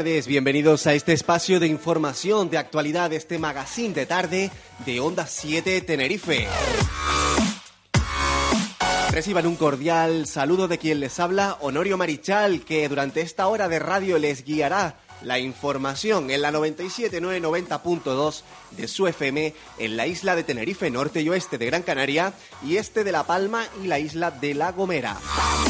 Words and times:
tardes, 0.00 0.26
bienvenidos 0.26 0.86
a 0.86 0.94
este 0.94 1.12
espacio 1.12 1.60
de 1.60 1.66
información 1.66 2.48
de 2.48 2.56
actualidad, 2.56 3.12
este 3.12 3.38
magazine 3.38 3.92
de 3.92 4.06
tarde 4.06 4.50
de 4.86 4.98
Onda 4.98 5.26
7 5.26 5.82
Tenerife. 5.82 6.48
Reciban 9.10 9.46
un 9.46 9.56
cordial 9.56 10.26
saludo 10.26 10.68
de 10.68 10.78
quien 10.78 11.00
les 11.00 11.20
habla, 11.20 11.58
Honorio 11.60 11.98
Marichal, 11.98 12.62
que 12.62 12.88
durante 12.88 13.20
esta 13.20 13.46
hora 13.48 13.68
de 13.68 13.78
radio 13.78 14.18
les 14.18 14.42
guiará 14.42 14.96
la 15.22 15.38
información 15.38 16.30
en 16.30 16.42
la 16.42 16.50
97.990.2 16.52 18.42
de 18.72 18.88
su 18.88 19.06
FM 19.06 19.54
en 19.78 19.96
la 19.96 20.06
isla 20.06 20.36
de 20.36 20.44
Tenerife, 20.44 20.90
norte 20.90 21.20
y 21.22 21.28
oeste 21.28 21.58
de 21.58 21.66
Gran 21.66 21.82
Canaria 21.82 22.32
y 22.64 22.76
este 22.76 23.04
de 23.04 23.12
La 23.12 23.24
Palma 23.24 23.64
y 23.82 23.86
la 23.86 23.98
isla 23.98 24.30
de 24.30 24.54
La 24.54 24.72
Gomera. 24.72 25.16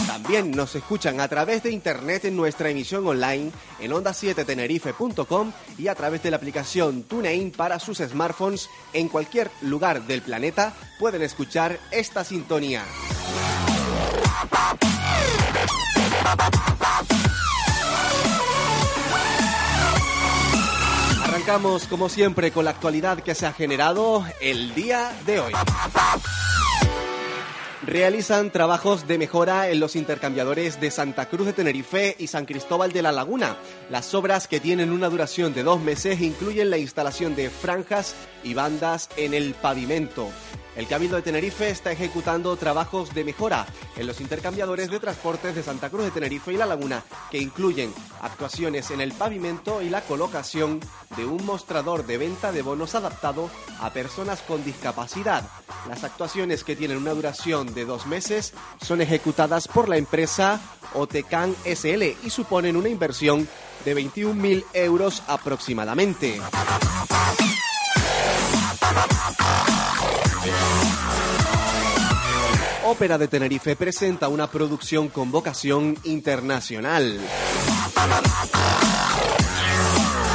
También 0.06 0.50
nos 0.50 0.74
escuchan 0.74 1.20
a 1.20 1.28
través 1.28 1.62
de 1.62 1.70
internet 1.70 2.24
en 2.24 2.36
nuestra 2.36 2.70
emisión 2.70 3.06
online 3.06 3.50
en 3.80 3.92
onda7tenerife.com 3.92 5.52
y 5.78 5.88
a 5.88 5.94
través 5.94 6.22
de 6.22 6.30
la 6.30 6.36
aplicación 6.36 7.04
TuneIn 7.04 7.50
para 7.52 7.78
sus 7.78 7.98
smartphones 7.98 8.68
en 8.92 9.08
cualquier 9.08 9.50
lugar 9.62 10.06
del 10.06 10.22
planeta 10.22 10.74
pueden 10.98 11.22
escuchar 11.22 11.78
esta 11.90 12.24
sintonía. 12.24 12.84
Arrancamos 21.40 21.86
como 21.86 22.10
siempre 22.10 22.50
con 22.50 22.66
la 22.66 22.72
actualidad 22.72 23.20
que 23.20 23.34
se 23.34 23.46
ha 23.46 23.54
generado 23.54 24.26
el 24.42 24.74
día 24.74 25.10
de 25.24 25.40
hoy. 25.40 25.52
Realizan 27.82 28.50
trabajos 28.50 29.08
de 29.08 29.16
mejora 29.16 29.70
en 29.70 29.80
los 29.80 29.96
intercambiadores 29.96 30.82
de 30.82 30.90
Santa 30.90 31.30
Cruz 31.30 31.46
de 31.46 31.54
Tenerife 31.54 32.14
y 32.18 32.26
San 32.26 32.44
Cristóbal 32.44 32.92
de 32.92 33.00
la 33.00 33.10
Laguna. 33.10 33.56
Las 33.88 34.12
obras 34.12 34.48
que 34.48 34.60
tienen 34.60 34.92
una 34.92 35.08
duración 35.08 35.54
de 35.54 35.62
dos 35.62 35.80
meses 35.80 36.20
incluyen 36.20 36.68
la 36.68 36.76
instalación 36.76 37.34
de 37.34 37.48
franjas 37.48 38.14
y 38.44 38.52
bandas 38.52 39.08
en 39.16 39.32
el 39.32 39.54
pavimento. 39.54 40.28
El 40.76 40.86
Cabildo 40.86 41.16
de 41.16 41.22
Tenerife 41.22 41.68
está 41.68 41.92
ejecutando 41.92 42.56
trabajos 42.56 43.12
de 43.12 43.24
mejora 43.24 43.66
en 43.96 44.06
los 44.06 44.20
intercambiadores 44.20 44.90
de 44.90 45.00
transportes 45.00 45.54
de 45.54 45.62
Santa 45.62 45.90
Cruz 45.90 46.04
de 46.04 46.10
Tenerife 46.10 46.52
y 46.52 46.56
La 46.56 46.66
Laguna, 46.66 47.02
que 47.30 47.38
incluyen 47.38 47.92
actuaciones 48.22 48.90
en 48.90 49.00
el 49.00 49.12
pavimento 49.12 49.82
y 49.82 49.90
la 49.90 50.02
colocación 50.02 50.80
de 51.16 51.26
un 51.26 51.44
mostrador 51.44 52.06
de 52.06 52.18
venta 52.18 52.52
de 52.52 52.62
bonos 52.62 52.94
adaptado 52.94 53.50
a 53.80 53.92
personas 53.92 54.42
con 54.42 54.64
discapacidad. 54.64 55.44
Las 55.88 56.04
actuaciones 56.04 56.62
que 56.62 56.76
tienen 56.76 56.98
una 56.98 57.14
duración 57.14 57.74
de 57.74 57.84
dos 57.84 58.06
meses 58.06 58.54
son 58.80 59.00
ejecutadas 59.00 59.66
por 59.66 59.88
la 59.88 59.96
empresa 59.96 60.60
Otecan 60.94 61.54
SL 61.64 62.02
y 62.22 62.30
suponen 62.30 62.76
una 62.76 62.88
inversión 62.88 63.48
de 63.84 63.96
21.000 63.96 64.64
euros 64.74 65.22
aproximadamente. 65.26 66.40
Ópera 72.84 73.18
de 73.18 73.28
Tenerife 73.28 73.76
presenta 73.76 74.28
una 74.28 74.50
producción 74.50 75.08
con 75.08 75.30
vocación 75.30 75.96
internacional. 76.04 77.20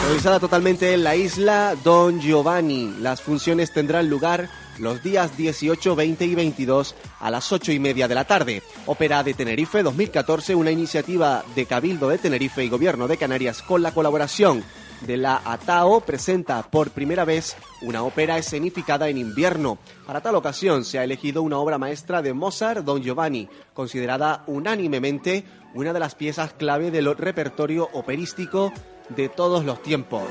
Realizada 0.05 0.39
totalmente 0.39 0.93
en 0.93 1.03
la 1.03 1.15
isla 1.15 1.75
Don 1.83 2.21
Giovanni, 2.21 2.95
las 3.01 3.21
funciones 3.21 3.73
tendrán 3.73 4.09
lugar 4.09 4.49
los 4.79 5.03
días 5.03 5.35
18, 5.35 5.95
20 5.95 6.25
y 6.25 6.35
22 6.35 6.95
a 7.19 7.29
las 7.29 7.51
8 7.51 7.71
y 7.71 7.79
media 7.79 8.07
de 8.07 8.15
la 8.15 8.25
tarde. 8.25 8.61
Ópera 8.85 9.23
de 9.23 9.33
Tenerife 9.33 9.83
2014, 9.83 10.55
una 10.55 10.71
iniciativa 10.71 11.43
de 11.55 11.65
Cabildo 11.65 12.09
de 12.09 12.19
Tenerife 12.19 12.63
y 12.63 12.69
Gobierno 12.69 13.07
de 13.07 13.17
Canarias 13.17 13.61
con 13.61 13.81
la 13.81 13.91
colaboración 13.91 14.63
de 15.01 15.17
la 15.17 15.41
ATAO 15.43 16.01
presenta 16.01 16.63
por 16.63 16.91
primera 16.91 17.25
vez 17.25 17.55
una 17.81 18.03
ópera 18.03 18.37
escenificada 18.37 19.09
en 19.09 19.17
invierno. 19.17 19.77
Para 20.05 20.21
tal 20.21 20.35
ocasión 20.35 20.85
se 20.85 20.99
ha 20.99 21.03
elegido 21.03 21.41
una 21.41 21.59
obra 21.59 21.77
maestra 21.77 22.21
de 22.21 22.33
Mozart, 22.33 22.83
Don 22.83 23.01
Giovanni, 23.01 23.47
considerada 23.73 24.43
unánimemente 24.47 25.43
una 25.73 25.93
de 25.93 25.99
las 25.99 26.15
piezas 26.15 26.53
clave 26.53 26.91
del 26.91 27.15
repertorio 27.15 27.89
operístico 27.93 28.71
de 29.09 29.29
todos 29.29 29.65
los 29.65 29.81
tiempos. 29.81 30.23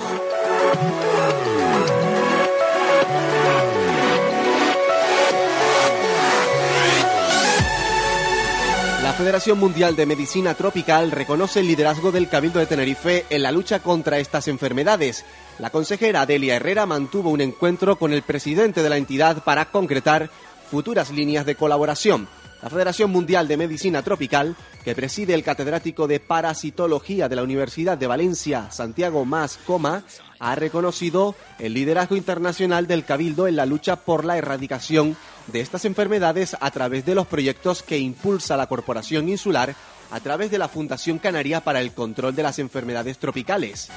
Federación 9.15 9.61
Mundial 9.61 9.95
de 9.95 10.07
Medicina 10.07 10.55
Tropical 10.55 11.13
reconoce 11.13 11.61
el 11.61 11.69
liderazgo 11.69 12.11
del 12.11 12.29
Cabildo 12.29 12.59
de 12.59 12.67
Tenerife 12.67 13.25
en 13.31 13.45
la 13.45 13.53
lucha 13.53 13.79
contra 13.79 14.19
estas 14.19 14.49
enfermedades. 14.49 15.25
La 15.61 15.71
consejera 15.71 16.27
Delia 16.27 16.57
Herrera 16.57 16.85
mantuvo 16.85 17.31
un 17.31 17.41
encuentro 17.41 17.97
con 17.97 18.13
el 18.13 18.23
presidente 18.23 18.83
de 18.83 18.89
la 18.89 18.97
entidad 18.97 19.45
para 19.45 19.67
concretar 19.67 20.31
futuras 20.69 21.13
líneas 21.13 21.47
de 21.47 21.55
colaboración. 21.55 22.27
La 22.61 22.71
Federación 22.71 23.11
Mundial 23.11 23.47
de 23.47 23.57
Medicina 23.57 24.03
Tropical, 24.03 24.57
que 24.85 24.97
preside 24.97 25.35
el 25.35 25.45
catedrático 25.45 26.09
de 26.09 26.19
Parasitología 26.19 27.29
de 27.29 27.37
la 27.37 27.45
Universidad 27.45 27.97
de 27.97 28.09
Valencia, 28.09 28.73
Santiago 28.73 29.25
Mas 29.25 29.61
Coma, 29.65 30.03
ha 30.41 30.55
reconocido 30.57 31.37
el 31.61 31.75
liderazgo 31.75 32.17
internacional 32.17 32.89
del 32.89 33.05
Cabildo 33.05 33.47
en 33.47 33.57
la 33.57 33.67
lucha 33.67 33.97
por 33.97 34.25
la 34.25 34.39
erradicación 34.39 35.17
estas 35.53 35.85
enfermedades 35.85 36.57
a 36.59 36.71
través 36.71 37.05
de 37.05 37.15
los 37.15 37.27
proyectos 37.27 37.83
que 37.83 37.99
impulsa 37.99 38.57
la 38.57 38.67
Corporación 38.67 39.29
Insular 39.29 39.75
a 40.11 40.21
través 40.21 40.51
de 40.51 40.59
la 40.59 40.69
Fundación 40.69 41.19
Canaria 41.19 41.61
para 41.63 41.81
el 41.81 41.93
Control 41.93 42.35
de 42.35 42.43
las 42.43 42.59
Enfermedades 42.59 43.19
Tropicales. 43.19 43.91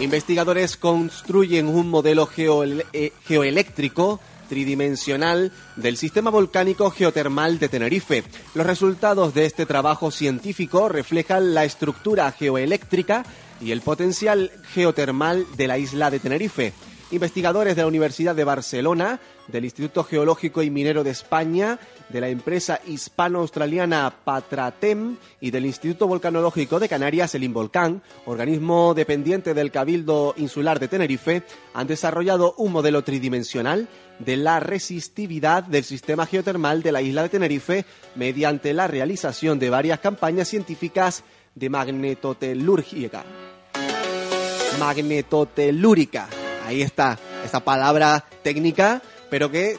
Investigadores 0.00 0.76
construyen 0.76 1.66
un 1.66 1.88
modelo 1.88 2.28
eh, 2.36 3.12
geoeléctrico 3.26 4.20
tridimensional 4.48 5.52
del 5.76 5.96
sistema 5.96 6.30
volcánico 6.30 6.90
geotermal 6.90 7.58
de 7.58 7.68
Tenerife. 7.68 8.24
Los 8.54 8.66
resultados 8.66 9.32
de 9.34 9.46
este 9.46 9.66
trabajo 9.66 10.10
científico 10.10 10.88
reflejan 10.88 11.54
la 11.54 11.64
estructura 11.64 12.30
geoeléctrica 12.32 13.24
y 13.60 13.70
el 13.72 13.80
potencial 13.80 14.50
geotermal 14.72 15.46
de 15.56 15.68
la 15.68 15.78
isla 15.78 16.10
de 16.10 16.20
Tenerife. 16.20 16.72
Investigadores 17.10 17.76
de 17.76 17.82
la 17.82 17.88
Universidad 17.88 18.34
de 18.34 18.44
Barcelona, 18.44 19.20
del 19.46 19.64
Instituto 19.64 20.04
Geológico 20.04 20.62
y 20.62 20.70
Minero 20.70 21.04
de 21.04 21.10
España, 21.10 21.78
de 22.08 22.20
la 22.20 22.28
empresa 22.28 22.80
hispano-australiana 22.86 24.12
Patratem 24.24 25.16
y 25.40 25.50
del 25.50 25.66
Instituto 25.66 26.08
Volcanológico 26.08 26.80
de 26.80 26.88
Canarias, 26.88 27.34
el 27.34 27.44
Involcán, 27.44 28.02
organismo 28.26 28.94
dependiente 28.94 29.54
del 29.54 29.70
Cabildo 29.70 30.34
Insular 30.38 30.80
de 30.80 30.88
Tenerife, 30.88 31.42
han 31.74 31.86
desarrollado 31.86 32.54
un 32.56 32.72
modelo 32.72 33.04
tridimensional 33.04 33.86
de 34.18 34.36
la 34.36 34.60
resistividad 34.60 35.64
del 35.64 35.84
sistema 35.84 36.26
geotermal 36.26 36.82
de 36.82 36.92
la 36.92 37.02
isla 37.02 37.22
de 37.22 37.28
Tenerife 37.28 37.84
mediante 38.14 38.72
la 38.72 38.86
realización 38.86 39.58
de 39.58 39.70
varias 39.70 40.00
campañas 40.00 40.48
científicas 40.48 41.24
de 41.54 41.68
magnetotelúrgica. 41.68 43.24
Magnetotelúrica. 44.78 46.28
Ahí 46.66 46.82
está, 46.82 47.18
esta 47.44 47.60
palabra 47.60 48.24
técnica, 48.42 49.02
pero 49.30 49.50
que 49.50 49.78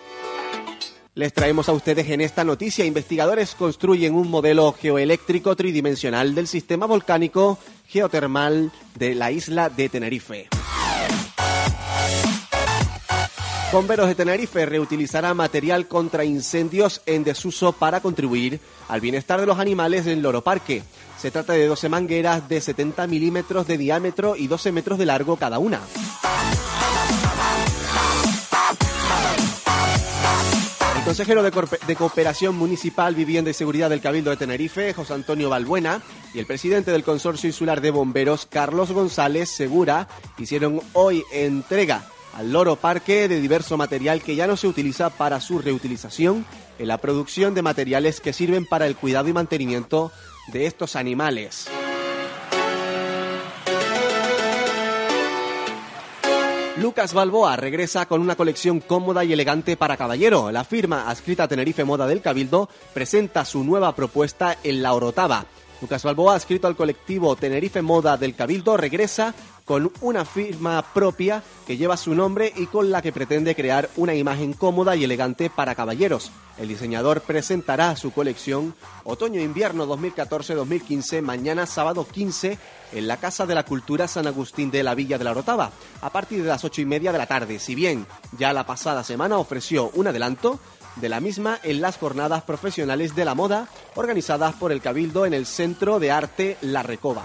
les 1.15 1.33
traemos 1.33 1.69
a 1.69 1.73
ustedes 1.73 2.09
en 2.09 2.21
esta 2.21 2.43
noticia. 2.43 2.85
Investigadores 2.85 3.55
construyen 3.55 4.13
un 4.13 4.29
modelo 4.29 4.73
geoeléctrico 4.73 5.55
tridimensional 5.55 6.35
del 6.35 6.47
sistema 6.47 6.85
volcánico 6.85 7.57
geotermal 7.87 8.71
de 8.95 9.15
la 9.15 9.31
isla 9.31 9.69
de 9.69 9.89
Tenerife. 9.89 10.49
Bomberos 13.71 14.07
de 14.07 14.15
Tenerife 14.15 14.65
reutilizará 14.65 15.33
material 15.33 15.87
contra 15.87 16.23
incendios 16.23 17.01
en 17.05 17.23
desuso 17.23 17.73
para 17.73 17.99
contribuir 17.99 18.59
al 18.87 19.01
bienestar 19.01 19.39
de 19.39 19.45
los 19.45 19.59
animales 19.59 20.07
en 20.07 20.21
Loro 20.21 20.41
Parque. 20.41 20.83
Se 21.25 21.31
trata 21.31 21.53
de 21.53 21.65
12 21.65 21.89
mangueras 21.89 22.47
de 22.47 22.61
70 22.61 23.07
milímetros 23.07 23.65
de 23.65 23.79
diámetro 23.79 24.35
y 24.35 24.45
12 24.45 24.71
metros 24.71 24.99
de 24.99 25.07
largo 25.07 25.37
cada 25.37 25.57
una. 25.57 25.81
El 30.95 31.03
consejero 31.03 31.41
de, 31.41 31.95
Cooperación 31.95 32.55
Municipal, 32.55 33.15
Vivienda 33.15 33.49
y 33.49 33.55
Seguridad 33.55 33.89
del 33.89 34.01
Cabildo 34.01 34.29
de 34.29 34.37
Tenerife, 34.37 34.93
José 34.93 35.15
Antonio 35.15 35.49
Balbuena, 35.49 36.03
y 36.35 36.37
el 36.37 36.45
presidente 36.45 36.91
del 36.91 37.03
Consorcio 37.03 37.49
Insular 37.49 37.81
de 37.81 37.89
Bomberos, 37.89 38.45
Carlos 38.45 38.91
González 38.91 39.49
Segura, 39.49 40.07
hicieron 40.37 40.79
hoy 40.93 41.23
entrega 41.31 42.05
al 42.35 42.51
Loro 42.51 42.75
Parque 42.75 43.27
de 43.27 43.41
diverso 43.41 43.77
material 43.77 44.21
que 44.21 44.35
ya 44.35 44.45
no 44.45 44.57
se 44.57 44.67
utiliza 44.67 45.09
para 45.09 45.41
su 45.41 45.57
reutilización 45.57 46.45
en 46.77 46.87
la 46.87 46.99
producción 46.99 47.55
de 47.55 47.63
materiales 47.63 48.21
que 48.21 48.33
sirven 48.33 48.67
para 48.67 48.85
el 48.85 48.95
cuidado 48.95 49.27
y 49.29 49.33
mantenimiento 49.33 50.11
de 50.47 50.65
estos 50.65 50.95
animales. 50.95 51.67
Lucas 56.77 57.13
Balboa 57.13 57.55
regresa 57.55 58.05
con 58.05 58.19
una 58.19 58.35
colección 58.35 58.81
cómoda 58.81 59.23
y 59.23 59.31
elegante 59.31 59.77
para 59.77 59.95
caballero. 59.95 60.51
La 60.51 60.65
firma 60.65 61.09
adscrita 61.09 61.43
a 61.43 61.47
Tenerife 61.47 61.85
Moda 61.85 62.05
del 62.05 62.21
Cabildo 62.21 62.69
presenta 62.93 63.45
su 63.45 63.63
nueva 63.63 63.95
propuesta 63.95 64.57
en 64.61 64.83
la 64.83 64.93
Orotava. 64.93 65.45
Lucas 65.81 66.03
Balboa, 66.03 66.35
adscrito 66.35 66.67
al 66.67 66.75
colectivo 66.75 67.35
Tenerife 67.35 67.81
Moda 67.81 68.17
del 68.17 68.35
Cabildo, 68.35 68.75
regresa 68.75 69.33
con 69.65 69.91
una 70.01 70.23
firma 70.25 70.81
propia 70.93 71.43
que 71.65 71.75
lleva 71.75 71.97
su 71.97 72.13
nombre 72.13 72.53
y 72.55 72.67
con 72.67 72.91
la 72.91 73.01
que 73.01 73.11
pretende 73.11 73.55
crear 73.55 73.89
una 73.97 74.13
imagen 74.13 74.53
cómoda 74.53 74.95
y 74.95 75.03
elegante 75.03 75.49
para 75.49 75.75
caballeros. 75.75 76.31
El 76.57 76.69
diseñador 76.69 77.21
presentará 77.21 77.95
su 77.97 78.11
colección 78.11 78.75
Otoño-Invierno 79.03 79.85
2014-2015 79.87 81.21
mañana 81.21 81.65
sábado 81.65 82.07
15 82.07 82.57
en 82.93 83.07
la 83.07 83.17
Casa 83.17 83.45
de 83.45 83.55
la 83.55 83.63
Cultura 83.63 84.07
San 84.07 84.27
Agustín 84.27 84.71
de 84.71 84.83
la 84.83 84.95
Villa 84.95 85.17
de 85.17 85.25
la 85.25 85.33
Rotava 85.33 85.71
a 86.01 86.09
partir 86.11 86.43
de 86.43 86.49
las 86.49 86.63
ocho 86.63 86.81
y 86.81 86.85
media 86.85 87.11
de 87.11 87.17
la 87.17 87.27
tarde. 87.27 87.59
Si 87.59 87.75
bien 87.75 88.05
ya 88.37 88.53
la 88.53 88.65
pasada 88.65 89.03
semana 89.03 89.37
ofreció 89.37 89.89
un 89.95 90.07
adelanto, 90.07 90.59
de 90.95 91.09
la 91.09 91.19
misma 91.19 91.59
en 91.63 91.81
las 91.81 91.97
jornadas 91.97 92.43
profesionales 92.43 93.15
de 93.15 93.25
la 93.25 93.35
moda 93.35 93.67
organizadas 93.95 94.55
por 94.55 94.71
el 94.71 94.81
Cabildo 94.81 95.25
en 95.25 95.33
el 95.33 95.45
Centro 95.45 95.99
de 95.99 96.11
Arte 96.11 96.57
La 96.61 96.83
Recoba. 96.83 97.23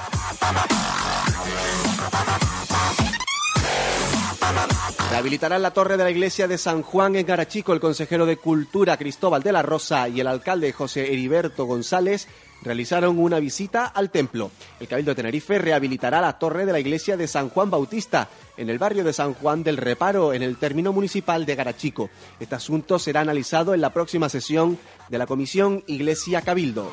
Rehabilitarán 5.10 5.60
la 5.60 5.72
torre 5.72 5.96
de 5.96 6.04
la 6.04 6.10
iglesia 6.10 6.48
de 6.48 6.56
San 6.56 6.82
Juan 6.82 7.16
en 7.16 7.26
Garachico. 7.26 7.72
El 7.72 7.80
consejero 7.80 8.26
de 8.26 8.36
Cultura 8.36 8.96
Cristóbal 8.96 9.42
de 9.42 9.52
la 9.52 9.60
Rosa 9.60 10.08
y 10.08 10.20
el 10.20 10.26
alcalde 10.26 10.72
José 10.72 11.12
Heriberto 11.12 11.66
González 11.66 12.28
realizaron 12.62 13.18
una 13.18 13.38
visita 13.38 13.86
al 13.86 14.10
templo. 14.10 14.50
El 14.78 14.88
Cabildo 14.88 15.10
de 15.10 15.16
Tenerife 15.16 15.58
rehabilitará 15.58 16.20
la 16.20 16.38
torre 16.38 16.64
de 16.64 16.72
la 16.72 16.80
iglesia 16.80 17.16
de 17.16 17.26
San 17.26 17.48
Juan 17.48 17.70
Bautista 17.70 18.28
en 18.56 18.70
el 18.70 18.78
barrio 18.78 19.04
de 19.04 19.12
San 19.12 19.34
Juan 19.34 19.62
del 19.62 19.78
Reparo, 19.78 20.32
en 20.32 20.42
el 20.42 20.56
término 20.56 20.92
municipal 20.92 21.44
de 21.44 21.54
Garachico. 21.54 22.10
Este 22.38 22.54
asunto 22.54 22.98
será 22.98 23.20
analizado 23.20 23.74
en 23.74 23.80
la 23.80 23.92
próxima 23.92 24.28
sesión 24.28 24.78
de 25.08 25.18
la 25.18 25.26
Comisión 25.26 25.82
Iglesia 25.86 26.42
Cabildo. 26.42 26.90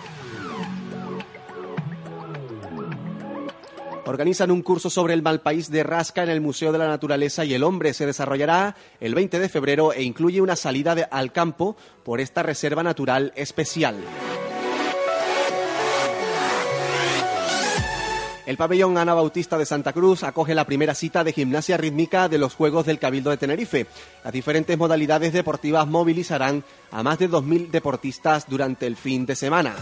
Organizan 4.08 4.52
un 4.52 4.62
curso 4.62 4.90
sobre 4.90 5.14
el 5.14 5.22
mal 5.22 5.42
país 5.42 5.70
de 5.70 5.84
Rasca 5.84 6.24
en 6.24 6.30
el 6.30 6.42
Museo 6.42 6.72
de 6.72 6.78
la 6.78 6.88
Naturaleza 6.88 7.44
y 7.46 7.54
el 7.54 7.64
Hombre. 7.64 7.94
Se 7.94 8.06
desarrollará 8.06 8.76
el 9.00 9.14
20 9.14 9.40
de 9.40 9.50
febrero 9.50 9.94
e 9.94 10.04
incluye 10.04 10.42
una 10.42 10.56
salida 10.56 10.96
al 11.12 11.32
campo 11.32 11.76
por 12.04 12.22
esta 12.22 12.42
reserva 12.42 12.84
natural 12.84 13.34
especial. 13.36 13.98
El 18.46 18.56
pabellón 18.56 18.98
Ana 18.98 19.14
Bautista 19.14 19.58
de 19.58 19.66
Santa 19.66 19.92
Cruz 19.92 20.24
acoge 20.24 20.56
la 20.56 20.66
primera 20.66 20.96
cita 20.96 21.26
de 21.26 21.34
gimnasia 21.34 21.76
rítmica 21.76 22.30
de 22.30 22.38
los 22.38 22.56
Juegos 22.56 22.86
del 22.86 22.98
Cabildo 22.98 23.30
de 23.30 23.36
Tenerife. 23.36 23.88
Las 24.24 24.32
diferentes 24.32 24.78
modalidades 24.78 25.34
deportivas 25.34 25.86
movilizarán 25.86 26.64
a 26.92 27.04
más 27.04 27.20
de 27.20 27.30
2.000 27.30 27.72
deportistas 27.72 28.48
durante 28.48 28.88
el 28.88 28.96
fin 28.96 29.26
de 29.26 29.36
semana. 29.36 29.76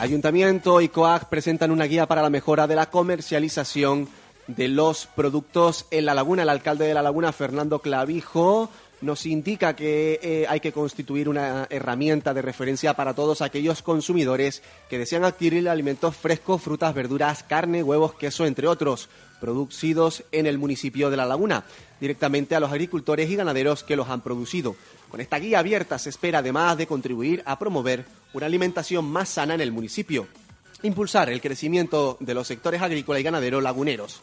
Ayuntamiento 0.00 0.80
y 0.80 0.88
COAG 0.88 1.28
presentan 1.28 1.70
una 1.70 1.84
guía 1.84 2.06
para 2.06 2.22
la 2.22 2.30
mejora 2.30 2.66
de 2.66 2.76
la 2.76 2.90
comercialización 2.90 4.08
de 4.46 4.68
los 4.68 5.06
productos 5.06 5.86
en 5.90 6.04
la 6.04 6.14
laguna. 6.14 6.42
El 6.42 6.48
alcalde 6.48 6.86
de 6.86 6.94
la 6.94 7.02
laguna, 7.02 7.32
Fernando 7.32 7.80
Clavijo, 7.80 8.68
nos 9.00 9.26
indica 9.26 9.76
que 9.76 10.20
eh, 10.22 10.46
hay 10.48 10.60
que 10.60 10.72
constituir 10.72 11.28
una 11.28 11.66
herramienta 11.70 12.32
de 12.32 12.42
referencia 12.42 12.94
para 12.94 13.14
todos 13.14 13.42
aquellos 13.42 13.82
consumidores 13.82 14.62
que 14.88 14.98
desean 14.98 15.24
adquirir 15.24 15.68
alimentos 15.68 16.16
frescos, 16.16 16.62
frutas, 16.62 16.94
verduras, 16.94 17.42
carne, 17.42 17.82
huevos, 17.82 18.14
queso, 18.14 18.46
entre 18.46 18.66
otros, 18.66 19.08
producidos 19.40 20.24
en 20.32 20.46
el 20.46 20.58
municipio 20.58 21.10
de 21.10 21.16
La 21.16 21.26
Laguna, 21.26 21.64
directamente 22.00 22.54
a 22.54 22.60
los 22.60 22.72
agricultores 22.72 23.30
y 23.30 23.36
ganaderos 23.36 23.84
que 23.84 23.96
los 23.96 24.08
han 24.08 24.22
producido. 24.22 24.76
Con 25.10 25.20
esta 25.20 25.38
guía 25.38 25.60
abierta 25.60 25.98
se 25.98 26.10
espera 26.10 26.38
además 26.38 26.76
de 26.76 26.86
contribuir 26.86 27.42
a 27.46 27.58
promover 27.58 28.04
una 28.32 28.46
alimentación 28.46 29.04
más 29.04 29.28
sana 29.28 29.54
en 29.54 29.60
el 29.60 29.72
municipio, 29.72 30.26
impulsar 30.82 31.30
el 31.30 31.40
crecimiento 31.40 32.16
de 32.20 32.34
los 32.34 32.46
sectores 32.46 32.82
agrícola 32.82 33.20
y 33.20 33.22
ganadero 33.22 33.60
laguneros. 33.60 34.20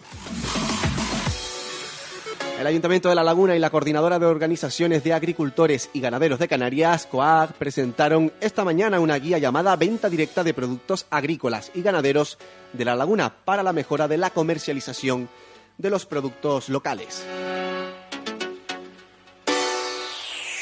El 2.59 2.67
Ayuntamiento 2.67 3.09
de 3.09 3.15
La 3.15 3.23
Laguna 3.23 3.55
y 3.55 3.59
la 3.59 3.71
Coordinadora 3.71 4.19
de 4.19 4.25
Organizaciones 4.25 5.03
de 5.03 5.11
Agricultores 5.11 5.89
y 5.91 5.99
Ganaderos 5.99 6.39
de 6.39 6.47
Canarias, 6.47 7.07
COAG, 7.07 7.53
presentaron 7.55 8.31
esta 8.39 8.63
mañana 8.63 8.99
una 8.99 9.17
guía 9.17 9.39
llamada 9.39 9.75
Venta 9.75 10.09
Directa 10.09 10.43
de 10.43 10.53
Productos 10.53 11.07
Agrícolas 11.09 11.71
y 11.73 11.81
Ganaderos 11.81 12.37
de 12.71 12.85
La 12.85 12.95
Laguna 12.95 13.33
para 13.43 13.63
la 13.63 13.73
mejora 13.73 14.07
de 14.07 14.17
la 14.17 14.29
comercialización 14.29 15.27
de 15.77 15.89
los 15.89 16.05
productos 16.05 16.69
locales. 16.69 17.25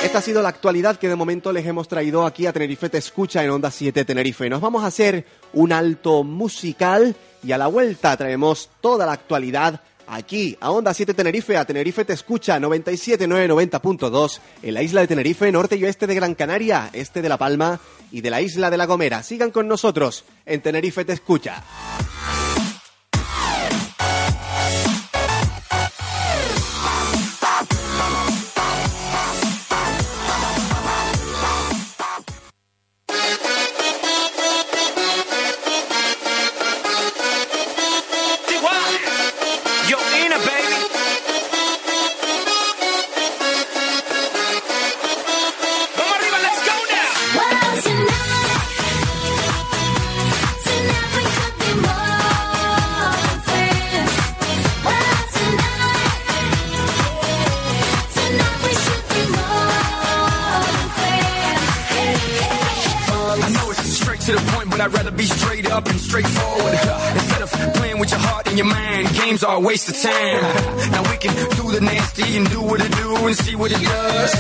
Esta 0.04 0.18
ha 0.18 0.22
sido 0.22 0.42
la 0.42 0.50
actualidad 0.50 0.98
que 0.98 1.08
de 1.08 1.16
momento 1.16 1.54
les 1.54 1.66
hemos 1.66 1.88
traído 1.88 2.26
aquí 2.26 2.48
a 2.48 2.52
Tenerife 2.54 2.90
Te 2.90 2.98
Escucha 2.98 3.44
en 3.44 3.52
Onda 3.52 3.70
7 3.70 4.04
Tenerife. 4.04 4.50
Nos 4.50 4.60
vamos 4.60 4.84
a 4.84 4.88
hacer 4.88 5.26
un 5.54 5.72
alto 5.72 6.24
musical 6.24 7.16
y 7.44 7.52
a 7.52 7.58
la 7.60 7.68
vuelta 7.68 8.18
traemos 8.18 8.72
toda 8.82 9.06
la 9.06 9.14
actualidad 9.14 9.80
aquí 10.08 10.58
a 10.60 10.72
Onda 10.72 10.96
7 10.96 11.14
Tenerife, 11.14 11.56
a 11.56 11.66
Tenerife 11.66 12.04
Te 12.04 12.14
Escucha 12.14 12.60
97.990.2 12.60 14.40
en 14.64 14.74
la 14.74 14.82
isla 14.82 15.02
de 15.02 15.08
Tenerife, 15.08 15.52
norte 15.52 15.76
y 15.76 15.86
oeste 15.86 16.08
de 16.08 16.16
Gran 16.16 16.34
Canaria, 16.34 16.90
este 16.94 17.22
de 17.22 17.30
La 17.30 17.38
Palma 17.38 17.80
y 18.12 18.22
de 18.22 18.32
la 18.32 18.42
isla 18.42 18.72
de 18.72 18.78
La 18.78 18.88
Gomera. 18.88 19.22
Sigan 19.22 19.52
con 19.52 19.68
nosotros 19.68 20.26
en 20.48 20.62
Tenerife 20.62 21.06
Te 21.06 21.14
Escucha. 21.14 21.64
Waste 69.60 69.90
of 69.90 69.98
time. 70.02 70.42
Now 70.92 71.04
we 71.10 71.18
can 71.18 71.34
do 71.56 71.72
the 71.72 71.82
nasty 71.82 72.38
and 72.38 72.50
do 72.50 72.62
what 72.62 72.80
it 72.82 72.92
do 72.92 73.16
and 73.28 73.36
see 73.36 73.56
what 73.56 73.72
it 73.72 73.82
does. 73.82 74.32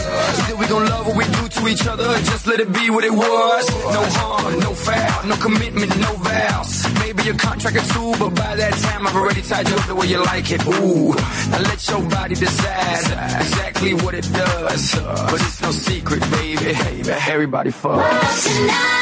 Still 0.44 0.58
we 0.58 0.68
gon' 0.68 0.86
love 0.86 1.08
what 1.08 1.18
we 1.18 1.26
do 1.26 1.48
to 1.48 1.68
each 1.68 1.86
other, 1.88 2.06
just 2.32 2.48
let 2.48 2.60
it 2.60 2.72
be 2.72 2.90
what 2.90 3.04
it 3.04 3.12
was. 3.12 3.70
No 3.70 4.04
harm, 4.18 4.60
no 4.60 4.74
foul, 4.74 5.28
no 5.28 5.36
commitment, 5.38 5.96
no 6.00 6.14
vows. 6.14 6.86
Maybe 7.00 7.30
a 7.30 7.34
contract 7.34 7.78
or 7.78 7.86
two, 7.94 8.12
but 8.20 8.36
by 8.36 8.56
that 8.56 8.74
time 8.74 9.08
I've 9.08 9.16
already 9.16 9.42
tied 9.42 9.68
you 9.68 9.76
up 9.76 9.88
the 9.88 9.96
way 9.96 10.08
you 10.08 10.24
like 10.24 10.52
it. 10.52 10.66
Ooh, 10.68 11.14
now 11.52 11.62
let 11.62 11.88
your 11.90 12.02
body 12.10 12.36
decide 12.36 13.42
exactly 13.42 13.94
what 13.94 14.14
it 14.14 14.28
does. 14.32 14.96
But 14.96 15.42
it's 15.42 15.62
no 15.62 15.72
secret, 15.72 16.22
baby. 16.32 16.78
Everybody 17.28 17.72
fuck. 17.72 18.00
Tonight, 18.00 18.42
tonight 18.44 19.01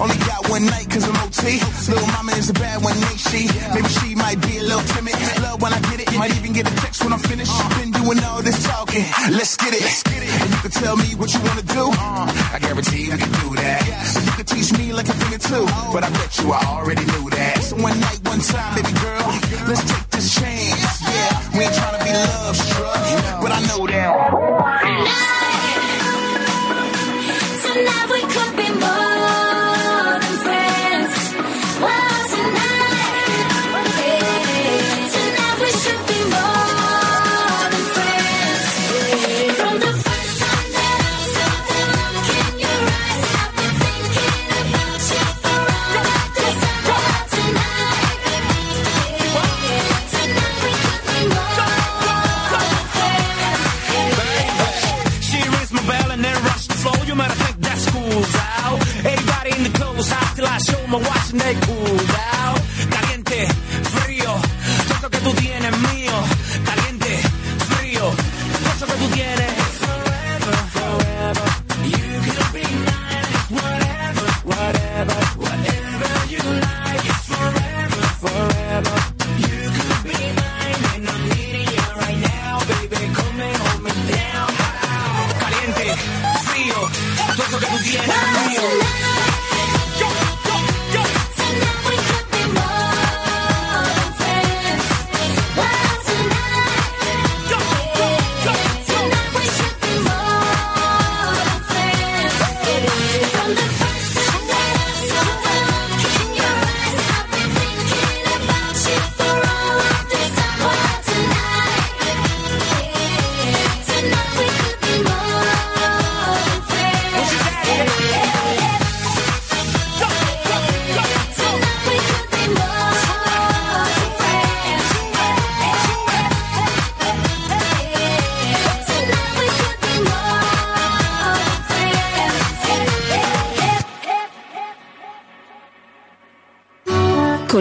Only 0.00 0.18
got 0.26 0.48
one 0.48 0.64
night 0.66 0.88
cause 0.90 1.04
I'm 1.04 1.16
OT. 1.26 1.58
Little 1.90 2.06
mama 2.14 2.32
is 2.32 2.50
a 2.50 2.54
bad 2.54 2.82
one, 2.82 2.96
ain't 2.96 3.18
she? 3.18 3.48
Maybe 3.74 3.88
she 3.88 4.14
might 4.14 4.40
be 4.40 4.58
a 4.58 4.62
little 4.62 4.82
timid. 4.94 5.14
Love 5.42 5.60
when 5.62 5.72
I 5.72 5.80
get 5.90 6.00
it. 6.00 6.14
Might 6.18 6.34
even 6.36 6.52
get 6.52 6.70
a 6.70 6.74
text 6.82 7.02
when 7.02 7.12
I'm 7.12 7.18
finished. 7.18 7.52
Been 7.78 7.90
doing 7.90 8.18
all 8.24 8.42
this 8.42 8.62
talking. 8.66 9.04
Let's 9.30 9.56
get 9.56 9.74
it. 9.74 9.82
And 10.42 10.50
you 10.50 10.60
can 10.62 10.70
tell 10.70 10.96
me 10.96 11.14
what 11.14 11.32
you 11.34 11.40
wanna 11.42 11.62
do. 11.62 11.90
Uh, 11.92 12.54
I 12.54 12.58
guarantee 12.60 13.12
I 13.12 13.16
can 13.16 13.32
do 13.42 13.56
that. 13.56 13.82
So 14.06 14.20
you 14.20 14.32
can 14.32 14.46
teach 14.46 14.70
me 14.78 14.92
like 14.92 15.08
a 15.08 15.12
thing 15.12 15.34
or 15.34 15.42
two. 15.42 15.64
But 15.92 16.04
I 16.04 16.10
bet 16.10 16.38
you 16.38 16.52
I 16.52 16.62
already 16.78 17.04
knew 17.04 17.30
that. 17.30 17.62
So 17.62 17.76
one 17.76 17.98
night, 18.00 18.20
one 18.24 18.40
time, 18.40 18.74
baby 18.74 18.92
girl. 19.02 19.26
Let's 19.66 19.84
take 19.84 20.08
this 20.10 20.34
chance. 20.34 21.02
Yeah, 21.02 21.58
we 21.58 21.64
ain't 21.64 21.74
trying 21.74 21.98
to 21.98 22.04
be 22.04 22.12
love 22.12 22.56
struck. 22.56 23.42
But 23.42 23.52
I 23.52 23.60
know 23.66 23.86
that. 23.86 24.37
snake. 61.38 61.77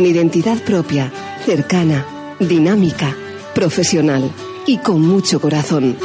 Identidad 0.08 0.58
propia, 0.64 1.12
cercana, 1.46 2.06
dinámica, 2.40 3.16
profesional 3.54 4.32
y 4.66 4.78
con 4.78 5.02
mucho 5.02 5.40
corazón. 5.40 5.98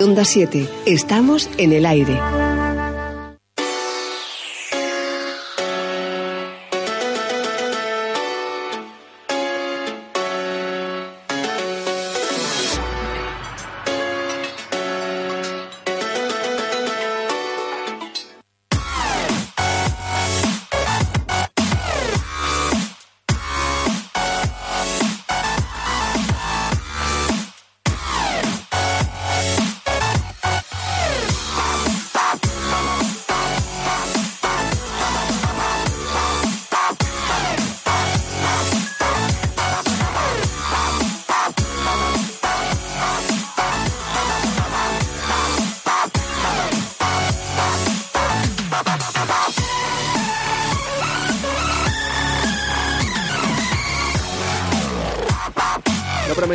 Onda 0.00 0.24
7, 0.24 0.68
estamos 0.86 1.48
en 1.58 1.72
el 1.72 1.86
aire. 1.86 2.41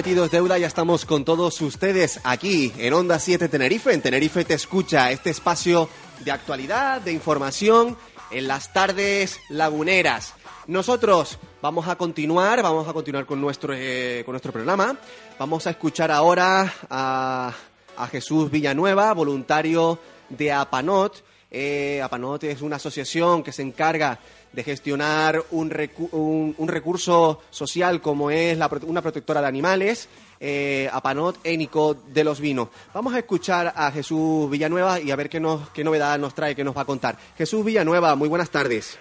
Lo 0.08 0.14
prometido 0.14 0.26
es 0.26 0.32
deuda, 0.32 0.58
ya 0.58 0.68
estamos 0.68 1.04
con 1.04 1.26
todos 1.26 1.60
ustedes 1.60 2.22
aquí 2.24 2.72
en 2.78 2.94
Onda 2.94 3.20
7 3.20 3.50
Tenerife. 3.50 3.94
En 3.94 4.02
Tenerife 4.02 4.46
te 4.46 4.54
escucha 4.54 5.12
este 5.12 5.32
espacio 5.32 5.90
de 6.24 6.32
actualidad, 6.32 7.02
de 7.02 7.12
información 7.12 7.98
en 8.32 8.48
las 8.48 8.72
tardes 8.72 9.38
laguneras. 9.50 10.34
Nosotros 10.68 11.38
vamos 11.62 11.90
a 11.90 11.98
continuar, 11.98 12.64
vamos 12.64 12.88
a 12.88 12.94
continuar 12.94 13.26
con 13.26 13.42
nuestro, 13.42 13.74
eh, 13.76 14.22
con 14.24 14.32
nuestro 14.32 14.54
programa. 14.54 14.96
Vamos 15.38 15.68
a 15.68 15.72
escuchar 15.72 16.10
ahora 16.10 16.74
a, 16.90 17.54
a 17.98 18.08
Jesús 18.08 18.50
Villanueva, 18.50 19.12
voluntario 19.14 20.00
de 20.30 20.54
APANOT. 20.54 21.22
Eh, 21.52 22.02
APANOT 22.02 22.46
es 22.46 22.62
una 22.62 22.78
asociación 22.78 23.44
que 23.44 23.52
se 23.52 23.62
encarga 23.62 24.20
de 24.58 24.64
gestionar 24.64 25.44
un, 25.52 25.70
recu- 25.70 26.10
un- 26.14 26.56
un 26.58 26.68
recurso 26.68 27.42
social 27.52 28.02
como 28.02 28.32
es 28.32 28.58
la 28.58 28.68
una 28.88 29.04
protectora 29.04 29.40
de 29.40 29.46
animales, 29.48 30.10
eh, 30.40 30.90
Apanot 30.92 31.38
Énico 31.44 31.94
de 31.94 32.24
los 32.24 32.40
Vinos. 32.40 32.70
Vamos 32.92 33.14
a 33.14 33.20
escuchar 33.20 33.72
a 33.76 33.92
Jesús 33.92 34.50
Villanueva 34.50 35.00
y 35.00 35.12
a 35.12 35.16
ver 35.16 35.30
qué, 35.30 35.40
nos, 35.40 35.70
qué 35.70 35.84
novedad 35.84 36.18
nos 36.18 36.34
trae, 36.34 36.56
qué 36.56 36.64
nos 36.64 36.76
va 36.76 36.82
a 36.82 36.86
contar. 36.86 37.20
Jesús 37.38 37.64
Villanueva, 37.64 38.16
muy 38.16 38.28
buenas 38.28 38.50
tardes. 38.50 38.98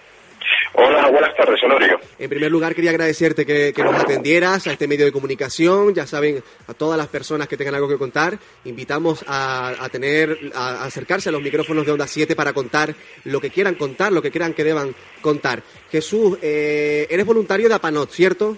Hola, 0.79 1.09
buenas 1.09 1.35
tardes, 1.35 1.59
Honorio. 1.63 1.99
En 2.19 2.29
primer 2.29 2.51
lugar, 2.51 2.75
quería 2.75 2.91
agradecerte 2.91 3.47
que, 3.47 3.73
que 3.73 3.83
nos 3.83 3.95
atendieras 3.95 4.67
a 4.67 4.73
este 4.73 4.87
medio 4.87 5.05
de 5.05 5.11
comunicación. 5.11 5.95
Ya 5.95 6.05
saben, 6.05 6.43
a 6.67 6.73
todas 6.75 6.99
las 6.99 7.07
personas 7.07 7.47
que 7.47 7.57
tengan 7.57 7.73
algo 7.73 7.89
que 7.89 7.97
contar, 7.97 8.37
invitamos 8.63 9.25
a, 9.27 9.69
a 9.83 9.89
tener, 9.89 10.37
a, 10.53 10.83
a 10.83 10.85
acercarse 10.85 11.29
a 11.29 11.31
los 11.31 11.41
micrófonos 11.41 11.83
de 11.83 11.93
Onda 11.93 12.05
7 12.05 12.35
para 12.35 12.53
contar 12.53 12.93
lo 13.23 13.41
que 13.41 13.49
quieran 13.49 13.73
contar, 13.73 14.11
lo 14.11 14.21
que 14.21 14.29
crean 14.29 14.53
que 14.53 14.63
deban 14.63 14.93
contar. 15.19 15.63
Jesús, 15.89 16.37
eh, 16.43 17.07
eres 17.09 17.25
voluntario 17.25 17.67
de 17.67 17.73
Apanot, 17.73 18.11
¿cierto? 18.11 18.55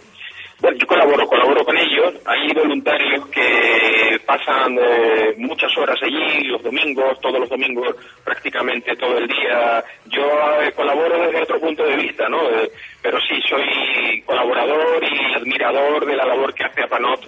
Bueno, 0.60 0.78
yo 0.78 0.88
colaboro, 0.88 1.26
colaboro 1.26 1.64
con 1.64 1.78
Hay 2.26 2.54
voluntarios 2.54 3.28
que 3.28 4.20
pasan 4.26 4.78
eh, 4.80 5.34
muchas 5.38 5.76
horas 5.78 5.98
allí, 6.02 6.44
los 6.48 6.62
domingos, 6.64 7.20
todos 7.22 7.40
los 7.40 7.50
domingos, 7.50 7.96
prácticamente 8.24 8.96
todo 8.96 9.18
el 9.18 9.28
día. 9.28 9.84
Yo 10.08 10.24
eh, 10.62 10.72
colaboro 10.76 11.20
desde 11.26 11.42
otro 11.44 11.60
punto 11.60 11.84
de 11.84 11.96
vista, 11.96 12.28
¿no? 12.30 12.42
Eh, 12.50 12.72
pero 13.02 13.20
sí, 13.22 13.36
soy 13.48 14.22
colaborador 14.24 15.04
y 15.04 15.34
admirador 15.36 16.06
de 16.06 16.16
la 16.16 16.26
labor 16.26 16.54
que 16.54 16.64
hace 16.64 16.82
Apanot 16.84 17.22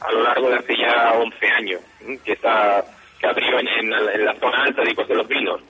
a 0.00 0.12
lo 0.12 0.22
largo 0.22 0.50
de 0.50 0.56
hace 0.56 0.76
ya 0.76 1.12
11 1.14 1.46
años, 1.48 1.80
que 2.24 2.32
está 2.32 2.84
que 3.18 3.26
abrió 3.26 3.58
en, 3.58 3.66
en 3.68 3.92
en 4.14 4.24
la 4.26 4.34
zona 4.38 4.64
alta 4.64 4.82
de 4.82 4.94
de 4.94 5.14
los 5.14 5.26
Vinos. 5.28 5.60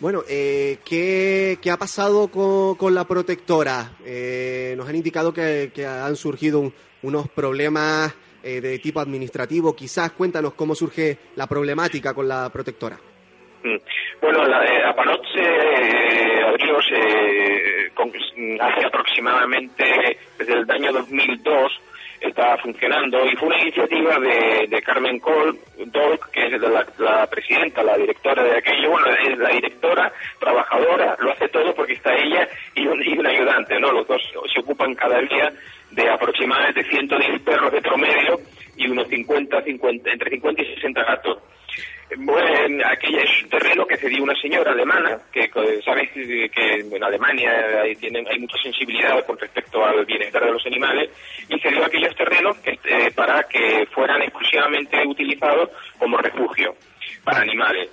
Bueno, 0.00 0.22
eh, 0.28 0.78
¿qué, 0.84 1.58
qué 1.62 1.70
ha 1.70 1.76
pasado 1.76 2.26
con, 2.26 2.74
con 2.74 2.92
la 2.92 3.04
protectora? 3.06 3.92
Eh, 4.04 4.74
nos 4.76 4.88
han 4.88 4.96
indicado 4.96 5.32
que, 5.32 5.70
que 5.72 5.86
han 5.86 6.16
surgido 6.16 6.58
un- 6.58 6.74
unos 7.02 7.28
problemas 7.28 8.14
eh, 8.42 8.60
de 8.60 8.78
tipo 8.78 9.00
administrativo. 9.00 9.74
Quizás 9.74 10.12
cuéntanos 10.12 10.54
cómo 10.54 10.74
surge 10.74 11.18
la 11.36 11.46
problemática 11.46 12.14
con 12.14 12.28
la 12.28 12.50
protectora. 12.50 12.96
Mm. 13.62 13.76
Bueno, 14.20 14.44
la, 14.44 14.64
eh, 14.64 14.84
Apanot 14.84 15.22
se 15.32 16.42
abrió 16.42 16.78
hace 18.60 18.86
aproximadamente 18.86 20.18
desde 20.38 20.52
el 20.54 20.70
año 20.70 20.92
2002 20.92 21.72
está 22.22 22.56
funcionando 22.58 23.24
y 23.26 23.36
fue 23.36 23.48
una 23.48 23.62
iniciativa 23.62 24.18
de, 24.18 24.66
de 24.68 24.82
Carmen 24.82 25.18
Col 25.18 25.58
Dolk, 25.86 26.30
que 26.30 26.46
es 26.46 26.60
la, 26.60 26.86
la 26.98 27.26
presidenta, 27.26 27.82
la 27.82 27.96
directora 27.96 28.42
de 28.44 28.58
aquello, 28.58 28.90
bueno, 28.90 29.08
es 29.08 29.38
la 29.38 29.50
directora, 29.50 30.12
trabajadora, 30.38 31.16
lo 31.18 31.32
hace 31.32 31.48
todo 31.48 31.74
porque 31.74 31.94
está 31.94 32.14
ella 32.14 32.48
y 32.74 32.86
un, 32.86 33.02
y 33.02 33.18
un 33.18 33.26
ayudante, 33.26 33.78
¿no? 33.80 33.92
Los 33.92 34.06
dos 34.06 34.22
se 34.52 34.60
ocupan 34.60 34.94
cada 34.94 35.18
día 35.20 35.52
de 35.90 36.08
aproximadamente 36.08 36.84
110 36.84 37.42
perros 37.42 37.72
de 37.72 37.82
promedio 37.82 38.40
y 38.76 38.88
unos 38.88 39.08
50, 39.08 39.62
50 39.62 40.10
entre 40.10 40.30
50 40.30 40.62
y 40.62 40.74
60 40.74 41.04
gatos. 41.04 41.38
Bueno, 42.18 42.84
aquí 42.86 43.16
es 43.16 43.42
un 43.42 43.48
terreno 43.48 43.86
que 43.86 43.96
cedió 43.96 44.22
una 44.22 44.34
señora 44.34 44.72
alemana, 44.72 45.18
que 45.32 45.48
sabéis 45.84 46.10
que 46.10 46.50
que 46.50 46.74
en 46.80 47.02
Alemania 47.02 47.80
hay, 47.82 47.96
tienen, 47.96 48.26
hay 48.28 48.38
mucha 48.38 48.56
sensibilidad 48.62 49.24
con 49.24 49.38
respecto 49.38 49.84
al 49.84 50.04
bienestar 50.04 50.44
de 50.44 50.52
los 50.52 50.66
animales, 50.66 51.10
y 51.48 51.58
cedió 51.60 51.84
aquellos 51.84 52.14
terrenos 52.16 52.58
que, 52.58 52.78
eh, 52.84 53.10
para 53.14 53.44
que 53.44 53.86
fueran 53.92 54.20
exclusivamente 54.22 55.06
utilizados 55.06 55.70
como 55.98 56.18
refugio 56.18 56.74
para 57.24 57.40
animales. 57.40 57.88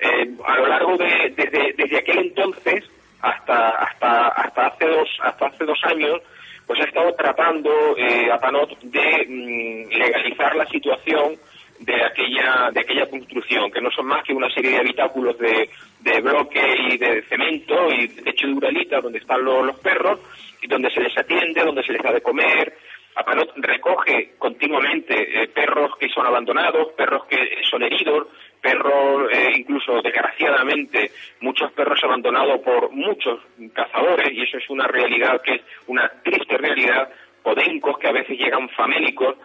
Eh, 0.00 0.30
a 0.46 0.56
lo 0.56 0.66
largo 0.66 0.96
de 0.96 1.32
desde, 1.36 1.74
desde 1.76 1.98
aquel 1.98 2.18
entonces 2.18 2.84
hasta 3.20 3.68
hasta 3.68 4.28
hasta 4.28 4.66
hace 4.68 4.86
dos 4.86 5.08
hasta 5.22 5.46
hace 5.46 5.64
dos 5.66 5.78
años 5.84 6.22
pues 6.66 6.80
ha 6.80 6.84
estado 6.84 7.12
tratando 7.16 7.70
eh, 7.98 8.32
a 8.32 8.38
Panot 8.38 8.80
de 8.80 9.26
mm, 9.28 9.90
legalizar 9.90 10.56
la 10.56 10.64
situación 10.68 11.36
de 11.80 12.04
aquella 12.04 12.70
de 12.72 12.80
aquella 12.80 13.08
construcción 13.08 13.70
que 13.70 13.80
no 13.80 13.90
son 13.90 14.06
más 14.06 14.22
que 14.24 14.34
una 14.34 14.50
serie 14.50 14.72
de 14.72 14.78
habitáculos 14.78 15.38
de, 15.38 15.70
de 16.00 16.20
bloque 16.20 16.62
y 16.90 16.98
de 16.98 17.22
cemento 17.22 17.90
y 17.92 18.06
de 18.06 18.22
techo 18.22 18.46
de 18.46 18.54
uralita 18.54 19.00
donde 19.00 19.18
están 19.18 19.42
los, 19.42 19.66
los 19.66 19.78
perros 19.80 20.20
y 20.62 20.66
donde 20.66 20.90
se 20.90 21.00
les 21.00 21.16
atiende 21.16 21.62
donde 21.62 21.82
se 21.82 21.92
les 21.92 22.02
da 22.02 22.12
de 22.12 22.20
comer. 22.20 22.76
Apanot 23.16 23.52
recoge 23.56 24.34
continuamente 24.38 25.42
eh, 25.42 25.48
perros 25.48 25.96
que 25.98 26.08
son 26.08 26.26
abandonados, 26.26 26.92
perros 26.96 27.24
que 27.26 27.58
son 27.68 27.82
heridos, 27.82 28.28
perros, 28.60 29.30
eh, 29.32 29.52
incluso 29.56 30.00
desgraciadamente, 30.00 31.10
muchos 31.40 31.72
perros 31.72 31.98
abandonados 32.04 32.60
por 32.60 32.90
muchos 32.92 33.40
cazadores, 33.72 34.32
y 34.32 34.42
eso 34.42 34.58
es 34.58 34.70
una 34.70 34.86
realidad 34.86 35.42
que 35.42 35.56
es 35.56 35.62
una 35.88 36.08
triste 36.22 36.56
realidad, 36.56 37.10
podencos 37.42 37.98
que 37.98 38.08
a 38.08 38.12
veces 38.12 38.38
llegan 38.38 38.68
famélicos, 38.70 39.36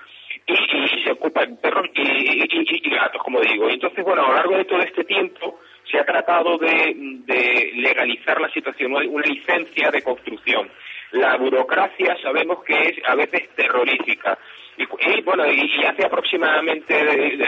y, 0.48 0.54
y 0.54 1.04
se 1.04 1.12
ocupan 1.12 1.58
perros 1.58 1.88
y, 1.96 2.02
y- 2.02 2.90
gatos, 2.90 3.22
como 3.24 3.42
digo. 3.42 3.70
Entonces, 3.70 4.04
bueno, 4.04 4.24
a 4.25 4.28
lo 4.30 4.36
largo 4.36 4.58
de 4.58 4.66
todo 4.66 4.80
este 4.80 5.04
tiempo 5.04 5.60
se 5.90 6.00
ha 6.00 6.06
tratado 6.06 6.58
de, 6.58 6.94
de 7.25 7.72
legalizar 7.75 8.40
la 8.40 8.50
situación, 8.50 8.94
una 8.94 9.25
licencia 9.25 9.90
de 9.92 10.02
construcción. 10.02 10.70
La 11.12 11.36
burocracia 11.38 12.18
sabemos 12.22 12.64
que 12.64 12.74
es 12.90 12.98
a 13.08 13.16
veces 13.16 13.50
terrorífica. 13.56 14.38
Y, 14.78 14.84
y, 14.84 15.22
bueno, 15.22 15.50
y, 15.52 15.84
hace 15.86 16.06
aproximadamente, 16.06 16.94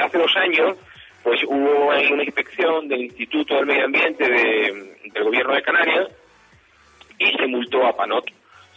hace 0.01 0.17
dos 0.17 0.35
años, 0.37 0.77
pues 1.23 1.41
hubo 1.45 1.87
una 1.87 2.23
inspección 2.23 2.87
del 2.87 3.01
Instituto 3.01 3.55
del 3.55 3.65
Medio 3.65 3.85
Ambiente 3.85 4.29
de- 4.29 4.97
del 5.13 5.23
Gobierno 5.23 5.53
de 5.53 5.61
Canarias 5.61 6.07
y 7.19 7.25
se 7.37 7.47
multó 7.47 7.85
a 7.85 7.95
Panot. 7.97 8.25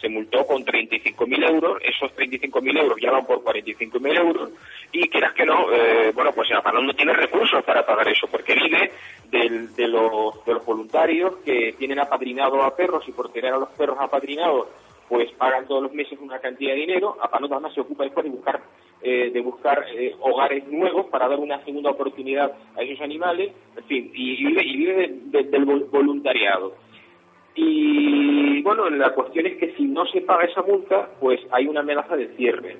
Se 0.00 0.08
multó 0.08 0.46
con 0.46 0.64
35.000 0.64 1.48
euros, 1.50 1.78
esos 1.82 2.10
35.000 2.16 2.78
euros 2.80 2.98
ya 3.00 3.10
van 3.10 3.26
por 3.26 3.42
45.000 3.44 4.18
euros, 4.18 4.50
y 4.92 5.08
quieras 5.08 5.34
que 5.34 5.44
no, 5.44 5.70
eh, 5.72 6.10
bueno, 6.14 6.32
pues 6.32 6.48
Panot 6.64 6.82
no 6.84 6.94
tiene 6.94 7.12
recursos 7.12 7.62
para 7.64 7.84
pagar 7.84 8.08
eso, 8.08 8.26
porque 8.30 8.54
vive 8.54 8.90
del- 9.30 9.74
de, 9.74 9.88
los, 9.88 10.44
de 10.44 10.54
los 10.54 10.64
voluntarios 10.64 11.36
que 11.44 11.74
tienen 11.78 11.98
apadrinado 11.98 12.62
a 12.62 12.74
perros 12.74 13.04
y 13.08 13.12
por 13.12 13.30
tener 13.32 13.52
a 13.52 13.58
los 13.58 13.68
perros 13.70 13.98
apadrinados, 14.00 14.68
pues 15.08 15.30
pagan 15.32 15.66
todos 15.66 15.82
los 15.82 15.92
meses 15.92 16.18
una 16.20 16.38
cantidad 16.38 16.72
de 16.72 16.80
dinero. 16.80 17.16
Apanot 17.20 17.50
además 17.52 17.74
se 17.74 17.80
ocupa 17.80 18.04
después 18.04 18.24
de 18.24 18.30
buscar, 18.30 18.60
eh, 19.02 19.30
de 19.32 19.40
buscar 19.40 19.84
eh, 19.92 20.14
hogares 20.20 20.66
nuevos 20.68 21.06
para 21.06 21.28
dar 21.28 21.38
una 21.40 21.62
segunda 21.64 21.90
oportunidad 21.90 22.52
a 22.76 22.82
esos 22.82 23.00
animales, 23.02 23.52
en 23.76 23.84
fin, 23.84 24.10
y, 24.14 24.36
vive, 24.46 24.62
y 24.64 24.76
vive 24.76 24.94
de- 24.94 25.08
de- 25.42 25.50
del 25.50 25.66
vol- 25.66 25.90
voluntariado. 25.90 26.74
Y 27.62 28.62
bueno, 28.62 28.88
la 28.88 29.12
cuestión 29.12 29.44
es 29.46 29.58
que 29.58 29.74
si 29.74 29.84
no 29.84 30.06
se 30.06 30.22
paga 30.22 30.44
esa 30.44 30.62
multa, 30.62 31.10
pues 31.20 31.40
hay 31.50 31.66
una 31.66 31.80
amenaza 31.80 32.16
de 32.16 32.28
cierre. 32.36 32.78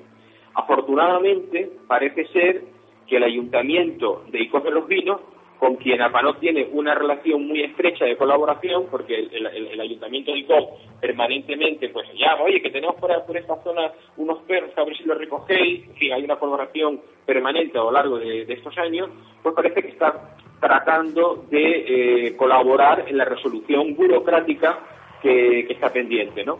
Afortunadamente, 0.55 1.69
parece 1.87 2.25
ser 2.29 2.63
que 3.05 3.17
el 3.17 3.23
ayuntamiento 3.23 4.23
de 4.31 4.41
Icos 4.41 4.63
de 4.63 4.71
los 4.71 4.87
Vinos, 4.87 5.21
con 5.59 5.75
quien 5.75 6.01
Apanot 6.01 6.39
tiene 6.39 6.67
una 6.71 6.95
relación 6.95 7.47
muy 7.47 7.61
estrecha 7.61 8.05
de 8.05 8.17
colaboración, 8.17 8.87
porque 8.89 9.29
el, 9.31 9.79
ayuntamiento 9.79 10.31
de 10.31 10.39
Icos 10.39 10.65
permanentemente 10.99 11.89
pues 11.89 12.07
llama, 12.15 12.45
oye, 12.45 12.59
que 12.59 12.71
tenemos 12.71 12.95
por, 12.95 13.11
por 13.23 13.37
esta 13.37 13.61
zona 13.61 13.91
unos 14.17 14.39
perros, 14.39 14.71
a 14.75 14.83
ver 14.83 14.97
si 14.97 15.03
los 15.03 15.15
recogéis, 15.15 15.87
en 15.89 15.95
fin, 15.95 16.13
hay 16.13 16.23
una 16.23 16.37
colaboración 16.37 17.01
permanente 17.23 17.77
a 17.77 17.83
lo 17.83 17.91
largo 17.91 18.17
de 18.17 18.51
estos 18.51 18.75
años, 18.79 19.09
pues 19.43 19.53
parece 19.53 19.83
que 19.83 19.89
está 19.89 20.35
tratando 20.61 21.43
de 21.49 22.27
eh, 22.27 22.37
colaborar 22.37 23.05
en 23.07 23.17
la 23.17 23.25
resolución 23.25 23.95
burocrática 23.95 24.79
que, 25.21 25.65
que 25.67 25.73
está 25.73 25.91
pendiente, 25.91 26.45
¿no? 26.45 26.59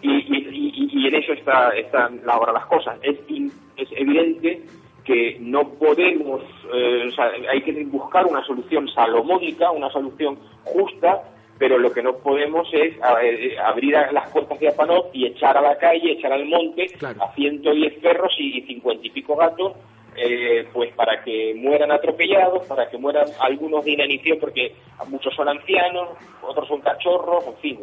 Y, 0.00 0.10
y- 0.12 0.48
y- 0.52 0.88
y 1.02 1.08
en 1.08 1.14
eso 1.16 1.32
está, 1.32 1.70
están 1.70 2.20
ahora 2.28 2.52
las 2.52 2.66
cosas. 2.66 2.98
Es, 3.02 3.16
in- 3.28 3.50
es 3.76 3.88
evidente 3.96 4.62
que 5.04 5.38
no 5.40 5.70
podemos, 5.70 6.42
eh, 6.72 7.08
o 7.08 7.12
sea, 7.12 7.32
hay 7.50 7.62
que 7.62 7.72
buscar 7.86 8.26
una 8.26 8.44
solución 8.44 8.86
salomónica, 8.88 9.70
una 9.70 9.90
solución 9.90 10.38
justa, 10.64 11.22
pero 11.58 11.78
lo 11.78 11.90
que 11.90 12.02
no 12.02 12.18
podemos 12.18 12.68
es 12.72 12.94
eh, 13.22 13.56
abrir 13.64 13.96
a- 13.96 14.12
las 14.12 14.28
puertas 14.30 14.60
de 14.60 14.68
Apanot 14.68 15.08
y 15.14 15.26
echar 15.26 15.56
a 15.56 15.62
la 15.62 15.76
calle, 15.78 16.12
echar 16.12 16.32
al 16.32 16.44
monte 16.44 16.86
Claro. 16.98 17.22
a 17.22 17.32
110 17.34 17.94
perros 18.00 18.32
y 18.38 18.60
50 18.60 19.06
y 19.06 19.10
pico 19.10 19.34
gatos, 19.34 19.72
eh, 20.18 20.68
pues 20.72 20.92
para 20.94 21.22
que 21.22 21.54
mueran 21.56 21.90
atropellados, 21.90 22.66
para 22.66 22.88
que 22.88 22.98
mueran 22.98 23.26
algunos 23.40 23.84
de 23.84 23.92
inanición, 23.92 24.38
porque 24.40 24.74
muchos 25.06 25.34
son 25.34 25.48
ancianos, 25.48 26.10
otros 26.42 26.68
son 26.68 26.80
cachorros, 26.80 27.46
en 27.46 27.56
fin, 27.56 27.80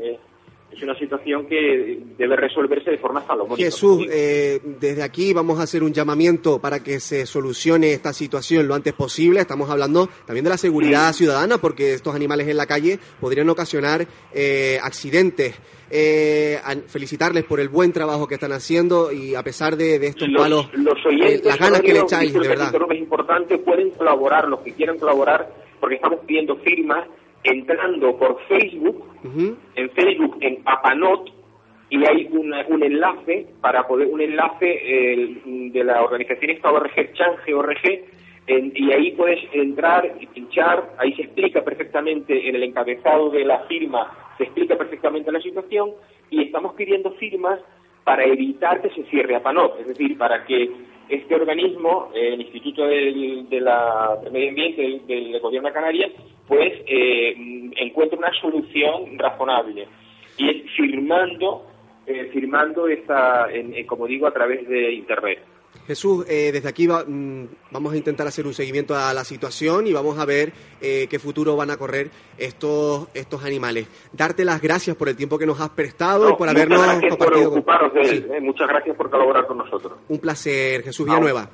es 0.71 0.84
una 0.84 0.97
situación 0.97 1.45
que 1.47 1.99
debe 2.17 2.36
resolverse 2.36 2.91
de 2.91 2.97
forma 2.97 3.21
salomónica. 3.25 3.63
Jesús, 3.63 4.06
eh, 4.10 4.60
desde 4.80 5.04
aquí 5.04 5.34
vamos 5.34 5.60
a 5.60 5.63
hacer 5.63 5.84
un 5.84 5.93
llamamiento 5.93 6.60
para 6.60 6.84
que 6.84 6.99
se 6.99 7.25
solucione 7.25 7.93
esta 7.93 8.12
situación 8.13 8.67
lo 8.67 8.75
antes 8.75 8.93
posible. 8.93 9.39
Estamos 9.39 9.69
hablando 9.69 10.10
también 10.25 10.43
de 10.43 10.49
la 10.49 10.58
seguridad 10.58 11.13
ciudadana, 11.13 11.60
porque 11.60 11.93
estos 11.93 12.13
animales 12.15 12.47
en 12.47 12.58
la 12.58 12.65
calle 12.65 12.99
podrían 13.21 13.49
ocasionar 13.49 14.06
eh, 14.34 14.80
accidentes. 14.82 15.56
Eh, 15.91 16.58
felicitarles 16.88 17.43
por 17.43 17.60
el 17.60 17.69
buen 17.69 17.93
trabajo 17.93 18.28
que 18.28 18.34
están 18.34 18.51
haciendo 18.51 19.12
y 19.12 19.36
a 19.36 19.43
pesar 19.43 19.78
de, 19.78 19.99
de 19.99 20.08
estos 20.08 20.28
los, 20.28 20.41
palos, 20.41 20.73
los 20.73 20.97
eh, 20.97 21.10
oyentes, 21.10 21.45
las 21.45 21.60
ganas 21.60 21.82
que 21.82 21.93
le 21.93 21.99
echáis, 21.99 22.34
de 22.34 22.39
verdad. 22.39 22.73
es 22.89 22.97
importante, 22.97 23.60
pueden 23.60 23.91
colaborar, 23.91 24.47
los 24.47 24.62
que 24.62 24.73
quieran 24.73 24.97
colaborar, 24.97 25.47
porque 25.80 25.95
estamos 25.95 26.21
pidiendo 26.25 26.56
firmas 26.58 27.08
entrando 27.45 28.17
por 28.17 28.39
Facebook, 28.47 29.03
en 29.75 29.89
Facebook, 29.91 30.38
en 30.41 30.62
Apanot, 30.65 31.29
y 31.89 32.03
hay 32.05 32.27
una- 32.31 32.65
un 32.67 32.84
enlace 32.84 33.47
para 33.62 33.88
poder, 33.88 34.08
un 34.08 34.21
enlace 34.21 34.65
eh, 34.84 35.38
de 35.71 35.84
la 35.84 36.03
organización 36.03 36.51
esta 36.51 36.71
ORG, 36.71 37.13
Change 37.13 37.53
ORG, 37.53 38.03
en- 38.47 38.71
y 38.75 38.91
ahí 38.91 39.12
puedes 39.12 39.39
entrar 39.53 40.15
y 40.19 40.25
pinchar, 40.27 40.93
ahí 40.97 41.13
se 41.13 41.23
explica 41.23 41.63
perfectamente 41.63 42.47
en 42.49 42.55
el 42.55 42.63
encabezado 42.63 43.29
de 43.29 43.45
la 43.45 43.60
firma, 43.62 44.12
se 44.38 44.43
explica 44.45 44.75
perfectamente 44.77 45.31
la 45.31 45.41
situación, 45.41 45.91
y 46.29 46.41
estamos 46.43 46.73
pidiendo 46.73 47.12
firmas 47.13 47.60
para 48.03 48.23
evitar 48.25 48.81
que 48.81 48.89
se 48.89 49.03
cierre 49.10 49.36
Apanot, 49.36 49.79
es 49.79 49.88
decir, 49.88 50.17
para 50.17 50.45
que 50.45 50.69
este 51.10 51.36
organismo, 51.36 52.10
el 52.15 52.41
Instituto 52.41 52.86
del, 52.88 53.47
de 53.49 53.62
la- 53.62 54.17
del 54.23 54.31
Medio 54.34 54.49
Ambiente 54.49 54.81
del, 54.81 55.08
del 55.08 55.39
Gobierno 55.39 55.69
de 55.69 55.73
Canarias, 55.73 56.12
pues 56.47 56.73
eh, 56.88 57.34
encuentre 57.77 58.17
una 58.17 58.31
solución 58.39 59.17
razonable. 59.17 59.88
Y 60.38 60.49
es 60.49 60.71
firmando, 60.75 61.65
eh, 62.05 62.29
firmando 62.34 62.88
esta, 62.88 63.51
en- 63.51 63.73
en, 63.73 63.86
como 63.88 64.05
digo, 64.08 64.27
a 64.27 64.34
través 64.34 64.67
de 64.67 64.93
Internet. 64.93 65.39
Jesús, 65.88 66.25
eh, 66.29 66.51
desde 66.53 66.69
aquí 66.69 66.88
va- 66.88 67.03
mm, 67.05 67.47
vamos 67.71 67.93
a 67.93 67.97
intentar 67.97 68.25
hacer 68.25 68.47
un 68.47 68.53
seguimiento 68.53 68.95
a 68.95 69.13
la 69.13 69.23
situación 69.23 69.86
y 69.88 69.93
vamos 69.93 70.17
a 70.17 70.25
ver 70.25 70.51
eh, 70.81 71.05
qué 71.10 71.19
futuro 71.19 71.55
van 71.55 71.69
a 71.69 71.77
correr 71.77 72.10
estos, 72.38 73.08
estos 73.13 73.43
animales. 73.43 73.88
Darte 74.13 74.45
las 74.45 74.62
gracias 74.62 74.95
por 74.95 75.10
el 75.10 75.15
tiempo 75.17 75.38
que 75.38 75.45
nos 75.45 75.60
has 75.62 75.69
prestado 75.69 76.27
y 76.27 76.31
No, 76.31 76.38
por 76.38 76.47
muchas 76.47 76.55
habernos 76.63 76.81
gracias 76.86 77.01
por 77.01 77.10
compartido. 77.19 77.49
con- 77.49 77.60
ocuparos 77.60 77.93
de 77.93 78.01
él, 78.01 78.08
Sí, 78.08 78.25
eh, 78.34 78.41
muchas 78.41 78.67
gracias 78.67 78.95
por 78.95 79.10
colaborar 79.12 79.45
con 79.47 79.58
nosotros. 79.58 79.93
un 80.08 80.19
placer, 80.19 80.81
Jesús 80.84 81.05
Vamos. 81.05 81.21
Villanueva. 81.21 81.49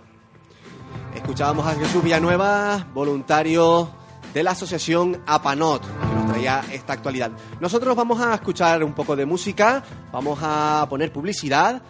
Escuchábamos 1.15 1.65
a 1.67 1.75
Jesús 1.75 2.03
Villanueva, 2.03 2.87
voluntario 2.93 3.89
de 4.33 4.43
la 4.43 4.51
asociación 4.51 5.21
APANOT, 5.25 5.81
que 5.83 6.15
nos 6.15 6.27
traía 6.27 6.61
esta 6.71 6.93
actualidad. 6.93 7.31
Nosotros 7.59 7.95
vamos 7.95 8.19
a 8.21 8.33
escuchar 8.33 8.83
un 8.83 8.93
poco 8.93 9.15
de 9.15 9.25
música, 9.25 9.83
vamos 10.11 10.39
a 10.41 10.85
poner 10.89 11.11
publicidad 11.11 11.81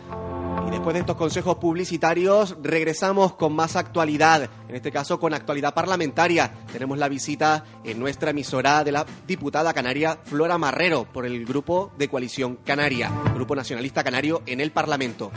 Y 0.67 0.71
después 0.71 0.93
de 0.93 0.99
estos 1.01 1.15
consejos 1.15 1.55
publicitarios, 1.57 2.55
regresamos 2.61 3.33
con 3.33 3.53
más 3.53 3.75
actualidad, 3.75 4.49
en 4.67 4.75
este 4.75 4.91
caso 4.91 5.19
con 5.19 5.33
actualidad 5.33 5.73
parlamentaria. 5.73 6.51
Tenemos 6.71 6.97
la 6.97 7.09
visita 7.09 7.63
en 7.83 7.99
nuestra 7.99 8.31
emisora 8.31 8.83
de 8.83 8.91
la 8.91 9.05
diputada 9.27 9.73
canaria 9.73 10.19
Flora 10.23 10.57
Marrero 10.57 11.05
por 11.05 11.25
el 11.25 11.45
grupo 11.45 11.91
de 11.97 12.09
Coalición 12.09 12.57
Canaria, 12.65 13.11
Grupo 13.33 13.55
Nacionalista 13.55 14.03
Canario 14.03 14.43
en 14.45 14.61
el 14.61 14.71
Parlamento. 14.71 15.31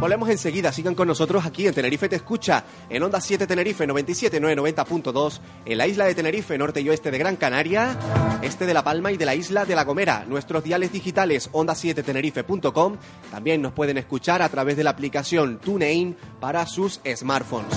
Volvemos 0.00 0.28
enseguida, 0.28 0.72
sigan 0.72 0.94
con 0.94 1.08
nosotros 1.08 1.46
aquí 1.46 1.66
en 1.66 1.74
Tenerife 1.74 2.08
Te 2.08 2.16
Escucha, 2.16 2.64
en 2.90 3.02
Onda 3.02 3.20
7 3.20 3.46
Tenerife 3.46 3.86
97.990.2, 3.86 5.40
en 5.64 5.78
la 5.78 5.86
isla 5.86 6.04
de 6.04 6.14
Tenerife, 6.14 6.58
norte 6.58 6.80
y 6.80 6.88
oeste 6.88 7.10
de 7.10 7.18
Gran 7.18 7.36
Canaria, 7.36 7.96
este 8.42 8.66
de 8.66 8.74
La 8.74 8.84
Palma 8.84 9.12
y 9.12 9.16
de 9.16 9.24
la 9.24 9.34
isla 9.34 9.64
de 9.64 9.74
La 9.74 9.84
Gomera. 9.84 10.24
Nuestros 10.28 10.64
diales 10.64 10.92
digitales 10.92 11.50
onda7tenerife.com 11.52 12.96
también 13.30 13.62
nos 13.62 13.72
pueden 13.72 13.96
escuchar 13.96 14.42
a 14.42 14.48
través 14.48 14.76
de 14.76 14.84
la 14.84 14.90
aplicación 14.90 15.58
TuneIn 15.58 16.16
para 16.40 16.66
sus 16.66 17.00
smartphones. 17.16 17.74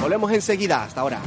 Volvemos 0.00 0.32
enseguida, 0.32 0.84
hasta 0.84 1.00
ahora. 1.02 1.20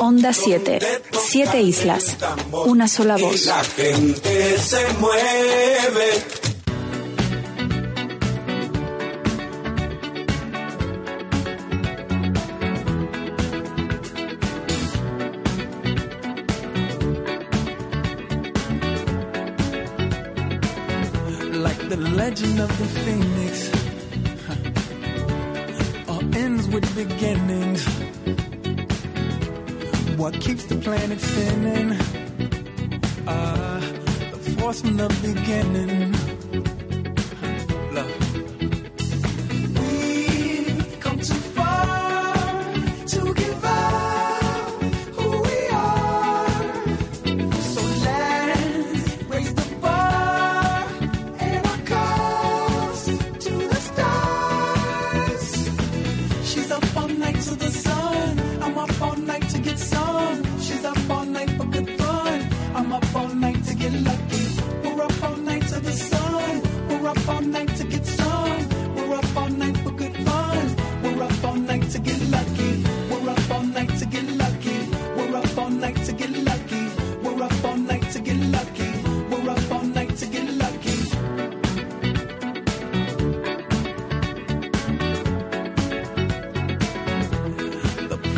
Onda 0.00 0.32
7. 0.32 0.78
Siete 1.28 1.60
islas. 1.60 2.16
Una 2.66 2.88
sola 2.88 3.16
voz. 3.16 3.46
La 3.46 3.62
gente 3.64 4.58
se 4.58 4.86
mueve. 4.98 6.49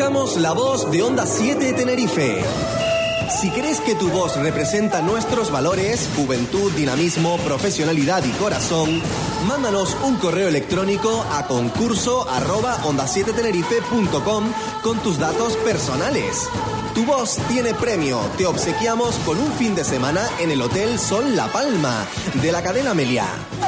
La 0.00 0.54
voz 0.54 0.90
de 0.90 1.02
Onda 1.02 1.26
7 1.26 1.74
Tenerife. 1.74 2.42
Si 3.38 3.50
crees 3.50 3.80
que 3.80 3.94
tu 3.94 4.08
voz 4.08 4.34
representa 4.36 5.02
nuestros 5.02 5.50
valores, 5.50 6.08
juventud, 6.16 6.72
dinamismo, 6.72 7.36
profesionalidad 7.44 8.24
y 8.24 8.30
corazón, 8.30 9.02
mándanos 9.46 9.94
un 10.02 10.16
correo 10.16 10.48
electrónico 10.48 11.22
a 11.30 11.46
concurso 11.46 12.26
arroba 12.30 12.80
onda 12.86 13.06
7 13.06 13.34
tenerife.com 13.34 14.50
con 14.82 14.98
tus 15.00 15.18
datos 15.18 15.58
personales. 15.58 16.48
Tu 16.94 17.04
voz 17.04 17.36
tiene 17.48 17.74
premio. 17.74 18.20
Te 18.38 18.46
obsequiamos 18.46 19.16
con 19.26 19.38
un 19.38 19.52
fin 19.52 19.74
de 19.74 19.84
semana 19.84 20.26
en 20.38 20.50
el 20.50 20.62
Hotel 20.62 20.98
Sol 20.98 21.36
La 21.36 21.48
Palma 21.48 22.06
de 22.40 22.50
la 22.50 22.62
cadena 22.62 22.94
Meliá. 22.94 23.26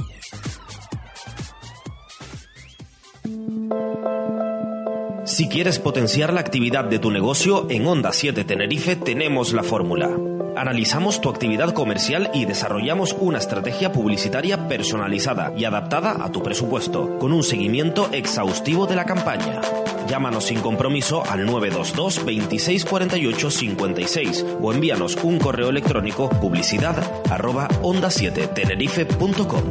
Si 5.26 5.50
quieres 5.50 5.80
potenciar 5.80 6.32
la 6.32 6.40
actividad 6.42 6.86
de 6.86 7.00
tu 7.00 7.10
negocio, 7.10 7.66
en 7.72 7.88
Onda 7.88 8.14
7 8.14 8.44
Tenerife 8.44 8.96
tenemos 8.96 9.54
la 9.54 9.64
fórmula. 9.64 10.12
Analizamos 10.56 11.20
tu 11.20 11.30
actividad 11.30 11.74
comercial 11.74 12.30
y 12.32 12.46
desarrollamos 12.46 13.16
una 13.20 13.40
estrategia 13.40 13.92
publicitaria 13.92 14.68
personalizada 14.68 15.52
y 15.58 15.66
adaptada 15.66 16.24
a 16.24 16.32
tu 16.32 16.44
presupuesto, 16.44 17.18
con 17.18 17.34
un 17.34 17.42
seguimiento 17.42 18.08
exhaustivo 18.12 18.86
de 18.86 18.96
la 18.96 19.06
campaña. 19.06 19.62
Llámanos 20.08 20.46
sin 20.46 20.60
compromiso 20.60 21.24
al 21.28 21.48
922 21.48 22.24
26 22.24 22.86
48 22.86 23.50
56 23.50 24.46
o 24.62 24.74
envíanos 24.74 25.18
un 25.24 25.40
correo 25.40 25.70
electrónico 25.70 26.30
publicidad 26.30 26.96
arroba 27.32 27.68
onda 27.82 28.12
7 28.12 28.48
tenerife.com. 28.54 29.64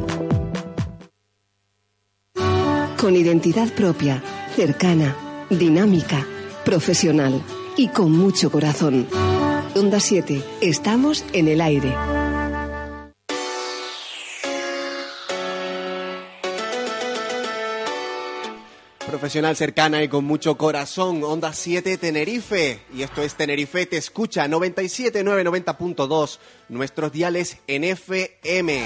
Con 2.97 3.15
identidad 3.15 3.69
propia, 3.69 4.21
cercana, 4.55 5.15
dinámica, 5.49 6.25
profesional 6.63 7.41
y 7.77 7.89
con 7.89 8.11
mucho 8.11 8.51
corazón. 8.51 9.07
Onda 9.75 9.99
7, 9.99 10.43
estamos 10.61 11.25
en 11.33 11.47
el 11.47 11.61
aire. 11.61 11.93
profesional 19.15 19.55
cercana 19.55 20.03
y 20.03 20.09
con 20.09 20.25
mucho 20.25 20.57
corazón, 20.57 21.23
Onda 21.23 21.53
7 21.53 21.97
Tenerife. 21.97 22.81
Y 22.93 23.01
esto 23.01 23.21
es 23.21 23.35
Tenerife 23.35 23.85
Te 23.85 23.95
Escucha 23.95 24.45
97.990.2, 24.45 26.39
nuestros 26.67 27.11
diales 27.13 27.57
en 27.65 27.85
FM. 27.85 28.83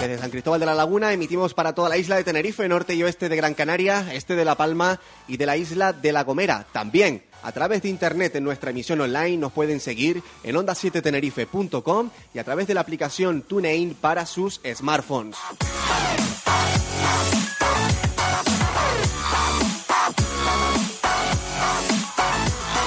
Desde 0.00 0.18
San 0.18 0.30
Cristóbal 0.30 0.60
de 0.60 0.66
la 0.66 0.74
Laguna 0.74 1.12
emitimos 1.12 1.54
para 1.54 1.74
toda 1.74 1.88
la 1.88 1.96
isla 1.96 2.16
de 2.16 2.24
Tenerife, 2.24 2.68
norte 2.68 2.94
y 2.94 3.02
oeste 3.02 3.28
de 3.28 3.36
Gran 3.36 3.54
Canaria, 3.54 4.12
este 4.12 4.34
de 4.34 4.44
La 4.44 4.54
Palma 4.54 5.00
y 5.28 5.36
de 5.36 5.46
la 5.46 5.56
isla 5.56 5.92
de 5.92 6.12
La 6.12 6.24
Gomera. 6.24 6.66
También 6.72 7.22
a 7.42 7.52
través 7.52 7.82
de 7.82 7.88
internet 7.88 8.34
en 8.36 8.44
nuestra 8.44 8.70
emisión 8.70 9.00
online 9.00 9.36
nos 9.36 9.52
pueden 9.52 9.80
seguir 9.80 10.22
en 10.42 10.56
onda7tenerife.com 10.56 12.10
y 12.34 12.38
a 12.38 12.44
través 12.44 12.66
de 12.66 12.74
la 12.74 12.80
aplicación 12.80 13.42
TuneIn 13.42 13.94
para 13.94 14.26
sus 14.26 14.60
smartphones. 14.74 15.36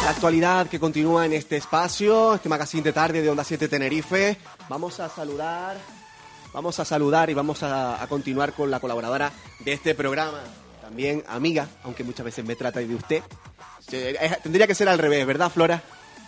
La 0.04 0.12
actualidad 0.12 0.67
que 0.67 0.80
continúa 0.80 1.26
en 1.26 1.34
este 1.34 1.58
espacio, 1.58 2.36
este 2.36 2.48
magazine 2.48 2.82
de 2.82 2.93
tarde 2.93 3.22
de 3.22 3.30
Onda 3.30 3.43
7 3.43 3.67
Tenerife. 3.67 4.38
Vamos 4.70 5.00
a 5.02 5.10
saludar, 5.10 5.78
vamos 6.58 6.80
a 6.80 6.86
saludar 6.86 7.30
y 7.30 7.36
vamos 7.36 7.62
a, 7.62 8.02
a 8.02 8.08
continuar 8.08 8.52
con 8.54 8.72
la 8.72 8.80
colaboradora 8.80 9.32
de 9.60 9.74
este 9.74 9.93
programa, 9.93 10.39
también 10.82 11.24
amiga, 11.28 11.67
aunque 11.84 12.04
muchas 12.04 12.26
veces 12.26 12.43
me 12.43 12.56
trata 12.56 12.80
de 12.80 12.96
usted. 12.96 13.22
Eh, 13.91 14.17
eh, 14.20 14.38
Tendría 14.41 14.65
que 14.65 14.74
ser 14.74 14.89
al 14.89 14.98
revés, 14.98 15.24
¿verdad, 15.28 15.52
Flora? 15.52 15.84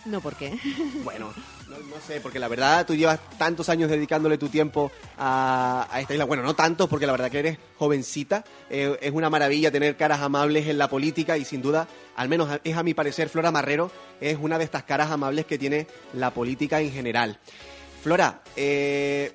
No, 0.05 0.21
¿por 0.21 0.35
qué? 0.35 0.55
Bueno, 1.03 1.33
no, 1.67 1.77
no 1.79 1.95
sé, 2.05 2.21
porque 2.21 2.37
la 2.37 2.47
verdad 2.47 2.85
tú 2.85 2.93
llevas 2.93 3.19
tantos 3.39 3.69
años 3.69 3.89
dedicándole 3.89 4.37
tu 4.37 4.49
tiempo 4.49 4.91
a, 5.17 5.87
a 5.89 5.99
esta 5.99 6.13
isla. 6.13 6.25
Bueno, 6.25 6.43
no 6.43 6.53
tantos, 6.55 6.87
porque 6.87 7.07
la 7.07 7.13
verdad 7.13 7.31
que 7.31 7.39
eres 7.39 7.57
jovencita. 7.79 8.43
Eh, 8.69 8.99
es 9.01 9.11
una 9.11 9.31
maravilla 9.31 9.71
tener 9.71 9.97
caras 9.97 10.19
amables 10.21 10.67
en 10.67 10.77
la 10.77 10.89
política 10.89 11.39
y 11.39 11.43
sin 11.45 11.63
duda, 11.63 11.87
al 12.15 12.29
menos 12.29 12.59
es 12.63 12.77
a 12.77 12.83
mi 12.83 12.93
parecer, 12.93 13.29
Flora 13.29 13.49
Marrero 13.49 13.91
es 14.21 14.37
una 14.39 14.59
de 14.59 14.65
estas 14.65 14.83
caras 14.83 15.09
amables 15.09 15.47
que 15.47 15.57
tiene 15.57 15.87
la 16.13 16.29
política 16.29 16.79
en 16.81 16.91
general. 16.91 17.39
Flora, 18.03 18.43
eh, 18.55 19.33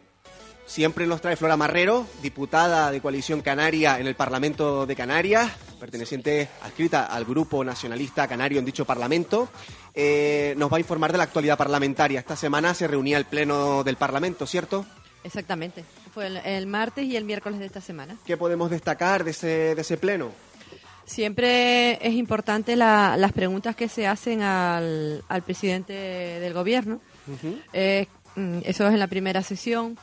siempre 0.67 1.07
nos 1.07 1.21
trae 1.21 1.37
Flora 1.37 1.57
Marrero, 1.57 2.07
diputada 2.23 2.91
de 2.91 3.01
Coalición 3.01 3.41
Canaria 3.43 3.99
en 3.99 4.07
el 4.07 4.15
Parlamento 4.15 4.87
de 4.87 4.97
Canarias, 4.97 5.51
perteneciente, 5.79 6.49
adscrita 6.63 7.07
al 7.07 7.25
Grupo 7.25 7.63
Nacionalista 7.65 8.27
Canario 8.29 8.59
en 8.59 8.65
dicho 8.65 8.85
Parlamento. 8.85 9.49
Eh, 9.95 10.55
nos 10.57 10.73
va 10.73 10.77
a 10.79 10.81
informar 10.81 11.13
de 11.13 11.19
la 11.19 11.25
actualidad 11.25 11.57
parlamentaria. 11.59 12.19
Esta 12.21 12.37
semana 12.37 12.75
se 12.75 12.87
reunía 12.89 13.19
el 13.19 13.25
Pleno 13.27 13.85
del 13.85 13.97
Parlamento, 13.97 14.47
¿cierto? 14.47 14.85
Exactamente. 15.23 15.85
Fue 16.13 16.27
el, 16.27 16.37
el 16.39 16.67
martes 16.67 17.05
y 17.05 17.17
el 17.17 17.25
miércoles 17.25 17.59
de 17.61 17.67
esta 17.67 17.81
semana. 17.81 18.17
¿Qué 18.27 18.37
podemos 18.37 18.71
destacar 18.71 19.25
de 19.25 19.31
ese, 19.31 19.75
de 19.75 19.81
ese 19.81 19.97
Pleno? 19.97 20.31
Siempre 21.07 21.95
es 22.07 22.15
importante 22.15 22.77
la- 22.77 23.17
las 23.19 23.33
preguntas 23.33 23.77
que 23.77 23.89
se 23.89 24.07
hacen 24.07 24.41
al, 24.43 25.23
al 25.29 25.43
presidente 25.43 25.93
del 25.93 26.55
gobierno. 26.55 27.01
Eh, 27.73 28.07
mm, 28.37 28.59
eso 28.65 28.87
es 28.87 28.93
en 28.95 28.99
la 28.99 29.07
primera 29.07 29.43
sesión. 29.43 29.99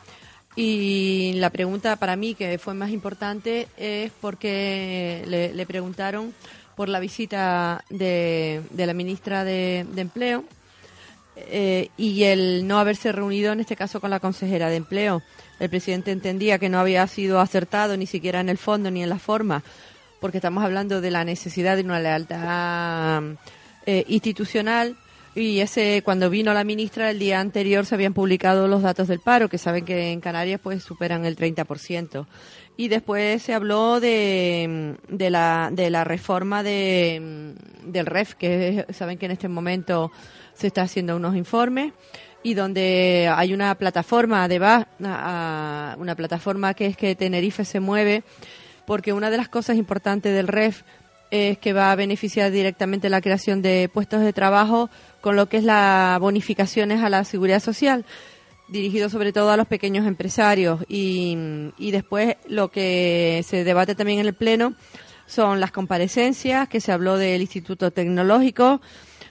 Y 0.55 1.33
la 1.35 1.49
pregunta 1.49 1.95
para 1.95 2.15
mí 2.15 2.35
que 2.35 2.57
fue 2.57 2.73
más 2.73 2.89
importante 2.89 3.67
es 3.77 4.11
porque 4.19 5.23
le, 5.27 5.65
preguntaron 5.65 6.33
por 6.75 6.89
la 6.89 6.99
visita 6.99 7.85
de, 7.89 8.61
la 8.75 8.93
ministra 8.93 9.43
de, 9.43 9.85
de 9.93 10.01
Empleo 10.01 10.43
eh, 11.35 11.89
y 11.97 12.23
el 12.23 12.67
no 12.67 12.79
haberse 12.79 13.11
reunido 13.11 13.53
en 13.53 13.61
este 13.61 13.75
caso 13.75 14.01
con 14.01 14.09
la 14.09 14.19
consejera 14.19 14.69
de 14.69 14.75
Empleo. 14.75 15.21
El 15.59 15.69
presidente 15.69 16.11
entendía 16.11 16.59
que 16.59 16.69
no 16.69 16.79
había 16.79 17.05
sido 17.07 17.39
acertado 17.39 17.95
ni 17.95 18.05
siquiera 18.05 18.41
en 18.41 18.49
el 18.49 18.57
fondo 18.57 18.91
ni 18.91 19.03
en 19.03 19.09
la 19.09 19.19
forma, 19.19 19.63
porque 20.19 20.37
estamos 20.39 20.63
hablando 20.63 21.01
de 21.01 21.11
la 21.11 21.23
necesidad 21.23 21.77
de 21.77 21.83
una 21.83 21.99
lealtad 21.99 23.23
eh, 23.85 24.03
institucional. 24.07 24.97
Y 25.33 25.61
ese, 25.61 26.01
cuando 26.03 26.29
vino 26.29 26.53
la 26.53 26.65
ministra, 26.65 27.09
el 27.09 27.19
día 27.19 27.39
anterior 27.39 27.85
se 27.85 27.95
habían 27.95 28.13
publicado 28.13 28.67
los 28.67 28.81
datos 28.81 29.07
del 29.07 29.21
paro, 29.21 29.47
que 29.47 29.57
saben 29.57 29.85
que 29.85 30.11
en 30.11 30.19
Canarias 30.19 30.59
pues 30.61 30.83
superan 30.83 31.25
el 31.25 31.37
30%. 31.37 32.25
Y 32.75 32.89
después 32.89 33.41
se 33.41 33.53
habló 33.53 34.01
de, 34.01 34.97
de, 35.07 35.29
la, 35.29 35.69
de 35.71 35.89
la 35.89 36.03
reforma 36.03 36.63
de, 36.63 37.55
del 37.85 38.05
REF, 38.05 38.35
que 38.35 38.85
saben 38.91 39.17
que 39.17 39.27
en 39.27 39.31
este 39.31 39.47
momento 39.47 40.11
se 40.53 40.67
está 40.67 40.81
haciendo 40.81 41.15
unos 41.15 41.35
informes 41.35 41.93
y 42.43 42.53
donde 42.55 43.31
hay 43.33 43.53
una 43.53 43.75
plataforma 43.75 44.47
de 44.47 44.57
una 44.99 46.15
plataforma 46.15 46.73
que 46.73 46.87
es 46.87 46.97
que 46.97 47.15
Tenerife 47.15 47.65
se 47.65 47.79
mueve 47.79 48.23
porque 48.85 49.13
una 49.13 49.29
de 49.29 49.37
las 49.37 49.47
cosas 49.47 49.77
importantes 49.77 50.33
del 50.33 50.47
REF 50.47 50.83
es 51.29 51.57
que 51.59 51.71
va 51.71 51.91
a 51.91 51.95
beneficiar 51.95 52.51
directamente 52.51 53.09
la 53.09 53.21
creación 53.21 53.61
de 53.61 53.89
puestos 53.91 54.21
de 54.21 54.33
trabajo 54.33 54.89
con 55.21 55.35
lo 55.35 55.47
que 55.47 55.57
es 55.57 55.63
las 55.63 56.19
bonificaciones 56.19 57.03
a 57.03 57.09
la 57.09 57.23
seguridad 57.23 57.59
social 57.59 58.05
dirigido 58.67 59.09
sobre 59.09 59.33
todo 59.33 59.51
a 59.51 59.57
los 59.57 59.67
pequeños 59.67 60.07
empresarios. 60.07 60.81
Y, 60.87 61.37
y 61.77 61.91
después 61.91 62.35
lo 62.47 62.71
que 62.71 63.43
se 63.45 63.63
debate 63.63 63.95
también 63.95 64.19
en 64.19 64.27
el 64.27 64.33
pleno 64.33 64.73
son 65.27 65.59
las 65.59 65.71
comparecencias 65.71 66.67
que 66.67 66.81
se 66.81 66.91
habló 66.91 67.17
del 67.17 67.41
Instituto 67.41 67.91
Tecnológico 67.91 68.81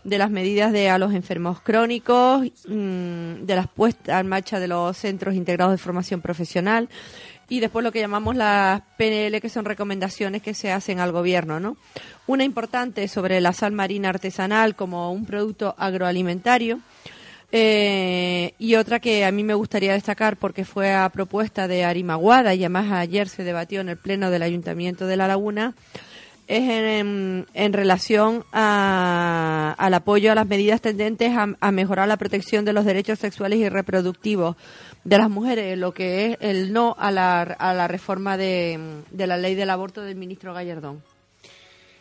de 0.04 0.18
las 0.18 0.30
medidas 0.30 0.72
de 0.72 0.88
a 0.88 0.98
los 0.98 1.12
enfermos 1.12 1.60
crónicos, 1.60 2.46
mm, 2.66 3.44
de 3.44 3.54
las 3.54 3.68
puestas 3.68 4.20
en 4.20 4.28
marcha 4.28 4.58
de 4.58 4.68
los 4.68 4.96
centros 4.96 5.34
integrados 5.34 5.72
de 5.72 5.78
formación 5.78 6.20
profesional 6.20 6.88
y 7.50 7.58
después 7.58 7.82
lo 7.82 7.90
que 7.90 7.98
llamamos 7.98 8.36
las 8.36 8.80
PNL, 8.96 9.40
que 9.40 9.48
son 9.48 9.64
recomendaciones 9.64 10.40
que 10.40 10.54
se 10.54 10.70
hacen 10.70 11.00
al 11.00 11.10
gobierno, 11.10 11.58
¿no? 11.58 11.76
Una 12.28 12.44
importante 12.44 13.08
sobre 13.08 13.40
la 13.40 13.52
sal 13.52 13.72
marina 13.72 14.08
artesanal 14.08 14.76
como 14.76 15.12
un 15.12 15.26
producto 15.26 15.74
agroalimentario. 15.76 16.80
eh, 17.52 18.54
y 18.60 18.76
otra 18.76 19.00
que 19.00 19.24
a 19.24 19.32
mí 19.32 19.42
me 19.42 19.54
gustaría 19.54 19.92
destacar 19.94 20.36
porque 20.36 20.64
fue 20.64 20.94
a 20.94 21.08
propuesta 21.08 21.66
de 21.66 21.84
Arimaguada 21.84 22.54
y 22.54 22.60
además 22.60 22.92
ayer 22.92 23.28
se 23.28 23.42
debatió 23.42 23.80
en 23.80 23.88
el 23.88 23.96
Pleno 23.96 24.30
del 24.30 24.44
Ayuntamiento 24.44 25.08
de 25.08 25.16
La 25.16 25.26
Laguna, 25.26 25.74
es 26.50 26.68
en, 26.68 27.46
en 27.54 27.72
relación 27.72 28.44
a- 28.52 29.74
al 29.78 29.94
apoyo 29.94 30.32
a 30.32 30.34
las 30.34 30.46
medidas 30.46 30.80
tendentes 30.80 31.36
a, 31.36 31.48
a 31.60 31.70
mejorar 31.72 32.08
la 32.08 32.16
protección 32.16 32.64
de 32.64 32.72
los 32.72 32.84
derechos 32.84 33.18
sexuales 33.18 33.58
y 33.60 33.68
reproductivos 33.68 34.56
de 35.04 35.16
las 35.18 35.30
mujeres, 35.30 35.78
lo 35.78 35.94
que 35.94 36.32
es 36.32 36.38
el 36.40 36.72
no 36.72 36.94
a 36.98 37.10
la, 37.10 37.42
a 37.42 37.72
la 37.72 37.88
reforma 37.88 38.36
de, 38.36 39.02
de 39.10 39.26
la 39.26 39.36
ley 39.36 39.54
del 39.54 39.70
aborto 39.70 40.02
del 40.02 40.16
ministro 40.16 40.52
Gallardón. 40.52 41.02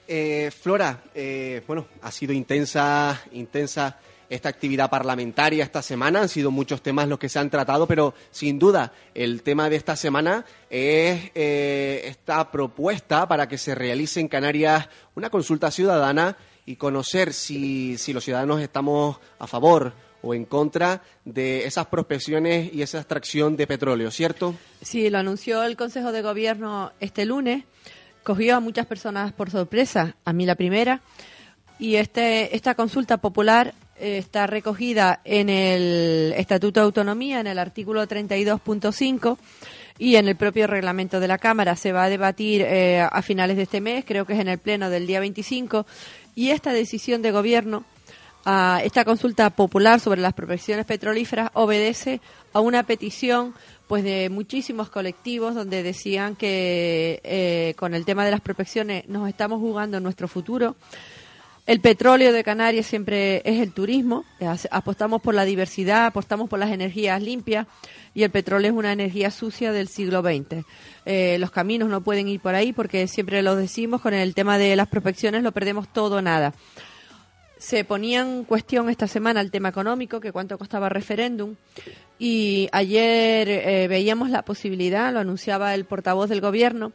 Eh, 0.07 0.49
Flora, 0.59 1.03
eh, 1.13 1.61
bueno, 1.67 1.85
ha 2.01 2.11
sido 2.11 2.33
intensa, 2.33 3.21
intensa 3.31 3.99
esta 4.29 4.49
actividad 4.49 4.89
parlamentaria 4.89 5.63
esta 5.63 5.81
semana. 5.81 6.21
Han 6.21 6.29
sido 6.29 6.51
muchos 6.51 6.81
temas 6.81 7.07
los 7.07 7.19
que 7.19 7.29
se 7.29 7.39
han 7.39 7.49
tratado, 7.49 7.87
pero 7.87 8.13
sin 8.31 8.59
duda 8.59 8.93
el 9.13 9.41
tema 9.41 9.69
de 9.69 9.75
esta 9.75 9.95
semana 9.95 10.45
es 10.69 11.31
eh, 11.35 12.01
esta 12.05 12.51
propuesta 12.51 13.27
para 13.27 13.47
que 13.47 13.57
se 13.57 13.75
realice 13.75 14.19
en 14.19 14.27
Canarias 14.27 14.87
una 15.15 15.29
consulta 15.29 15.71
ciudadana 15.71 16.37
y 16.65 16.75
conocer 16.75 17.33
si, 17.33 17.97
si 17.97 18.13
los 18.13 18.23
ciudadanos 18.23 18.61
estamos 18.61 19.19
a 19.39 19.47
favor 19.47 19.93
o 20.21 20.33
en 20.33 20.45
contra 20.45 21.01
de 21.25 21.65
esas 21.65 21.87
prospecciones 21.87 22.73
y 22.73 22.81
esa 22.81 22.99
extracción 22.99 23.55
de 23.55 23.67
petróleo, 23.67 24.11
¿cierto? 24.11 24.55
Sí, 24.81 25.09
lo 25.09 25.17
anunció 25.17 25.63
el 25.63 25.77
Consejo 25.77 26.11
de 26.11 26.21
Gobierno 26.21 26.91
este 26.99 27.25
lunes. 27.25 27.63
Cogió 28.23 28.57
a 28.57 28.59
muchas 28.59 28.85
personas 28.85 29.31
por 29.31 29.49
sorpresa, 29.49 30.15
a 30.25 30.33
mí 30.33 30.45
la 30.45 30.55
primera. 30.55 31.01
Y 31.79 31.95
este, 31.95 32.55
esta 32.55 32.75
consulta 32.75 33.17
popular 33.17 33.73
está 33.99 34.47
recogida 34.47 35.21
en 35.23 35.49
el 35.49 36.33
Estatuto 36.37 36.79
de 36.79 36.85
Autonomía, 36.85 37.39
en 37.39 37.47
el 37.47 37.59
artículo 37.59 38.07
32.5 38.07 39.37
y 39.97 40.15
en 40.15 40.27
el 40.27 40.35
propio 40.35 40.65
reglamento 40.65 41.19
de 41.19 41.27
la 41.27 41.37
Cámara. 41.37 41.75
Se 41.75 41.91
va 41.91 42.05
a 42.05 42.09
debatir 42.09 42.61
eh, 42.61 43.01
a 43.01 43.21
finales 43.21 43.57
de 43.57 43.63
este 43.63 43.81
mes, 43.81 44.05
creo 44.05 44.25
que 44.25 44.33
es 44.33 44.39
en 44.39 44.47
el 44.47 44.57
pleno 44.57 44.89
del 44.89 45.05
día 45.05 45.19
25. 45.19 45.85
Y 46.35 46.49
esta 46.51 46.71
decisión 46.71 47.21
de 47.21 47.31
gobierno 47.31 47.83
a 48.45 48.81
esta 48.83 49.03
consulta 49.03 49.49
popular 49.49 49.99
sobre 49.99 50.21
las 50.21 50.33
prospecciones 50.33 50.85
petrolíferas 50.85 51.51
obedece 51.53 52.21
a 52.53 52.61
una 52.61 52.83
petición 52.83 53.53
pues 53.87 54.03
de 54.03 54.29
muchísimos 54.29 54.89
colectivos 54.89 55.55
donde 55.55 55.83
decían 55.83 56.35
que 56.35 57.19
eh, 57.23 57.73
con 57.75 57.93
el 57.93 58.05
tema 58.05 58.23
de 58.23 58.31
las 58.31 58.39
prospecciones 58.39 59.07
nos 59.09 59.27
estamos 59.27 59.59
jugando 59.59 59.99
nuestro 59.99 60.27
futuro. 60.27 60.75
El 61.69 61.81
petróleo 61.81 62.33
de 62.33 62.43
Canarias 62.43 62.87
siempre 62.87 63.43
es 63.45 63.61
el 63.61 63.73
turismo, 63.73 64.25
apostamos 64.71 65.21
por 65.21 65.35
la 65.35 65.45
diversidad, 65.45 66.07
apostamos 66.07 66.49
por 66.49 66.57
las 66.57 66.71
energías 66.71 67.21
limpias 67.21 67.67
y 68.15 68.23
el 68.23 68.31
petróleo 68.31 68.71
es 68.71 68.75
una 68.75 68.91
energía 68.91 69.29
sucia 69.29 69.71
del 69.71 69.87
siglo 69.87 70.23
XX. 70.23 70.65
Eh, 71.05 71.37
los 71.37 71.51
caminos 71.51 71.87
no 71.87 72.01
pueden 72.01 72.27
ir 72.27 72.39
por 72.39 72.55
ahí 72.55 72.73
porque 72.73 73.07
siempre 73.07 73.43
lo 73.43 73.55
decimos, 73.55 74.01
con 74.01 74.15
el 74.15 74.33
tema 74.33 74.57
de 74.57 74.75
las 74.75 74.87
prospecciones 74.87 75.43
lo 75.43 75.51
perdemos 75.51 75.93
todo 75.93 76.23
nada. 76.23 76.55
Se 77.59 77.83
ponía 77.83 78.21
en 78.21 78.45
cuestión 78.45 78.89
esta 78.89 79.05
semana 79.05 79.39
el 79.39 79.51
tema 79.51 79.69
económico, 79.69 80.19
que 80.19 80.31
cuánto 80.31 80.57
costaba 80.57 80.89
referéndum, 80.89 81.53
y 82.17 82.67
ayer 82.71 83.47
eh, 83.47 83.87
veíamos 83.87 84.31
la 84.31 84.41
posibilidad, 84.41 85.13
lo 85.13 85.19
anunciaba 85.19 85.75
el 85.75 85.85
portavoz 85.85 86.29
del 86.29 86.41
gobierno, 86.41 86.93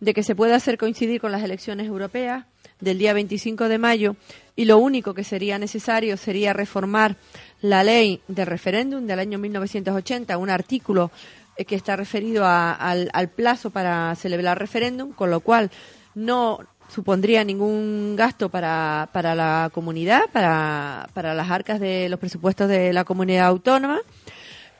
de 0.00 0.14
que 0.14 0.22
se 0.22 0.34
puede 0.34 0.54
hacer 0.54 0.76
coincidir 0.78 1.20
con 1.20 1.32
las 1.32 1.42
elecciones 1.42 1.86
europeas 1.86 2.44
del 2.80 2.98
día 2.98 3.12
25 3.12 3.68
de 3.68 3.78
mayo 3.78 4.16
y 4.56 4.64
lo 4.66 4.78
único 4.78 5.14
que 5.14 5.24
sería 5.24 5.58
necesario 5.58 6.16
sería 6.16 6.52
reformar 6.52 7.16
la 7.60 7.82
ley 7.82 8.20
del 8.28 8.46
referéndum 8.46 9.06
del 9.06 9.18
año 9.20 9.38
1980, 9.38 10.36
un 10.38 10.50
artículo 10.50 11.10
eh, 11.56 11.64
que 11.64 11.76
está 11.76 11.96
referido 11.96 12.44
a- 12.44 12.72
al, 12.72 13.08
al 13.12 13.28
plazo 13.28 13.70
para 13.70 14.14
celebrar 14.16 14.58
referéndum, 14.58 15.12
con 15.12 15.30
lo 15.30 15.40
cual 15.40 15.70
no 16.14 16.58
supondría 16.88 17.42
ningún 17.44 18.14
gasto 18.16 18.50
para, 18.50 19.08
para 19.12 19.34
la 19.34 19.70
comunidad, 19.72 20.22
para, 20.32 21.08
para 21.14 21.32
las 21.34 21.50
arcas 21.50 21.80
de 21.80 22.08
los 22.10 22.20
presupuestos 22.20 22.68
de 22.68 22.92
la 22.92 23.04
comunidad 23.04 23.46
autónoma 23.46 24.00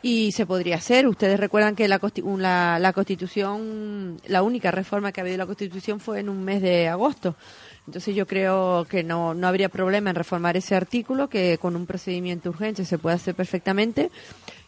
y 0.05 0.33
se 0.33 0.45
podría 0.45 0.77
hacer. 0.77 1.09
Ustedes 1.09 1.41
recuerdan 1.41 1.75
que 1.75 1.89
la, 1.89 1.99
la, 2.37 2.79
la 2.79 2.93
Constitución, 2.93 4.21
la 4.27 4.43
única 4.43 4.71
reforma 4.71 5.13
que 5.13 5.21
ha 5.21 5.23
habido 5.23 5.37
en 5.37 5.39
la 5.39 5.47
Constitución 5.47 5.99
fue 5.99 6.21
en 6.21 6.29
un 6.29 6.45
mes 6.45 6.61
de 6.61 6.89
agosto. 6.89 7.37
Entonces 7.87 8.15
yo 8.15 8.27
creo 8.27 8.87
que 8.87 9.03
no, 9.03 9.33
no 9.33 9.49
habría 9.49 9.71
problema 9.71 10.11
en 10.11 10.17
reformar 10.17 10.59
ese 10.59 10.75
artículo, 10.75 11.31
que 11.31 11.57
con 11.57 11.75
un 11.75 11.87
procedimiento 11.87 12.51
urgente 12.51 12.85
se 12.85 12.99
puede 12.99 13.17
hacer 13.17 13.35
perfectamente, 13.35 14.11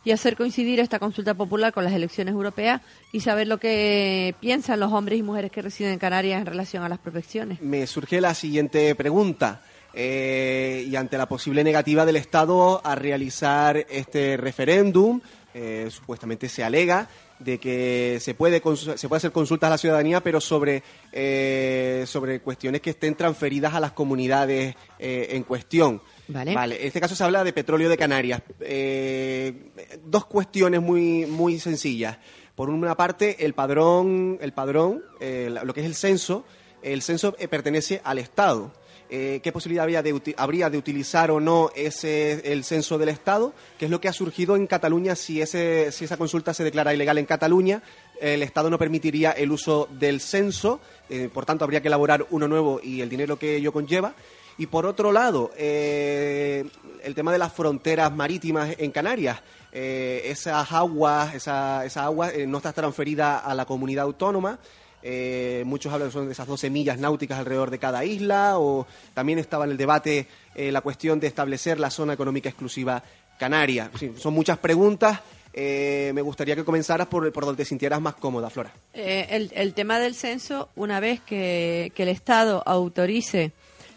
y 0.04 0.12
hacer 0.12 0.36
coincidir 0.36 0.80
esta 0.80 0.98
consulta 0.98 1.34
popular 1.34 1.74
con 1.74 1.84
las 1.84 1.92
elecciones 1.92 2.32
europeas 2.32 2.80
y 3.12 3.20
saber 3.20 3.46
lo 3.46 3.58
que 3.58 4.34
piensan 4.40 4.80
los 4.80 4.90
hombres 4.90 5.18
y 5.18 5.22
mujeres 5.22 5.50
que 5.50 5.60
residen 5.60 5.92
en 5.92 5.98
Canarias 5.98 6.40
en 6.40 6.46
relación 6.46 6.82
a 6.82 6.88
las 6.88 6.98
protecciones. 6.98 7.60
Me 7.60 7.86
surge 7.86 8.22
la 8.22 8.32
siguiente 8.32 8.94
pregunta. 8.94 9.60
Eh, 9.96 10.84
y 10.86 10.94
ante 10.94 11.16
la 11.16 11.26
posible 11.26 11.64
negativa 11.64 12.04
del 12.04 12.16
Estado 12.16 12.80
a 12.84 12.94
realizar 12.94 13.78
este 13.88 14.36
referéndum, 14.36 15.20
eh, 15.54 15.88
supuestamente 15.90 16.50
se 16.50 16.62
alega 16.62 17.08
de 17.38 17.58
que 17.58 18.18
se 18.20 18.34
puede 18.34 18.62
se 18.76 19.08
puede 19.08 19.16
hacer 19.16 19.32
consultas 19.32 19.68
a 19.68 19.70
la 19.70 19.78
ciudadanía, 19.78 20.22
pero 20.22 20.40
sobre 20.40 20.82
eh, 21.12 22.04
sobre 22.06 22.40
cuestiones 22.40 22.80
que 22.80 22.90
estén 22.90 23.14
transferidas 23.14 23.74
a 23.74 23.80
las 23.80 23.92
comunidades 23.92 24.74
eh, 24.98 25.28
en 25.30 25.42
cuestión. 25.44 26.02
Vale. 26.28 26.52
En 26.52 26.86
este 26.86 27.00
caso 27.00 27.14
se 27.14 27.24
habla 27.24 27.42
de 27.44 27.52
petróleo 27.52 27.88
de 27.88 27.96
Canarias. 27.96 28.42
Eh, 28.60 29.72
dos 30.04 30.26
cuestiones 30.26 30.80
muy 30.80 31.26
muy 31.26 31.58
sencillas. 31.58 32.18
Por 32.54 32.70
una 32.70 32.96
parte, 32.96 33.44
el 33.44 33.52
padrón, 33.52 34.38
el 34.40 34.52
padrón, 34.52 35.02
lo 35.20 35.74
que 35.74 35.80
es 35.80 35.86
el 35.86 35.94
censo, 35.94 36.46
el 36.82 37.02
censo 37.02 37.34
eh, 37.38 37.48
pertenece 37.48 38.00
al 38.04 38.18
Estado. 38.18 38.72
Eh, 39.08 39.40
¿Qué 39.42 39.52
posibilidad 39.52 39.84
habría 39.84 40.02
de, 40.02 40.34
habría 40.36 40.68
de 40.68 40.78
utilizar 40.78 41.30
o 41.30 41.38
no 41.38 41.70
ese 41.76 42.52
el 42.52 42.64
censo 42.64 42.98
del 42.98 43.08
Estado? 43.08 43.52
¿Qué 43.78 43.84
es 43.84 43.90
lo 43.90 44.00
que 44.00 44.08
ha 44.08 44.12
surgido 44.12 44.56
en 44.56 44.66
Cataluña 44.66 45.14
si, 45.14 45.40
ese, 45.40 45.92
si 45.92 46.04
esa 46.04 46.16
consulta 46.16 46.52
se 46.52 46.64
declara 46.64 46.92
ilegal 46.92 47.18
en 47.18 47.26
Cataluña? 47.26 47.82
El 48.20 48.42
Estado 48.42 48.68
no 48.68 48.78
permitiría 48.78 49.30
el 49.30 49.52
uso 49.52 49.88
del 49.92 50.20
censo, 50.20 50.80
eh, 51.08 51.28
por 51.32 51.46
tanto 51.46 51.64
habría 51.64 51.80
que 51.80 51.88
elaborar 51.88 52.26
uno 52.30 52.48
nuevo 52.48 52.80
y 52.82 53.00
el 53.00 53.08
dinero 53.08 53.38
que 53.38 53.56
ello 53.56 53.72
conlleva. 53.72 54.14
Y 54.58 54.66
por 54.66 54.86
otro 54.86 55.12
lado, 55.12 55.52
eh, 55.56 56.64
el 57.04 57.14
tema 57.14 57.30
de 57.30 57.38
las 57.38 57.52
fronteras 57.52 58.12
marítimas 58.14 58.74
en 58.78 58.90
Canarias. 58.90 59.40
Esas 59.70 60.72
aguas, 60.72 61.34
esa, 61.34 61.84
esa 61.84 62.04
agua 62.04 62.30
no 62.46 62.56
está 62.56 62.72
transferida 62.72 63.40
a 63.40 63.54
la 63.54 63.66
comunidad 63.66 64.04
autónoma. 64.04 64.58
Eh, 65.02 65.62
muchos 65.66 65.92
hablan 65.92 66.10
de 66.26 66.32
esas 66.32 66.46
12 66.46 66.68
millas 66.70 66.98
náuticas 66.98 67.38
alrededor 67.38 67.70
de 67.70 67.78
cada 67.78 68.04
isla. 68.04 68.58
O 68.58 68.86
también 69.14 69.38
estaba 69.38 69.64
en 69.64 69.70
el 69.72 69.76
debate 69.76 70.26
eh, 70.54 70.72
la 70.72 70.80
cuestión 70.80 71.20
de 71.20 71.26
establecer 71.28 71.78
la 71.78 71.90
zona 71.90 72.12
económica 72.14 72.48
exclusiva 72.48 73.02
canaria. 73.38 73.90
Son 74.18 74.34
muchas 74.34 74.58
preguntas. 74.58 75.20
Eh, 75.58 76.10
me 76.14 76.20
gustaría 76.22 76.54
que 76.54 76.64
comenzaras 76.64 77.06
por, 77.06 77.32
por 77.32 77.46
donde 77.46 77.62
te 77.62 77.68
sintieras 77.68 78.00
más 78.00 78.14
cómoda, 78.14 78.50
Flora. 78.50 78.72
Eh, 78.92 79.48
el, 79.54 79.72
tema 79.74 79.98
del 79.98 80.14
censo, 80.14 80.68
una 80.76 81.00
vez 81.00 81.20
que, 81.20 81.92
el 81.96 82.08
Estado 82.08 82.62
autorice 82.66 83.52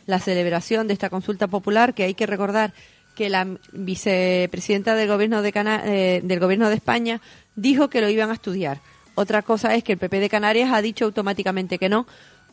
la 0.05 0.19
celebración 0.19 0.87
de 0.87 0.93
esta 0.93 1.09
consulta 1.09 1.47
popular, 1.47 1.93
que 1.93 2.03
hay 2.03 2.13
que 2.13 2.25
recordar 2.25 2.73
que 3.15 3.29
la 3.29 3.45
vicepresidenta 3.73 4.95
del 4.95 5.09
gobierno 5.09 5.41
de 5.41 5.51
Cana- 5.51 5.83
del 5.83 6.39
gobierno 6.39 6.69
de 6.69 6.75
España 6.75 7.19
dijo 7.55 7.89
que 7.89 7.99
lo 8.01 8.09
iban 8.09 8.29
a 8.29 8.33
estudiar. 8.33 8.79
Otra 9.19 9.41
cosa 9.41 9.75
es 9.75 9.83
que 9.83 9.91
el 9.91 9.97
PP 9.97 10.21
de 10.21 10.29
Canarias 10.29 10.69
ha 10.71 10.81
dicho 10.81 11.03
automáticamente 11.03 11.77
que 11.77 11.89
no, 11.89 12.07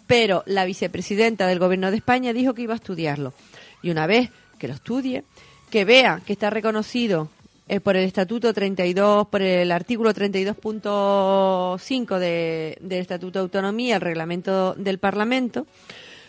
pero 0.09 0.43
la 0.47 0.65
vicepresidenta 0.65 1.47
del 1.47 1.61
gobierno 1.61 1.93
de 1.93 1.99
España 1.99 2.33
dijo 2.33 2.55
que 2.55 2.63
iba 2.63 2.73
a 2.73 2.83
estudiarlo. 2.83 3.35
Y 3.83 3.91
una 3.91 4.09
vez 4.09 4.31
que 4.59 4.67
lo 4.67 4.75
estudie, 4.75 5.23
que 5.71 5.85
vea 5.85 6.21
que 6.27 6.33
está 6.33 6.51
reconocido 6.51 7.29
eh, 7.69 7.79
por 7.79 7.95
el 7.95 8.03
Estatuto 8.03 8.53
32, 8.53 9.29
por 9.29 9.43
el 9.43 9.71
artículo 9.71 10.13
32.5 10.13 12.19
de, 12.19 12.77
del 12.81 12.99
Estatuto 12.99 13.39
de 13.39 13.45
Autonomía, 13.45 13.95
el 13.95 14.01
reglamento 14.01 14.75
del 14.75 14.99
Parlamento, 14.99 15.69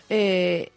eh, 0.08 0.70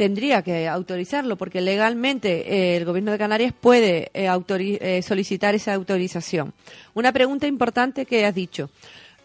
tendría 0.00 0.40
que 0.40 0.66
autorizarlo, 0.66 1.36
porque 1.36 1.60
legalmente 1.60 2.30
eh, 2.50 2.78
el 2.78 2.86
Gobierno 2.86 3.12
de 3.12 3.18
Canarias 3.18 3.52
puede 3.52 4.10
eh, 4.14 4.30
eh, 4.30 5.02
solicitar 5.02 5.54
esa 5.54 5.74
autorización. 5.74 6.54
Una 6.94 7.12
pregunta 7.12 7.46
importante 7.46 8.06
que 8.06 8.24
has 8.24 8.34
dicho, 8.34 8.70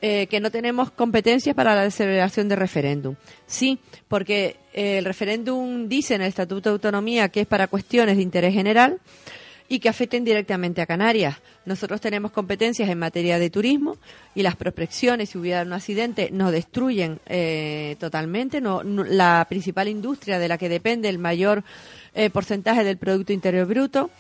eh, 0.01 0.27
que 0.27 0.41
no 0.41 0.51
tenemos 0.51 0.91
competencias 0.91 1.55
para 1.55 1.75
la 1.75 1.89
celebración 1.89 2.49
de 2.49 2.57
referéndum. 2.57 3.15
Sí, 3.47 3.79
porque 4.09 4.57
el 4.73 5.05
referéndum 5.05 5.87
dice 5.87 6.15
en 6.15 6.23
el 6.23 6.27
Estatuto 6.27 6.67
de 6.67 6.73
Autonomía 6.73 7.29
que 7.29 7.39
es 7.39 7.47
para 7.47 7.67
cuestiones 7.67 8.17
de 8.17 8.23
interés 8.23 8.53
general 8.53 8.99
y 9.67 9.79
que 9.79 9.89
afecten 9.89 10.23
directamente 10.23 10.81
a 10.81 10.85
Canarias. 10.85 11.37
Nosotros 11.65 11.99
tenemos 11.99 12.31
competencias 12.31 12.87
en 12.89 12.99
materia 12.99 13.39
de 13.39 13.49
turismo 13.49 13.97
y 14.35 14.43
las 14.43 14.55
prospecciones, 14.55 15.29
si 15.29 15.37
hubiera 15.37 15.63
un 15.63 15.73
accidente, 15.73 16.29
nos 16.31 16.51
destruyen 16.51 17.19
eh, 17.25 17.95
totalmente. 17.99 18.61
No, 18.61 18.83
la 18.83 19.45
principal 19.49 19.87
industria 19.87 20.37
de 20.37 20.47
la 20.47 20.57
que 20.57 20.69
depende 20.69 21.09
el 21.09 21.17
mayor 21.17 21.63
eh, 22.13 22.29
porcentaje 22.29 22.83
del 22.83 22.97
Producto 22.97 23.33
Interior 23.33 23.65
Bruto. 23.65 24.11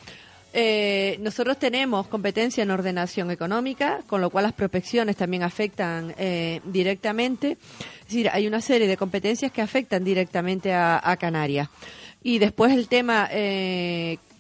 Eh, 0.57 1.17
nosotros 1.19 1.59
tenemos 1.59 2.07
competencia 2.07 2.63
en 2.63 2.71
ordenación 2.71 3.29
económica, 3.29 3.99
con 4.07 4.21
lo 4.21 4.29
cual 4.29 4.43
las 4.43 4.53
prospecciones 4.53 5.17
también 5.17 5.43
afectan 5.43 6.15
directamente. 6.63 7.57
Es 7.99 8.05
decir, 8.07 8.29
hay 8.31 8.47
una 8.47 8.61
serie 8.61 8.87
de 8.87 8.95
competencias 8.95 9.51
que 9.51 9.61
afectan 9.61 10.05
directamente 10.05 10.73
a, 10.73 11.17
Canarias. 11.19 11.67
Y 12.23 12.39
después 12.39 12.71
el 12.71 12.87
tema 12.87 13.29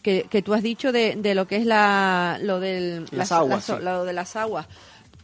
que, 0.05 0.27
que 0.29 0.43
tú 0.43 0.53
has 0.53 0.61
dicho 0.61 0.91
de, 0.91 1.15
de 1.15 1.33
lo 1.33 1.47
que 1.47 1.55
es 1.57 1.65
la, 1.65 2.37
lo 2.39 2.59
del, 2.59 3.01
Las 3.05 3.13
las- 3.13 3.31
aguas, 3.31 3.67
las- 3.69 3.79
sí. 3.79 3.83
lo 3.83 4.05
de 4.05 4.13
las 4.13 4.35
aguas. 4.35 4.67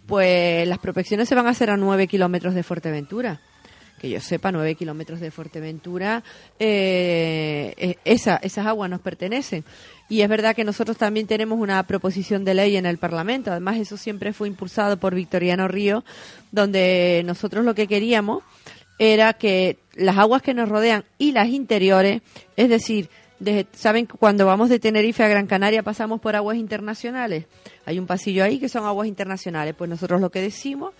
Pues 0.07 0.67
las 0.67 0.79
prospecciones 0.79 1.29
se 1.29 1.35
van 1.35 1.45
a 1.45 1.51
hacer 1.51 1.69
a 1.69 1.77
nueve 1.77 2.07
kilómetros 2.07 2.55
de 2.55 2.63
Fuerteventura. 2.63 3.39
Que 3.99 4.09
yo 4.09 4.19
sepa, 4.19 4.51
nueve 4.51 4.73
kilómetros 4.73 5.19
de 5.19 5.29
Fuerteventura, 5.29 6.23
eh, 6.57 7.73
eh, 7.77 7.95
esa, 8.03 8.37
esas 8.37 8.65
aguas 8.65 8.89
nos 8.89 9.01
pertenecen. 9.01 9.63
Y 10.09 10.21
es 10.21 10.27
verdad 10.29 10.55
que 10.55 10.63
nosotros 10.63 10.97
también 10.97 11.27
tenemos 11.27 11.59
una 11.59 11.81
proposición 11.83 12.43
de 12.43 12.55
ley 12.55 12.75
en 12.77 12.87
el 12.87 12.97
Parlamento. 12.97 13.51
Además, 13.51 13.77
eso 13.77 13.97
siempre 13.97 14.33
fue 14.33 14.47
impulsado 14.47 14.97
por 14.97 15.13
Victoriano 15.13 15.67
Río, 15.67 16.03
donde 16.51 17.21
nosotros 17.25 17.63
lo 17.63 17.75
que 17.75 17.87
queríamos 17.87 18.43
era 18.97 19.33
que 19.33 19.77
las 19.95 20.17
aguas 20.17 20.41
que 20.41 20.53
nos 20.55 20.67
rodean 20.67 21.05
y 21.17 21.31
las 21.31 21.47
interiores, 21.49 22.21
es 22.55 22.69
decir, 22.69 23.09
saben 23.73 24.07
que 24.07 24.17
cuando 24.17 24.45
vamos 24.45 24.69
de 24.69 24.79
Tenerife 24.79 25.23
a 25.23 25.27
Gran 25.27 25.47
Canaria 25.47 25.83
pasamos 25.83 26.19
por 26.21 26.35
aguas 26.35 26.57
internacionales. 26.57 27.45
Hay 27.85 27.99
un 27.99 28.05
pasillo 28.07 28.43
ahí 28.43 28.59
que 28.59 28.69
son 28.69 28.85
aguas 28.85 29.07
internacionales. 29.07 29.73
Pues 29.77 29.89
nosotros 29.89 30.21
lo 30.21 30.29
que 30.29 30.41
decimos 30.41 30.93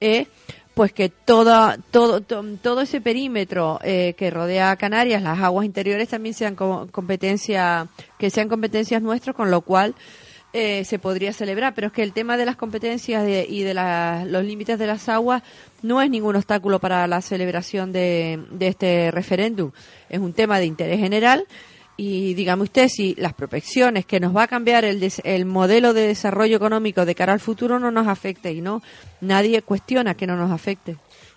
es 0.00 0.28
pues 0.74 0.92
que 0.92 1.08
toda, 1.08 1.78
todo, 1.90 2.20
to- 2.20 2.44
todo 2.60 2.82
ese 2.82 3.00
perímetro 3.00 3.80
eh, 3.82 4.14
que 4.18 4.30
rodea 4.30 4.70
a 4.72 4.76
Canarias, 4.76 5.22
las 5.22 5.38
aguas 5.40 5.64
interiores 5.64 6.08
también 6.08 6.34
sean 6.34 6.54
co- 6.54 6.86
competencia, 6.92 7.88
que 8.18 8.28
sean 8.28 8.48
competencias 8.50 9.00
nuestras, 9.00 9.34
con 9.34 9.50
lo 9.50 9.62
cual 9.62 9.94
eh, 10.52 10.84
se 10.84 10.98
podría 10.98 11.32
celebrar. 11.32 11.74
Pero 11.74 11.86
es 11.86 11.92
que 11.94 12.02
el 12.02 12.12
tema 12.12 12.36
de 12.36 12.44
las 12.44 12.56
competencias 12.56 13.24
de- 13.24 13.46
y 13.48 13.62
de 13.62 13.72
los 13.72 14.44
límites 14.44 14.78
de 14.78 14.86
las 14.86 15.08
aguas 15.08 15.42
no 15.80 16.02
es 16.02 16.10
ningún 16.10 16.36
obstáculo 16.36 16.78
para 16.78 17.06
la 17.06 17.22
celebración 17.22 17.90
de, 17.90 18.44
de 18.50 18.68
este 18.68 19.10
referéndum. 19.10 19.70
Es 20.10 20.18
un 20.20 20.34
tema 20.34 20.58
de 20.58 20.66
interés 20.66 21.00
general 21.00 21.46
y 21.96 22.34
dígame 22.34 22.64
usted 22.64 22.88
si 22.88 23.14
las 23.16 23.32
prospecciones 23.32 24.04
que 24.04 24.20
nos 24.20 24.36
va 24.36 24.44
a 24.44 24.48
cambiar 24.48 24.84
el, 24.84 25.10
el 25.24 25.44
modelo 25.46 25.94
de 25.94 26.08
desarrollo 26.08 26.56
económico 26.56 27.06
de 27.06 27.14
cara 27.14 27.32
al 27.32 27.40
futuro 27.40 27.78
no 27.78 27.90
nos 27.90 28.06
afecte 28.06 28.52
y 28.52 28.60
no 28.60 28.82
nadie 29.20 29.62
cuestiona 29.62 30.14
que 30.14 30.26
no 30.26 30.36
nos 30.36 30.50
afecte. 30.50 30.96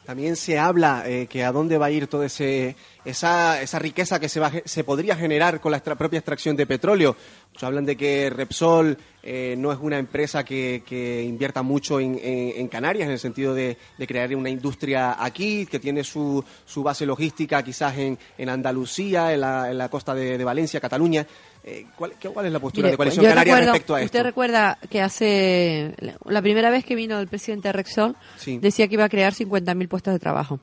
También 0.09 0.35
se 0.37 0.57
habla 0.57 1.03
eh, 1.05 1.27
que 1.27 1.43
a 1.43 1.51
dónde 1.51 1.77
va 1.77 1.85
a 1.85 1.91
ir 1.91 2.07
toda 2.07 2.25
esa, 2.25 3.61
esa 3.61 3.77
riqueza 3.77 4.19
que 4.19 4.27
se, 4.27 4.39
va, 4.39 4.51
se 4.65 4.83
podría 4.83 5.15
generar 5.15 5.61
con 5.61 5.71
la 5.71 5.83
propia 5.83 6.17
extracción 6.17 6.55
de 6.55 6.65
petróleo. 6.65 7.15
Muchos 7.49 7.61
hablan 7.61 7.85
de 7.85 7.95
que 7.95 8.31
Repsol 8.31 8.97
eh, 9.21 9.53
no 9.55 9.71
es 9.71 9.77
una 9.79 9.99
empresa 9.99 10.43
que, 10.43 10.81
que 10.83 11.21
invierta 11.21 11.61
mucho 11.61 11.99
en, 11.99 12.67
Canarias, 12.69 13.05
en 13.05 13.11
el 13.11 13.19
sentido 13.19 13.53
de, 13.53 13.77
de 13.99 14.07
crear 14.07 14.35
una 14.35 14.49
industria 14.49 15.23
aquí, 15.23 15.67
que 15.67 15.77
tiene 15.77 16.03
su, 16.03 16.43
su 16.65 16.81
base 16.81 17.05
logística 17.05 17.61
quizás 17.61 17.95
en, 17.99 18.17
en 18.35 18.49
Andalucía, 18.49 19.31
en 19.31 19.41
la, 19.41 19.69
en 19.69 19.77
la 19.77 19.89
costa 19.89 20.15
de 20.15 20.43
Valencia, 20.43 20.79
Cataluña. 20.79 21.27
Eh, 21.63 21.85
¿cuál, 21.95 22.13
qué- 22.19 22.29
cuál 22.29 22.45
es 22.45 22.51
la 22.53 22.59
postura 22.59 22.83
Mire, 22.85 22.91
de 22.91 22.97
Coalición 22.97 23.25
Canaria 23.25 23.53
recuerdo- 23.55 23.71
respecto 23.73 23.95
a 23.95 23.99
esto? 24.01 24.05
Usted 24.05 24.23
recuerda 24.23 24.77
que 24.89 25.01
hace 25.01 25.93
la 26.25 26.41
primera 26.41 26.69
vez 26.69 26.85
que 26.85 26.95
vino 26.95 27.19
el 27.19 27.27
presidente 27.27 27.71
Rexol 27.71 28.15
Sí. 28.37 28.57
decía 28.59 28.87
que 28.87 28.93
iba 28.95 29.03
a 29.05 29.09
crear 29.09 29.33
50.000 29.33 29.87
puestos 29.87 30.13
de 30.13 30.19
trabajo. 30.19 30.59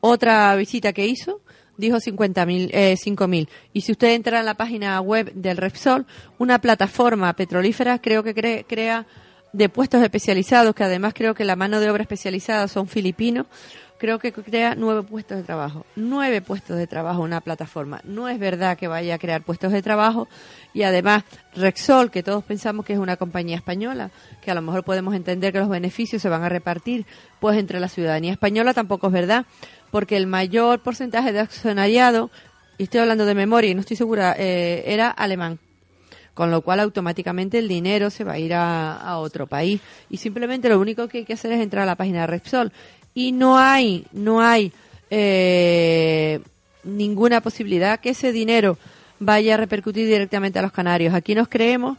Otra 0.00 0.54
visita 0.56 0.92
que 0.92 1.06
hizo 1.06 1.40
dijo 1.76 2.00
50.000, 2.00 2.70
eh, 2.72 2.96
5.000. 2.96 3.48
Y 3.72 3.82
si 3.82 3.92
usted 3.92 4.08
entra 4.14 4.40
en 4.40 4.46
la 4.46 4.54
página 4.54 5.00
web 5.00 5.32
del 5.34 5.56
Repsol, 5.58 6.06
una 6.38 6.60
plataforma 6.60 7.32
petrolífera 7.34 8.00
creo 8.00 8.22
que 8.24 8.34
cre- 8.34 8.64
crea 8.68 9.06
de 9.52 9.68
puestos 9.68 10.02
especializados, 10.02 10.74
que 10.74 10.82
además 10.84 11.14
creo 11.14 11.34
que 11.34 11.44
la 11.44 11.56
mano 11.56 11.78
de 11.80 11.88
obra 11.90 12.02
especializada 12.02 12.66
son 12.68 12.88
filipinos, 12.88 13.46
creo 13.98 14.18
que 14.18 14.32
crea 14.32 14.74
nueve 14.76 15.02
puestos 15.02 15.36
de 15.36 15.42
trabajo. 15.42 15.84
Nueve 15.96 16.40
puestos 16.40 16.76
de 16.76 16.86
trabajo 16.86 17.22
una 17.22 17.40
plataforma. 17.40 18.00
No 18.04 18.28
es 18.28 18.38
verdad 18.38 18.78
que 18.78 18.88
vaya 18.88 19.16
a 19.16 19.18
crear 19.18 19.42
puestos 19.42 19.72
de 19.72 19.82
trabajo 19.82 20.28
y 20.72 20.82
además 20.82 21.24
Rexol, 21.54 22.10
que 22.10 22.22
todos 22.22 22.44
pensamos 22.44 22.86
que 22.86 22.92
es 22.92 22.98
una 22.98 23.16
compañía 23.16 23.56
española, 23.56 24.10
que 24.40 24.50
a 24.50 24.54
lo 24.54 24.62
mejor 24.62 24.84
podemos 24.84 25.14
entender 25.14 25.52
que 25.52 25.58
los 25.58 25.68
beneficios 25.68 26.22
se 26.22 26.28
van 26.28 26.44
a 26.44 26.48
repartir 26.48 27.04
pues 27.40 27.58
entre 27.58 27.80
la 27.80 27.88
ciudadanía 27.88 28.32
española, 28.32 28.72
tampoco 28.72 29.08
es 29.08 29.12
verdad, 29.12 29.46
porque 29.90 30.16
el 30.16 30.26
mayor 30.26 30.80
porcentaje 30.80 31.32
de 31.32 31.40
accionariado, 31.40 32.30
y 32.78 32.84
estoy 32.84 33.00
hablando 33.00 33.26
de 33.26 33.34
memoria 33.34 33.70
y 33.70 33.74
no 33.74 33.80
estoy 33.80 33.96
segura, 33.96 34.34
eh, 34.38 34.84
era 34.86 35.10
alemán 35.10 35.58
con 36.38 36.52
lo 36.52 36.62
cual 36.62 36.78
automáticamente 36.78 37.58
el 37.58 37.66
dinero 37.66 38.10
se 38.10 38.22
va 38.22 38.34
a 38.34 38.38
ir 38.38 38.54
a, 38.54 38.96
a 38.96 39.18
otro 39.18 39.48
país 39.48 39.80
y 40.08 40.18
simplemente 40.18 40.68
lo 40.68 40.78
único 40.78 41.08
que 41.08 41.18
hay 41.18 41.24
que 41.24 41.32
hacer 41.32 41.50
es 41.50 41.60
entrar 41.60 41.82
a 41.82 41.86
la 41.86 41.96
página 41.96 42.20
de 42.20 42.26
Repsol 42.28 42.72
y 43.14 43.32
no 43.32 43.58
hay 43.58 44.06
no 44.12 44.40
hay 44.40 44.72
eh, 45.10 46.40
ninguna 46.84 47.40
posibilidad 47.40 48.00
que 48.00 48.10
ese 48.10 48.32
dinero 48.32 48.78
vaya 49.18 49.54
a 49.54 49.56
repercutir 49.56 50.06
directamente 50.06 50.58
a 50.58 50.62
los 50.62 50.72
canarios 50.72 51.14
aquí 51.14 51.34
nos 51.34 51.48
creemos 51.48 51.98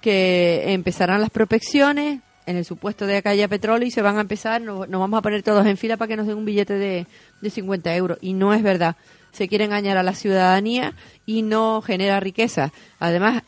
que 0.00 0.64
empezarán 0.72 1.20
las 1.20 1.30
prospecciones 1.30 2.20
en 2.46 2.56
el 2.56 2.64
supuesto 2.64 3.06
de 3.06 3.22
que 3.22 3.28
haya 3.28 3.48
petróleo 3.48 3.86
y 3.86 3.90
se 3.90 4.02
van 4.02 4.18
a 4.18 4.20
empezar, 4.20 4.60
nos, 4.60 4.88
nos 4.88 5.00
vamos 5.00 5.18
a 5.18 5.22
poner 5.22 5.42
todos 5.42 5.66
en 5.66 5.76
fila 5.76 5.96
para 5.96 6.08
que 6.08 6.16
nos 6.16 6.26
den 6.26 6.36
un 6.36 6.44
billete 6.44 6.74
de, 6.74 7.06
de 7.40 7.50
50 7.50 7.94
euros. 7.96 8.18
Y 8.20 8.34
no 8.34 8.52
es 8.52 8.62
verdad. 8.62 8.96
Se 9.32 9.48
quiere 9.48 9.64
engañar 9.64 9.96
a 9.96 10.02
la 10.02 10.14
ciudadanía 10.14 10.94
y 11.26 11.42
no 11.42 11.80
genera 11.82 12.20
riqueza. 12.20 12.72
Además, 12.98 13.42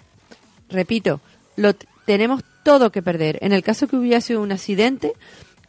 repito, 0.69 1.21
lo 1.57 1.75
tenemos 2.07 2.43
todo 2.65 2.91
que 2.91 3.03
perder. 3.03 3.39
En 3.43 3.53
el 3.53 3.63
caso 3.63 3.87
que 3.87 3.97
hubiese 3.97 4.37
un 4.37 4.51
accidente, 4.51 5.13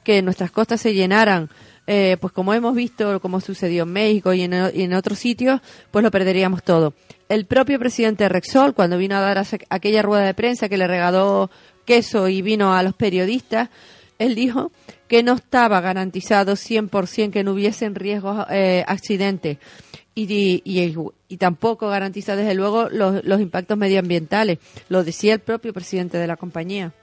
que 0.08 0.22
nuestras 0.22 0.51
costas 0.51 0.80
se 0.80 0.93
llenaran, 0.93 1.49
eh, 1.86 2.16
pues 2.22 2.32
como 2.32 2.53
hemos 2.53 2.74
visto, 2.74 3.20
como 3.20 3.41
sucedió 3.41 3.84
en 3.84 3.91
México 3.91 4.34
y 4.34 4.43
en, 4.43 4.93
otros 4.93 5.20
sitios, 5.20 5.60
pues 5.91 6.01
lo 6.01 6.12
perderíamos 6.12 6.64
todo. 6.64 6.93
El 7.28 7.45
propio 7.45 7.78
presidente 7.78 8.30
Rexol, 8.30 8.74
cuando 8.74 8.97
vino 8.97 9.18
a 9.18 9.20
dar 9.20 9.43
aquella 9.70 10.01
rueda 10.01 10.24
de 10.24 10.34
prensa 10.34 10.70
que 10.70 10.78
le 10.78 10.88
regaló 10.88 11.51
queso 11.84 12.30
y 12.30 12.41
vino 12.41 12.74
a 12.74 12.84
los 12.84 12.93
periodistas, 12.93 13.68
él 14.18 14.34
dijo 14.34 14.72
que 15.10 15.24
no 15.24 15.34
estaba 15.34 15.82
garantizado 15.82 16.53
100% 16.55 17.32
que 17.32 17.43
no 17.43 17.51
hubiesen 17.51 17.93
riesgos 17.93 18.45
eh, 18.49 18.86
accidentes 18.88 19.58
y- 20.16 20.62
y 21.28 21.38
tampoco 21.38 21.89
garantiza 21.89 22.38
desde 22.38 22.53
luego 22.53 22.88
los, 22.89 23.26
los 23.26 23.41
impactos 23.41 23.78
medioambientales. 23.78 24.60
Lo 24.88 25.03
decía 25.03 25.34
el 25.34 25.41
propio 25.41 25.74
presidente 25.74 26.18
de 26.18 26.28
la 26.28 26.38
compañía. 26.38 26.93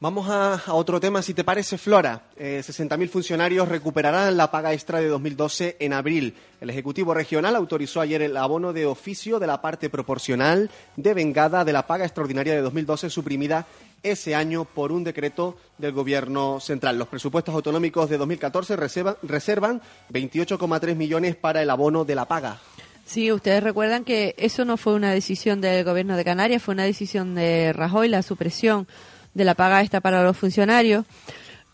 Vamos 0.00 0.30
a, 0.30 0.54
a 0.54 0.74
otro 0.74 1.00
tema, 1.00 1.22
si 1.22 1.34
te 1.34 1.42
parece, 1.42 1.76
Flora. 1.76 2.22
Eh, 2.36 2.62
60.000 2.64 3.08
funcionarios 3.08 3.66
recuperarán 3.66 4.36
la 4.36 4.48
paga 4.48 4.72
extra 4.72 5.00
de 5.00 5.08
2012 5.08 5.76
en 5.80 5.92
abril. 5.92 6.36
El 6.60 6.70
Ejecutivo 6.70 7.14
Regional 7.14 7.56
autorizó 7.56 8.00
ayer 8.00 8.22
el 8.22 8.36
abono 8.36 8.72
de 8.72 8.86
oficio 8.86 9.40
de 9.40 9.48
la 9.48 9.60
parte 9.60 9.90
proporcional 9.90 10.70
de 10.94 11.14
vengada 11.14 11.64
de 11.64 11.72
la 11.72 11.88
paga 11.88 12.04
extraordinaria 12.04 12.54
de 12.54 12.60
2012 12.60 13.10
suprimida 13.10 13.66
ese 14.04 14.36
año 14.36 14.64
por 14.66 14.92
un 14.92 15.02
decreto 15.02 15.56
del 15.78 15.90
Gobierno 15.90 16.60
central. 16.60 16.96
Los 16.96 17.08
presupuestos 17.08 17.52
autonómicos 17.52 18.08
de 18.08 18.18
2014 18.18 18.76
reservan, 18.76 19.16
reservan 19.24 19.82
28,3 20.12 20.94
millones 20.94 21.34
para 21.34 21.60
el 21.60 21.70
abono 21.70 22.04
de 22.04 22.14
la 22.14 22.26
paga. 22.26 22.60
Sí, 23.04 23.32
ustedes 23.32 23.64
recuerdan 23.64 24.04
que 24.04 24.36
eso 24.38 24.64
no 24.64 24.76
fue 24.76 24.94
una 24.94 25.10
decisión 25.10 25.60
del 25.60 25.82
gobierno 25.82 26.16
de 26.16 26.24
Canarias, 26.24 26.62
fue 26.62 26.74
una 26.74 26.84
decisión 26.84 27.34
de 27.34 27.72
Rajoy, 27.72 28.08
la 28.08 28.22
supresión 28.22 28.86
de 29.38 29.44
la 29.46 29.54
paga 29.54 29.80
esta 29.80 30.00
para 30.00 30.22
los 30.22 30.36
funcionarios. 30.36 31.06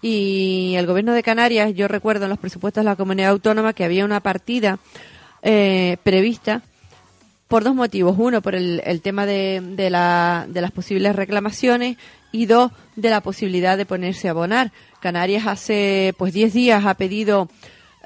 Y 0.03 0.75
el 0.77 0.87
gobierno 0.87 1.13
de 1.15 1.23
Canarias, 1.23 1.73
yo 1.75 1.89
recuerdo 1.89 2.25
en 2.27 2.31
los 2.31 2.39
presupuestos 2.39 2.85
de 2.85 2.91
la 2.91 2.97
comunidad 2.97 3.31
autónoma 3.31 3.73
que 3.73 3.85
había 3.85 4.05
una 4.05 4.21
partida 4.21 4.79
eh, 5.43 5.97
prevista 6.03 6.63
por 7.49 7.65
dos 7.65 7.75
motivos. 7.75 8.15
Uno, 8.19 8.43
por 8.43 8.55
el, 8.55 8.83
tema 9.03 9.25
de, 9.27 9.63
de, 9.63 9.89
la- 9.91 10.47
de 10.49 10.61
las 10.61 10.73
posibles 10.73 11.17
reclamaciones 11.17 11.97
y 12.33 12.47
dos, 12.47 12.71
de 12.97 13.11
la 13.11 13.23
posibilidad 13.23 13.77
de 13.79 13.87
ponerse 13.87 14.29
a 14.29 14.33
abonar. 14.33 14.73
Canarias 15.01 15.47
hace 15.47 16.15
pues 16.19 16.33
10 16.35 16.53
días 16.53 16.85
ha 16.85 16.95
pedido 16.95 17.49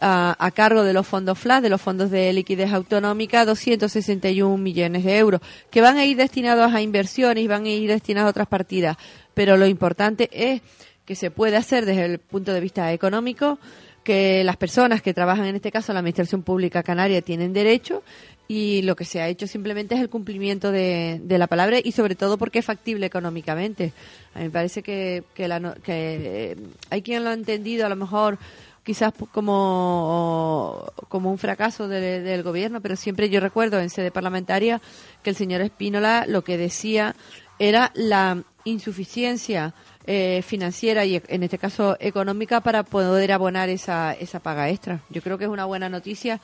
a, 0.00 0.36
a 0.38 0.50
cargo 0.52 0.84
de 0.84 0.92
los 0.92 1.06
fondos 1.06 1.38
FLAS, 1.38 1.62
de 1.62 1.70
los 1.70 1.80
fondos 1.80 2.10
de 2.10 2.32
liquidez 2.32 2.72
autonómica, 2.72 3.44
261 3.44 4.56
millones 4.56 5.02
de 5.04 5.16
euros, 5.18 5.40
que 5.70 5.80
van 5.80 5.96
a 5.96 6.04
ir 6.04 6.16
destinados 6.16 6.72
a 6.72 6.80
inversiones 6.82 7.42
y 7.42 7.48
van 7.48 7.64
a 7.64 7.68
ir 7.70 7.88
destinados 7.90 8.28
a 8.28 8.30
otras 8.30 8.46
partidas. 8.48 8.96
Pero 9.38 9.56
lo 9.56 9.66
importante 9.66 10.28
es 10.32 10.62
que 11.06 11.14
se 11.14 11.30
puede 11.30 11.56
hacer 11.56 11.86
desde 11.86 12.04
el 12.06 12.18
punto 12.18 12.52
de 12.52 12.58
vista 12.60 12.92
económico, 12.92 13.60
que 14.02 14.42
las 14.42 14.56
personas 14.56 15.00
que 15.00 15.14
trabajan 15.14 15.46
en 15.46 15.54
este 15.54 15.70
caso 15.70 15.92
la 15.92 16.00
Administración 16.00 16.42
Pública 16.42 16.82
Canaria 16.82 17.22
tienen 17.22 17.52
derecho 17.52 18.02
y 18.48 18.82
lo 18.82 18.96
que 18.96 19.04
se 19.04 19.20
ha 19.20 19.28
hecho 19.28 19.46
simplemente 19.46 19.94
es 19.94 20.00
el 20.00 20.08
cumplimiento 20.08 20.72
de, 20.72 21.20
de 21.22 21.38
la 21.38 21.46
palabra 21.46 21.78
y 21.82 21.92
sobre 21.92 22.16
todo 22.16 22.36
porque 22.36 22.58
es 22.58 22.64
factible 22.64 23.06
económicamente. 23.06 23.92
A 24.34 24.38
mí 24.40 24.46
me 24.46 24.50
parece 24.50 24.82
que, 24.82 25.22
que, 25.34 25.46
la 25.46 25.74
que, 25.84 26.52
eh, 26.52 26.56
hay 26.90 27.02
quien 27.02 27.22
lo 27.22 27.30
ha 27.30 27.34
entendido 27.34 27.86
a 27.86 27.88
lo 27.88 27.96
mejor 27.96 28.38
quizás 28.82 29.12
como, 29.32 30.84
como 31.08 31.30
un 31.30 31.38
fracaso 31.38 31.86
de- 31.88 32.20
del 32.22 32.42
gobierno, 32.42 32.80
pero 32.80 32.96
siempre 32.96 33.28
yo 33.30 33.38
recuerdo 33.40 33.78
en 33.78 33.90
sede 33.90 34.10
parlamentaria 34.10 34.80
que 35.22 35.30
el 35.30 35.36
señor 35.36 35.60
Espínola 35.60 36.24
lo 36.26 36.42
que 36.42 36.56
decía 36.56 37.14
era 37.58 37.92
la 37.94 38.42
insuficiencia 38.64 39.74
eh, 40.06 40.42
financiera 40.46 41.04
y 41.04 41.20
en 41.28 41.42
este 41.42 41.58
caso 41.58 41.96
económica 42.00 42.60
para 42.60 42.82
poder 42.82 43.32
abonar 43.32 43.68
esa, 43.68 44.14
esa 44.14 44.40
paga 44.40 44.70
extra. 44.70 45.00
Yo 45.10 45.22
creo 45.22 45.38
que 45.38 45.44
es 45.44 45.50
una 45.50 45.64
buena 45.64 45.88
noticia 45.88 46.40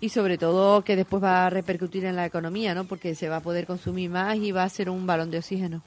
y 0.00 0.10
sobre 0.10 0.38
todo 0.38 0.82
que 0.82 0.96
después 0.96 1.22
va 1.22 1.46
a 1.46 1.50
repercutir 1.50 2.04
en 2.04 2.16
la 2.16 2.26
economía, 2.26 2.74
¿no? 2.74 2.84
Porque 2.84 3.14
se 3.14 3.28
va 3.28 3.36
a 3.36 3.40
poder 3.40 3.66
consumir 3.66 4.10
más 4.10 4.36
y 4.36 4.52
va 4.52 4.64
a 4.64 4.68
ser 4.68 4.90
un 4.90 5.06
balón 5.06 5.30
de 5.30 5.38
oxígeno. 5.38 5.82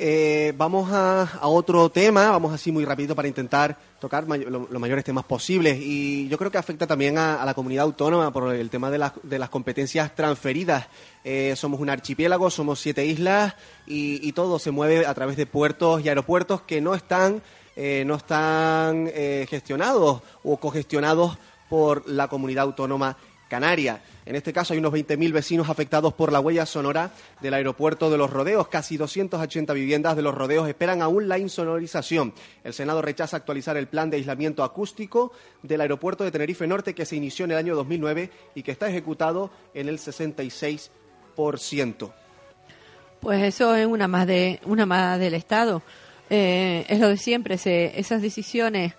Eh, 0.00 0.54
vamos 0.56 0.92
a, 0.92 1.40
otro 1.42 1.90
tema, 1.90 2.30
vamos 2.30 2.54
así 2.54 2.70
muy 2.70 2.84
rapidito 2.84 3.16
para 3.16 3.26
intentar 3.26 3.76
tocar 3.98 4.28
los 4.28 4.80
mayores 4.80 5.04
temas 5.04 5.24
posibles 5.24 5.76
y 5.80 6.28
yo 6.28 6.38
creo 6.38 6.52
que 6.52 6.58
afecta 6.58 6.86
también 6.86 7.18
a, 7.18 7.42
a 7.42 7.44
la 7.44 7.52
comunidad 7.52 7.82
autónoma 7.82 8.32
por 8.32 8.54
el 8.54 8.70
tema 8.70 8.92
de 8.92 8.98
las, 8.98 9.12
de 9.24 9.40
las 9.40 9.48
competencias 9.48 10.14
transferidas. 10.14 10.86
Eh, 11.24 11.54
somos 11.56 11.80
un 11.80 11.90
archipiélago, 11.90 12.48
somos 12.48 12.78
siete 12.78 13.04
islas 13.04 13.56
y, 13.88 14.20
y 14.26 14.32
todo 14.34 14.60
se 14.60 14.70
mueve 14.70 15.04
a 15.04 15.14
través 15.14 15.36
de 15.36 15.46
puertos 15.46 16.04
y 16.04 16.08
aeropuertos 16.08 16.62
que 16.62 16.80
no 16.80 16.94
están, 16.94 17.42
eh, 17.74 18.04
no 18.06 18.14
están 18.14 19.10
eh, 19.12 19.48
gestionados 19.50 20.22
o 20.44 20.58
cogestionados 20.58 21.38
por 21.68 22.08
la 22.08 22.28
comunidad 22.28 22.64
autónoma 22.64 23.16
canaria. 23.48 24.00
En 24.26 24.36
este 24.36 24.52
caso 24.52 24.74
hay 24.74 24.78
unos 24.78 24.92
20.000 24.92 25.32
vecinos 25.32 25.68
afectados 25.68 26.12
por 26.12 26.30
la 26.30 26.40
huella 26.40 26.66
sonora 26.66 27.10
del 27.40 27.54
aeropuerto 27.54 28.10
de 28.10 28.18
Los 28.18 28.30
Rodeos. 28.30 28.68
Casi 28.68 28.96
280 28.96 29.72
viviendas 29.72 30.16
de 30.16 30.22
Los 30.22 30.34
Rodeos 30.34 30.68
esperan 30.68 31.02
aún 31.02 31.28
la 31.28 31.38
insonorización. 31.38 32.34
El 32.62 32.74
Senado 32.74 33.02
rechaza 33.02 33.38
actualizar 33.38 33.76
el 33.76 33.88
plan 33.88 34.10
de 34.10 34.18
aislamiento 34.18 34.62
acústico 34.62 35.32
del 35.62 35.80
aeropuerto 35.80 36.24
de 36.24 36.30
Tenerife 36.30 36.66
Norte 36.66 36.94
que 36.94 37.06
se 37.06 37.16
inició 37.16 37.46
en 37.46 37.52
el 37.52 37.56
año 37.56 37.74
2009 37.74 38.30
y 38.54 38.62
que 38.62 38.72
está 38.72 38.88
ejecutado 38.88 39.50
en 39.74 39.88
el 39.88 39.98
66%. 39.98 42.12
Pues 43.20 43.42
eso 43.42 43.74
es 43.74 43.86
una 43.86 44.06
más 44.06 44.26
de 44.26 44.60
una 44.64 44.86
más 44.86 45.18
del 45.18 45.34
Estado. 45.34 45.82
Eh, 46.30 46.84
es 46.88 47.00
lo 47.00 47.08
de 47.08 47.16
siempre. 47.16 47.54
Esas 47.54 48.22
decisiones 48.22 48.94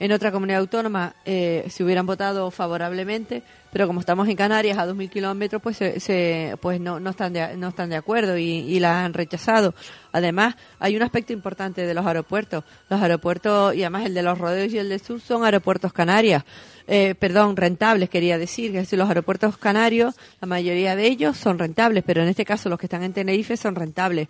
en 0.00 0.12
otra 0.12 0.30
comunidad 0.30 0.60
autónoma 0.60 1.14
eh, 1.24 1.66
se 1.70 1.82
hubieran 1.84 2.06
votado 2.06 2.50
favorablemente, 2.50 3.42
pero 3.72 3.86
como 3.86 4.00
estamos 4.00 4.28
en 4.28 4.36
Canarias 4.36 4.78
a 4.78 4.86
2.000 4.86 5.10
kilómetros, 5.10 5.60
pues 5.60 5.76
se, 5.76 5.98
se- 6.00 6.56
pues 6.60 6.80
no, 6.80 7.00
no 7.00 7.10
están 7.10 7.32
de, 7.32 7.56
no 7.56 7.68
están 7.68 7.90
de 7.90 7.96
acuerdo 7.96 8.38
y, 8.38 8.44
y 8.44 8.80
la 8.80 9.04
han 9.04 9.12
rechazado. 9.12 9.74
Además, 10.12 10.54
hay 10.78 10.96
un 10.96 11.02
aspecto 11.02 11.32
importante 11.32 11.84
de 11.86 11.94
los 11.94 12.06
aeropuertos. 12.06 12.64
Los 12.88 13.00
aeropuertos, 13.02 13.74
y 13.74 13.82
además 13.82 14.06
el 14.06 14.14
de 14.14 14.22
los 14.22 14.38
Rodeos 14.38 14.72
y 14.72 14.78
el 14.78 14.88
de 14.88 14.98
Sur, 14.98 15.20
son 15.20 15.44
aeropuertos 15.44 15.92
canarias. 15.92 16.44
Eh, 16.90 17.14
perdón, 17.18 17.56
rentables, 17.56 18.08
quería 18.08 18.38
decir. 18.38 18.72
Que 18.72 18.96
los 18.96 19.08
aeropuertos 19.08 19.58
canarios, 19.58 20.14
la 20.40 20.46
mayoría 20.48 20.96
de 20.96 21.06
ellos 21.06 21.36
son 21.36 21.58
rentables, 21.58 22.02
pero 22.06 22.22
en 22.22 22.28
este 22.28 22.46
caso 22.46 22.68
los 22.70 22.78
que 22.78 22.86
están 22.86 23.02
en 23.02 23.12
Tenerife 23.12 23.56
son 23.58 23.74
rentables. 23.74 24.28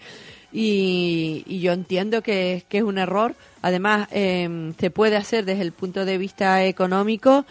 Y, 0.53 1.45
y 1.47 1.61
yo 1.61 1.73
entiendo 1.73 2.23
que, 2.23 2.65
es 2.69 2.83
un 2.83 2.99
error. 2.99 3.35
Además, 3.63 4.09
eh, 4.11 4.73
se 4.79 4.91
puede 4.91 5.17
hacer 5.17 5.45
desde 5.45 5.63
el 5.63 5.73
punto 5.73 6.05
de 6.05 6.19
vista 6.19 6.65
económico 6.65 7.45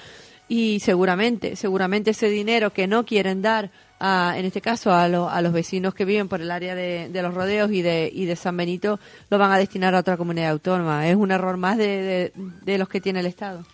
y 0.50 0.80
seguramente, 0.80 1.56
seguramente 1.56 2.12
ese 2.12 2.30
dinero 2.30 2.72
que 2.72 2.88
no 2.88 3.06
quieren 3.06 3.42
dar 3.42 3.70
a, 4.00 4.34
en 4.38 4.46
este 4.46 4.62
caso 4.62 4.92
a, 4.92 5.04
a 5.06 5.42
los 5.42 5.54
vecinos 5.54 5.94
que 5.94 6.06
viven 6.06 6.28
por 6.28 6.42
el 6.42 6.52
área 6.52 6.76
de, 6.76 7.10
de 7.10 7.22
los 7.22 7.34
rodeos 7.34 7.72
y 7.72 7.82
de, 7.82 8.10
y 8.14 8.26
de 8.26 8.36
San 8.36 8.56
Benito, 8.58 9.00
lo 9.30 9.38
van 9.38 9.52
a 9.52 9.58
destinar 9.58 9.94
a 9.96 10.00
otra 10.00 10.18
comunidad 10.18 10.52
autónoma. 10.52 11.08
Es 11.08 11.16
un 11.16 11.32
error 11.32 11.58
más 11.58 11.78
de- 11.78 12.32
de 12.64 12.78
los 12.78 12.88
que 12.90 13.02
tiene 13.02 13.20
el 13.22 13.26
Estado. 13.26 13.66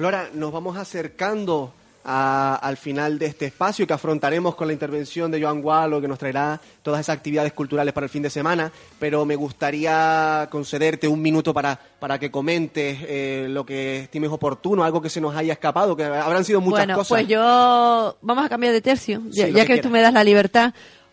Flora, 0.00 0.30
nos 0.32 0.50
vamos 0.50 0.78
acercando 0.78 1.74
a- 2.06 2.54
al 2.62 2.78
final 2.78 3.18
de 3.18 3.26
este 3.26 3.44
espacio 3.44 3.86
que 3.86 3.92
afrontaremos 3.92 4.54
con 4.54 4.66
la 4.66 4.72
intervención 4.72 5.30
de 5.30 5.42
Joan 5.42 5.60
Gualo, 5.60 6.00
que 6.00 6.08
nos 6.08 6.18
traerá 6.18 6.58
todas 6.82 7.00
esas 7.00 7.18
actividades 7.18 7.52
culturales 7.52 7.92
para 7.92 8.04
el 8.06 8.10
fin 8.10 8.22
de 8.22 8.30
semana, 8.30 8.72
pero 8.98 9.26
me 9.26 9.36
gustaría 9.36 10.48
concederte 10.50 11.06
un 11.06 11.20
minuto 11.20 11.52
para, 11.52 11.78
para 11.98 12.18
que 12.18 12.30
comentes 12.30 12.96
eh, 13.02 13.46
lo 13.50 13.66
que 13.66 14.04
estimes 14.04 14.30
oportuno, 14.30 14.84
algo 14.84 15.02
que 15.02 15.10
se 15.10 15.20
nos 15.20 15.36
haya 15.36 15.52
escapado, 15.52 15.94
que 15.94 16.04
habrán 16.04 16.46
sido 16.46 16.62
muchas 16.62 16.86
bueno, 16.86 16.94
cosas. 16.94 17.08
pues 17.18 17.28
yo 17.28 18.16
vamos 18.22 18.46
a 18.46 18.48
cambiar 18.48 18.72
de 18.72 18.80
tercio, 18.80 19.20
Sí, 19.30 19.52
ya, 19.52 19.66
que 19.66 19.74
que, 19.74 19.82
tú 19.82 19.90
me 19.90 20.00
das 20.00 20.14
la 20.14 20.24
libertad, 20.24 20.72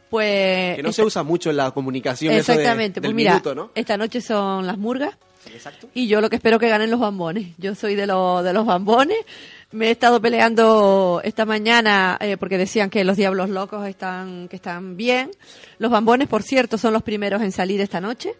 pues 0.09 0.77
que 0.77 0.81
no 0.83 0.91
esta- 0.91 1.01
se 1.01 1.05
usa 1.05 1.23
mucho 1.23 1.49
en 1.49 1.57
la 1.57 1.71
comunicación 1.71 2.33
eso 2.33 2.53
de- 2.53 2.59
exactamente, 2.59 3.01
del 3.01 3.09
pues 3.09 3.15
mira, 3.17 3.31
minuto, 3.31 3.53
¿no? 3.53 3.71
esta 3.75 3.97
noche 3.97 4.21
son 4.21 4.65
las 4.65 4.77
murgas. 4.77 5.13
Y 5.93 6.07
yo 6.07 6.21
lo 6.21 6.29
que 6.29 6.35
espero 6.37 6.59
que 6.59 6.69
ganen 6.69 6.91
los 6.91 6.99
bambones. 6.99 7.47
Yo 7.57 7.75
soy 7.75 7.95
de, 7.95 8.07
los 8.07 8.43
de 8.43 8.53
los 8.53 8.65
bambones. 8.65 9.17
Me 9.71 9.87
he 9.87 9.91
estado 9.91 10.21
peleando 10.21 11.21
esta 11.23 11.45
mañana 11.45 12.17
eh, 12.21 12.37
porque 12.37 12.57
decían 12.57 12.89
que 12.89 13.03
los 13.03 13.17
diablos 13.17 13.49
locos 13.49 13.85
están, 13.87 14.47
que 14.47 14.55
están 14.55 14.95
bien. 14.97 15.29
Los 15.79 15.91
bambones, 15.91 16.27
por 16.27 16.43
cierto, 16.43 16.77
son 16.77 16.93
los 16.93 17.03
primeros 17.03 17.41
en 17.41 17.51
salir 17.51 17.81
esta 17.81 17.99
noche. 17.99 18.33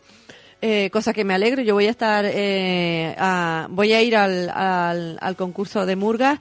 Eh, 0.62 0.90
cosa 0.92 1.14
que 1.14 1.24
me 1.26 1.34
alegro. 1.34 1.62
Yo 1.62 1.74
voy 1.74 1.88
a 1.88 1.92
estar, 1.92 2.26
eh, 2.28 3.14
a- 3.18 3.68
voy 3.70 3.94
a 3.94 4.02
ir 4.02 4.16
al, 4.16 4.50
al, 4.50 5.18
al 5.22 5.36
concurso 5.36 5.86
de 5.86 5.96
murgas 5.96 6.40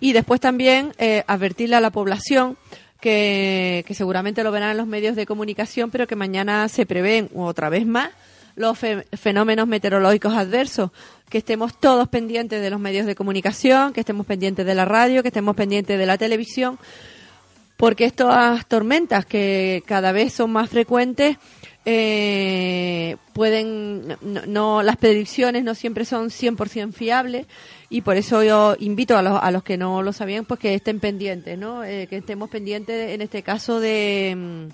y 0.00 0.12
después 0.12 0.40
también 0.40 0.92
eh, 0.98 1.24
advertirle 1.26 1.76
a 1.76 1.80
la 1.80 1.90
población 1.90 2.56
que, 3.00 3.84
que 3.86 3.94
seguramente 3.94 4.42
lo 4.42 4.50
verán 4.52 4.70
en 4.72 4.76
los 4.78 4.86
medios 4.86 5.16
de 5.16 5.26
comunicación, 5.26 5.90
pero 5.90 6.06
que 6.06 6.16
mañana 6.16 6.68
se 6.68 6.86
prevén 6.86 7.28
otra 7.34 7.68
vez 7.68 7.86
más 7.86 8.10
los 8.58 8.78
fe- 8.78 9.06
fenómenos 9.16 9.66
meteorológicos 9.66 10.34
adversos, 10.34 10.90
que 11.30 11.38
estemos 11.38 11.78
todos 11.78 12.08
pendientes 12.08 12.60
de 12.60 12.70
los 12.70 12.80
medios 12.80 13.06
de 13.06 13.14
comunicación, 13.14 13.92
que 13.92 14.00
estemos 14.00 14.26
pendientes 14.26 14.66
de 14.66 14.74
la 14.74 14.84
radio, 14.84 15.22
que 15.22 15.28
estemos 15.28 15.56
pendientes 15.56 15.98
de 15.98 16.06
la 16.06 16.18
televisión, 16.18 16.78
porque 17.76 18.04
estas 18.04 18.66
tormentas 18.66 19.24
que 19.24 19.82
cada 19.86 20.12
vez 20.12 20.32
son 20.32 20.50
más 20.50 20.68
frecuentes 20.68 21.36
eh, 21.84 23.16
pueden 23.32 24.16
no, 24.48 24.82
las 24.82 24.96
predicciones 24.96 25.64
no 25.64 25.74
siempre 25.74 26.04
son 26.04 26.28
100% 26.28 26.92
fiables 26.92 27.46
y 27.88 28.02
por 28.02 28.16
eso 28.16 28.42
yo 28.42 28.76
invito 28.80 29.16
a 29.16 29.22
los, 29.22 29.38
a 29.40 29.50
los 29.50 29.62
que 29.62 29.78
no 29.78 30.02
lo 30.02 30.12
sabían 30.12 30.44
pues 30.44 30.60
que 30.60 30.74
estén 30.74 31.00
pendientes 31.00 31.56
no 31.56 31.84
Eh, 31.84 32.06
que 32.10 32.18
estemos 32.18 32.50
pendientes 32.50 33.12
en 33.14 33.22
este 33.22 33.42
caso 33.42 33.80
de 33.80 34.34
mm, 34.36 34.68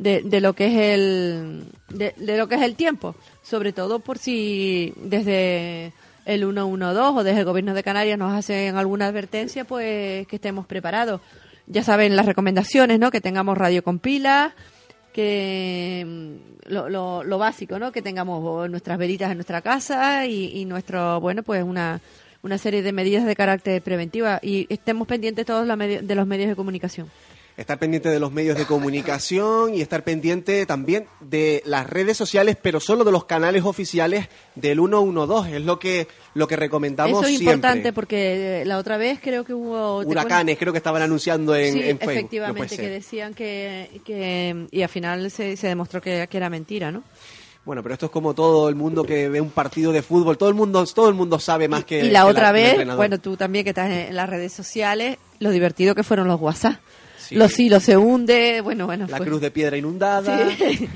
de, 0.00 0.22
de 0.22 0.40
lo 0.40 0.54
que 0.54 0.66
es 0.66 0.98
el 0.98 1.64
de, 1.88 2.14
lo 2.36 2.48
que 2.48 2.54
es 2.56 2.62
el 2.62 2.74
tiempo. 2.74 3.14
Sobre 3.42 3.72
todo 3.72 4.00
por 4.00 4.18
si 4.18 4.92
desde 4.96 5.92
el 6.24 6.40
112 6.40 7.00
o 7.00 7.24
desde 7.24 7.40
el 7.40 7.44
gobierno 7.44 7.74
de 7.74 7.82
Canarias 7.82 8.18
nos 8.18 8.32
hacen 8.32 8.76
alguna 8.76 9.06
advertencia 9.06 9.64
pues 9.64 10.26
que 10.26 10.36
estemos 10.36 10.66
preparados. 10.66 11.20
Ya 11.66 11.84
saben 11.84 12.16
las 12.16 12.26
recomendaciones 12.26 12.98
no 12.98 13.10
que 13.10 13.20
tengamos 13.20 13.56
radio 13.56 13.84
con 13.84 13.98
pilas 13.98 14.52
que 15.12 16.04
mm, 16.06 16.72
lo, 16.72 16.88
lo, 16.88 17.24
lo 17.24 17.38
básico 17.38 17.78
no 17.78 17.92
que 17.92 18.00
tengamos 18.02 18.70
nuestras 18.70 18.96
velitas 18.96 19.30
en 19.30 19.38
nuestra 19.38 19.60
casa 19.60 20.26
y, 20.26 20.52
y 20.54 20.64
nuestro 20.64 21.20
bueno 21.20 21.42
pues 21.42 21.64
una 21.64 22.00
una 22.42 22.58
serie 22.58 22.82
de 22.82 22.92
medidas 22.92 23.24
de 23.24 23.36
carácter 23.36 23.82
preventiva 23.82 24.38
y 24.40 24.66
estemos 24.70 25.06
pendientes 25.06 25.44
todos 25.44 25.66
de 25.66 26.14
los 26.14 26.26
medios 26.26 26.48
de 26.48 26.56
comunicación 26.56 27.10
estar 27.60 27.78
pendiente 27.78 28.08
de 28.08 28.18
los 28.18 28.32
medios 28.32 28.56
de 28.56 28.64
comunicación 28.64 29.74
y 29.74 29.82
estar 29.82 30.02
pendiente 30.02 30.64
también 30.64 31.06
de 31.20 31.62
las 31.66 31.88
redes 31.88 32.16
sociales, 32.16 32.56
pero 32.60 32.80
solo 32.80 33.04
de 33.04 33.12
los 33.12 33.26
canales 33.26 33.64
oficiales 33.64 34.28
del 34.54 34.78
112. 34.78 35.56
Es 35.56 35.64
lo 35.64 35.78
que 35.78 36.08
lo 36.32 36.48
que 36.48 36.56
recomendamos 36.56 37.12
Eso 37.12 37.28
es 37.28 37.28
siempre. 37.36 37.54
importante 37.56 37.92
porque 37.92 38.62
eh, 38.62 38.64
la 38.64 38.78
otra 38.78 38.96
vez 38.96 39.20
creo 39.22 39.44
que 39.44 39.52
hubo... 39.52 40.00
¿te 40.00 40.08
Huracanes, 40.08 40.56
creo 40.58 40.72
que 40.72 40.78
estaban 40.78 41.02
anunciando 41.02 41.54
en, 41.54 41.74
sí, 41.74 41.78
en 41.80 41.98
Facebook. 41.98 42.06
No 42.06 42.12
efectivamente, 42.12 42.76
que 42.78 42.88
decían 42.88 43.34
que, 43.34 44.00
que... 44.06 44.66
Y 44.70 44.80
al 44.80 44.88
final 44.88 45.30
se, 45.30 45.56
se 45.58 45.66
demostró 45.66 46.00
que, 46.00 46.28
que 46.30 46.36
era 46.38 46.48
mentira, 46.48 46.90
¿no? 46.90 47.02
Bueno, 47.66 47.82
pero 47.82 47.92
esto 47.92 48.06
es 48.06 48.12
como 48.12 48.32
todo 48.32 48.70
el 48.70 48.74
mundo 48.74 49.04
que 49.04 49.28
ve 49.28 49.38
un 49.38 49.50
partido 49.50 49.92
de 49.92 50.00
fútbol. 50.00 50.38
Todo 50.38 50.48
el 50.48 50.54
mundo, 50.54 50.82
todo 50.86 51.10
el 51.10 51.14
mundo 51.14 51.38
sabe 51.38 51.68
más 51.68 51.84
que. 51.84 52.06
y 52.06 52.10
la 52.10 52.22
que 52.22 52.30
otra 52.30 52.52
vez, 52.52 52.96
bueno, 52.96 53.18
tú 53.18 53.36
también 53.36 53.64
que 53.64 53.70
estás 53.70 53.90
en, 53.90 54.08
en 54.08 54.16
las 54.16 54.30
redes 54.30 54.54
sociales, 54.54 55.18
lo 55.40 55.50
divertido 55.50 55.94
que 55.94 56.02
fueron 56.02 56.26
los 56.26 56.40
WhatsApp. 56.40 56.80
Los 57.30 57.58
hilos 57.58 57.82
se 57.82 57.96
hunde, 57.96 58.60
bueno, 58.60 58.86
bueno. 58.86 59.06
la 59.08 59.18
cruz 59.18 59.40
de 59.40 59.50
piedra 59.50 59.76
inundada. 59.76 60.50
Sí. 60.56 60.88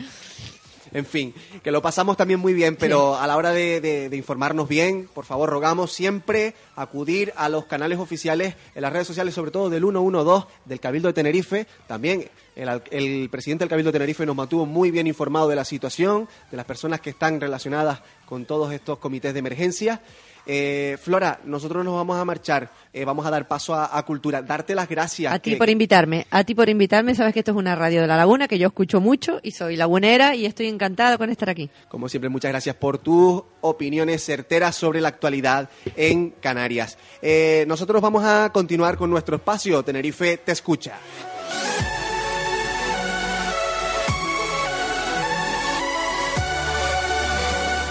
En 0.92 1.06
fin, 1.06 1.34
que 1.64 1.72
lo 1.72 1.82
pasamos 1.82 2.16
también 2.16 2.38
muy 2.38 2.52
bien, 2.54 2.76
pero 2.76 3.16
a 3.16 3.26
la 3.26 3.36
hora 3.36 3.50
de, 3.50 3.80
de- 3.80 4.08
de 4.08 4.16
informarnos 4.16 4.68
bien, 4.68 5.08
por 5.12 5.24
favor, 5.24 5.50
rogamos 5.50 5.90
siempre 5.92 6.54
acudir 6.76 7.32
a 7.36 7.48
los 7.48 7.64
canales 7.64 7.98
oficiales 7.98 8.54
en 8.76 8.82
las 8.82 8.92
redes 8.92 9.08
sociales, 9.08 9.34
sobre 9.34 9.50
todo 9.50 9.68
del 9.70 9.82
112 9.82 10.46
del 10.66 10.78
Cabildo 10.78 11.08
de 11.08 11.14
Tenerife. 11.14 11.66
También 11.88 12.28
el, 12.54 12.80
el 12.92 13.28
presidente 13.28 13.64
del 13.64 13.70
Cabildo 13.70 13.88
de 13.90 13.94
Tenerife 13.98 14.24
nos 14.24 14.36
mantuvo 14.36 14.66
muy 14.66 14.92
bien 14.92 15.08
informado 15.08 15.48
de 15.48 15.56
la 15.56 15.64
situación, 15.64 16.28
de 16.52 16.56
las 16.56 16.66
personas 16.66 17.00
que 17.00 17.10
están 17.10 17.40
relacionadas 17.40 17.98
con 18.24 18.44
todos 18.44 18.72
estos 18.72 18.98
comités 18.98 19.32
de 19.32 19.40
emergencia. 19.40 20.00
Eh, 20.46 20.98
Flora, 21.00 21.40
nosotros 21.44 21.84
nos 21.84 21.94
vamos 21.94 22.18
a 22.18 22.24
marchar, 22.24 22.70
eh, 22.92 23.04
vamos 23.04 23.24
a 23.26 23.30
dar 23.30 23.48
paso 23.48 23.74
a, 23.74 23.96
a 23.96 24.02
Cultura. 24.04 24.42
Darte 24.42 24.74
las 24.74 24.88
gracias. 24.88 25.32
A 25.32 25.38
ti 25.38 25.56
por 25.56 25.70
invitarme, 25.70 26.26
a 26.30 26.44
ti 26.44 26.54
por 26.54 26.68
invitarme, 26.68 27.14
sabes 27.14 27.32
que 27.32 27.40
esto 27.40 27.52
es 27.52 27.56
una 27.56 27.74
radio 27.74 28.02
de 28.02 28.06
la 28.06 28.16
laguna, 28.16 28.48
que 28.48 28.58
yo 28.58 28.66
escucho 28.68 29.00
mucho 29.00 29.40
y 29.42 29.52
soy 29.52 29.76
lagunera 29.76 30.34
y 30.34 30.46
estoy 30.46 30.68
encantada 30.68 31.18
con 31.18 31.30
estar 31.30 31.48
aquí. 31.48 31.70
Como 31.88 32.08
siempre, 32.08 32.28
muchas 32.28 32.50
gracias 32.50 32.76
por 32.76 32.98
tus 32.98 33.42
opiniones 33.60 34.22
certeras 34.24 34.76
sobre 34.76 35.00
la 35.00 35.08
actualidad 35.08 35.68
en 35.96 36.30
Canarias. 36.30 36.98
Eh, 37.22 37.64
nosotros 37.66 38.02
vamos 38.02 38.24
a 38.24 38.50
continuar 38.52 38.96
con 38.96 39.10
nuestro 39.10 39.36
espacio. 39.36 39.82
Tenerife 39.82 40.38
te 40.38 40.52
escucha. 40.52 40.98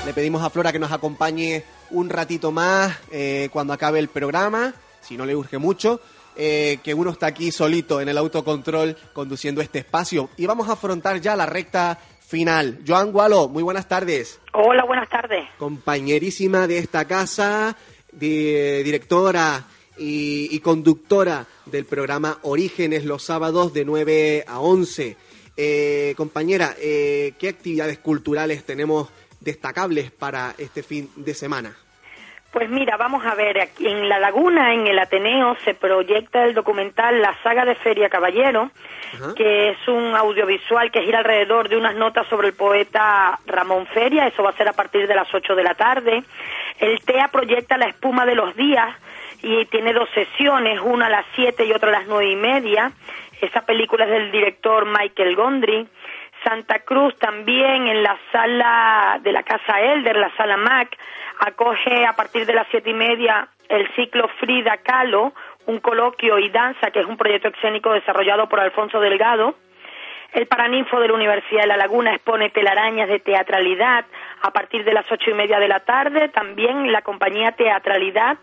Le 0.06 0.14
pedimos 0.14 0.44
a 0.44 0.50
Flora 0.50 0.72
que 0.72 0.80
nos 0.80 0.92
acompañe 0.92 1.64
un 1.94 2.10
ratito 2.10 2.52
más 2.52 2.98
eh, 3.12 3.50
cuando 3.54 3.72
acabe 3.74 4.00
el 4.00 4.10
programa, 4.10 4.74
si 5.02 5.16
no 5.18 5.26
le 5.26 5.36
urge 5.36 5.58
mucho, 5.58 6.02
eh, 6.36 6.80
que 6.84 6.94
uno 6.94 7.12
está 7.12 7.28
aquí 7.28 7.52
solito 7.52 8.02
en 8.02 8.10
el 8.10 8.18
autocontrol 8.18 8.98
conduciendo 9.14 9.62
este 9.62 9.80
espacio. 9.80 10.30
Y 10.38 10.46
vamos 10.46 10.68
a 10.70 10.74
afrontar 10.74 11.22
ya 11.22 11.36
la 11.36 11.46
recta 11.46 12.00
final. 12.28 12.80
Joan 12.88 13.12
Gualo, 13.12 13.48
muy 13.48 13.64
buenas 13.64 13.88
tardes. 13.88 14.40
Hola, 14.54 14.84
buenas 14.86 15.08
tardes. 15.10 15.46
Compañerísima 15.60 16.68
de 16.68 16.80
esta 16.80 17.06
casa, 17.06 17.78
di- 18.12 18.82
directora 18.84 19.66
y, 19.98 20.48
y 20.52 20.60
conductora 20.60 21.46
del 21.68 21.86
programa 21.86 22.40
Orígenes 22.42 23.06
los 23.06 23.24
sábados 23.24 23.74
de 23.74 23.86
9 23.86 24.46
a 24.48 24.60
11. 24.60 25.16
Eh, 25.56 26.14
compañera, 26.18 26.76
eh, 26.80 27.34
¿qué 27.38 27.50
actividades 27.50 28.00
culturales 28.00 28.64
tenemos 28.64 29.10
destacables 29.40 30.10
para 30.10 30.56
este 30.58 30.82
fin 30.82 31.12
de 31.16 31.36
semana? 31.36 31.78
Pues 32.54 32.70
mira, 32.70 32.98
vamos 32.98 33.26
a 33.26 33.34
ver, 33.34 33.60
aquí 33.60 33.88
en 33.88 34.08
La 34.08 34.20
Laguna, 34.20 34.76
en 34.76 34.86
el 34.86 35.00
Ateneo, 35.00 35.58
se 35.66 35.74
proyecta 35.74 36.46
el 36.46 36.54
documental 36.54 37.20
La 37.20 37.36
saga 37.42 37.66
de 37.66 37.74
Feria 37.74 38.10
Caballero, 38.10 38.70
que 39.36 39.70
es 39.70 39.88
un 39.88 40.16
audiovisual 40.16 40.92
que 40.92 41.02
gira 41.02 41.18
alrededor 41.18 41.68
de 41.68 41.78
unas 41.78 41.96
notas 41.96 42.28
sobre 42.28 42.50
el 42.50 42.54
poeta 42.54 43.40
Ramón 43.48 43.88
Feria, 43.88 44.28
eso 44.28 44.44
va 44.44 44.52
a 44.52 44.56
ser 44.58 44.68
a 44.68 44.74
partir 44.74 45.08
de 45.08 45.16
las 45.16 45.34
8 45.34 45.56
de 45.56 45.64
la 45.64 45.74
tarde. 45.74 46.24
El 46.78 47.00
TEA 47.04 47.30
proyecta 47.30 47.76
La 47.76 47.88
espuma 47.88 48.24
de 48.24 48.36
los 48.36 48.56
días 48.56 48.96
y 49.42 49.66
tiene 49.66 49.92
dos 49.92 50.08
sesiones, 50.14 50.80
una 50.80 51.08
a 51.08 51.10
las 51.10 51.26
7 51.34 51.66
y 51.66 51.74
otra 51.74 51.90
a 51.90 51.94
las 51.94 52.08
nueve 52.08 52.30
y 52.30 52.36
media. 52.36 52.92
Esa 53.42 53.62
película 53.62 54.06
es 54.06 54.12
del 54.12 54.32
director 54.32 54.86
Michael 54.86 55.36
Gondry. 55.36 55.88
Santa 56.44 56.80
Cruz 56.80 57.18
también 57.18 57.88
en 57.88 58.04
la 58.04 58.18
sala 58.32 59.20
de 59.24 59.32
la 59.32 59.44
Casa 59.44 59.80
Elder, 59.80 60.18
la 60.18 60.36
sala 60.36 60.58
Mac, 60.58 60.96
acoge 61.46 62.06
a 62.06 62.14
partir 62.14 62.46
de 62.46 62.54
las 62.54 62.68
siete 62.70 62.90
y 62.90 62.94
media 62.94 63.48
el 63.70 63.88
ciclo 63.96 64.28
Frida 64.40 64.78
Kahlo, 64.78 65.34
un 65.66 65.80
coloquio 65.80 66.40
y 66.40 66.50
danza 66.50 66.92
que 66.92 67.00
es 67.00 67.06
un 67.06 67.18
proyecto 67.18 67.50
escénico 67.50 67.92
desarrollado 67.94 68.48
por 68.48 68.60
Alfonso 68.60 69.00
Delgado. 69.00 69.56
El 70.32 70.48
Paraninfo 70.48 71.00
de 71.00 71.08
la 71.08 71.14
Universidad 71.14 71.62
de 71.62 71.68
La 71.68 71.78
Laguna 71.78 72.16
expone 72.16 72.50
telarañas 72.50 73.08
de 73.08 73.20
teatralidad 73.20 74.06
a 74.42 74.52
partir 74.52 74.84
de 74.84 74.94
las 74.94 75.10
ocho 75.12 75.30
y 75.30 75.34
media 75.34 75.60
de 75.60 75.68
la 75.68 75.82
tarde. 75.82 76.30
También 76.30 76.92
la 76.92 77.04
compañía 77.04 77.52
Teatralidad. 77.52 78.38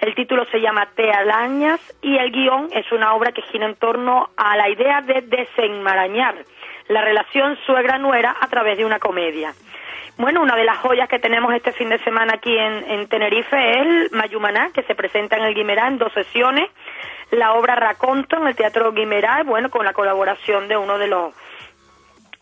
El 0.00 0.14
título 0.14 0.44
se 0.46 0.60
llama 0.60 0.88
Telarañas 0.96 1.80
y 2.02 2.16
el 2.16 2.32
guion 2.32 2.68
es 2.72 2.90
una 2.90 3.14
obra 3.14 3.32
que 3.32 3.42
gira 3.42 3.66
en 3.66 3.76
torno 3.76 4.30
a 4.36 4.56
la 4.56 4.68
idea 4.68 5.02
de 5.02 5.22
desenmarañar 5.22 6.34
la 6.88 7.02
relación 7.02 7.56
suegra-nuera 7.64 8.36
a 8.40 8.48
través 8.48 8.78
de 8.78 8.84
una 8.84 8.98
comedia. 8.98 9.52
Bueno, 10.18 10.40
una 10.40 10.56
de 10.56 10.64
las 10.64 10.78
joyas 10.78 11.10
que 11.10 11.18
tenemos 11.18 11.52
este 11.52 11.72
fin 11.72 11.90
de 11.90 11.98
semana 11.98 12.34
aquí 12.36 12.56
en, 12.56 12.90
en 12.90 13.06
Tenerife 13.06 13.70
es 13.72 13.76
el 13.76 14.10
Mayumaná, 14.12 14.70
que 14.72 14.82
se 14.84 14.94
presenta 14.94 15.36
en 15.36 15.44
el 15.44 15.54
Guimerá 15.54 15.88
en 15.88 15.98
dos 15.98 16.12
sesiones. 16.14 16.70
La 17.30 17.52
obra 17.52 17.74
Raconto 17.74 18.38
en 18.38 18.46
el 18.46 18.56
Teatro 18.56 18.92
Guimerá, 18.92 19.42
bueno, 19.42 19.68
con 19.70 19.84
la 19.84 19.92
colaboración 19.92 20.68
de 20.68 20.76
uno 20.78 20.96
de 20.96 21.08
los 21.08 21.34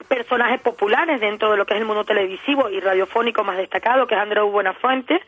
personajes 0.09 0.61
populares 0.61 1.21
dentro 1.21 1.51
de 1.51 1.57
lo 1.57 1.67
que 1.67 1.75
es 1.75 1.81
el 1.81 1.87
mundo 1.87 2.05
televisivo 2.05 2.69
y 2.69 2.79
radiofónico 2.79 3.43
más 3.43 3.57
destacado, 3.57 4.07
que 4.07 4.15
es 4.15 4.21
Andreu 4.21 4.51
Buenafuente, 4.51 5.21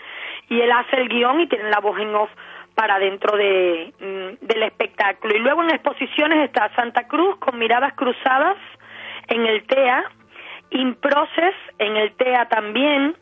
y 0.48 0.60
él 0.60 0.70
hace 0.70 0.96
el 0.96 1.08
guion 1.08 1.40
y 1.40 1.48
tiene 1.48 1.68
la 1.70 1.80
voz 1.80 1.98
en 1.98 2.14
off 2.14 2.30
para 2.76 3.00
dentro 3.00 3.36
de, 3.36 3.92
mm, 3.98 4.46
del 4.46 4.62
espectáculo. 4.62 5.34
Y 5.34 5.40
luego 5.40 5.64
en 5.64 5.70
exposiciones 5.70 6.44
está 6.44 6.68
Santa 6.76 7.08
Cruz 7.08 7.38
con 7.38 7.58
miradas 7.58 7.94
cruzadas 7.94 8.56
en 9.28 9.46
el 9.46 9.66
TEA, 9.66 10.04
Improces 10.70 11.54
en 11.78 11.96
el 11.96 12.14
TEA 12.16 12.48
también, 12.48 13.16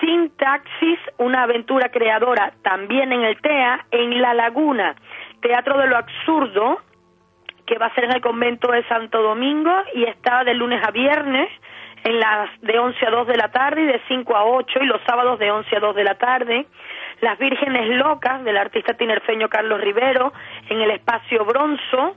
Sintaxis, 0.00 0.98
una 1.18 1.42
aventura 1.42 1.90
creadora 1.90 2.52
también 2.62 3.12
en 3.12 3.22
el 3.22 3.40
TEA, 3.40 3.86
en 3.90 4.20
La 4.22 4.34
Laguna, 4.34 4.94
Teatro 5.40 5.78
de 5.78 5.88
lo 5.88 5.96
Absurdo, 5.96 6.80
que 7.66 7.78
va 7.78 7.86
a 7.86 7.94
ser 7.94 8.04
en 8.04 8.12
el 8.12 8.20
convento 8.20 8.70
de 8.72 8.82
Santo 8.84 9.22
Domingo 9.22 9.72
y 9.94 10.04
está 10.04 10.44
de 10.44 10.54
lunes 10.54 10.82
a 10.86 10.90
viernes 10.90 11.50
en 12.04 12.20
las 12.20 12.48
de 12.60 12.78
11 12.78 13.06
a 13.06 13.10
2 13.10 13.26
de 13.26 13.36
la 13.36 13.50
tarde 13.50 13.82
y 13.82 13.86
de 13.86 14.00
5 14.08 14.36
a 14.36 14.44
8 14.44 14.78
y 14.82 14.86
los 14.86 15.00
sábados 15.06 15.38
de 15.38 15.50
11 15.50 15.76
a 15.76 15.80
2 15.80 15.96
de 15.96 16.04
la 16.04 16.14
tarde. 16.16 16.66
Las 17.20 17.38
Vírgenes 17.38 17.88
Locas 17.96 18.42
del 18.44 18.56
artista 18.56 18.94
tinerfeño 18.94 19.48
Carlos 19.48 19.80
Rivero 19.80 20.32
en 20.68 20.80
el 20.80 20.90
espacio 20.92 21.44
Bronzo 21.44 22.16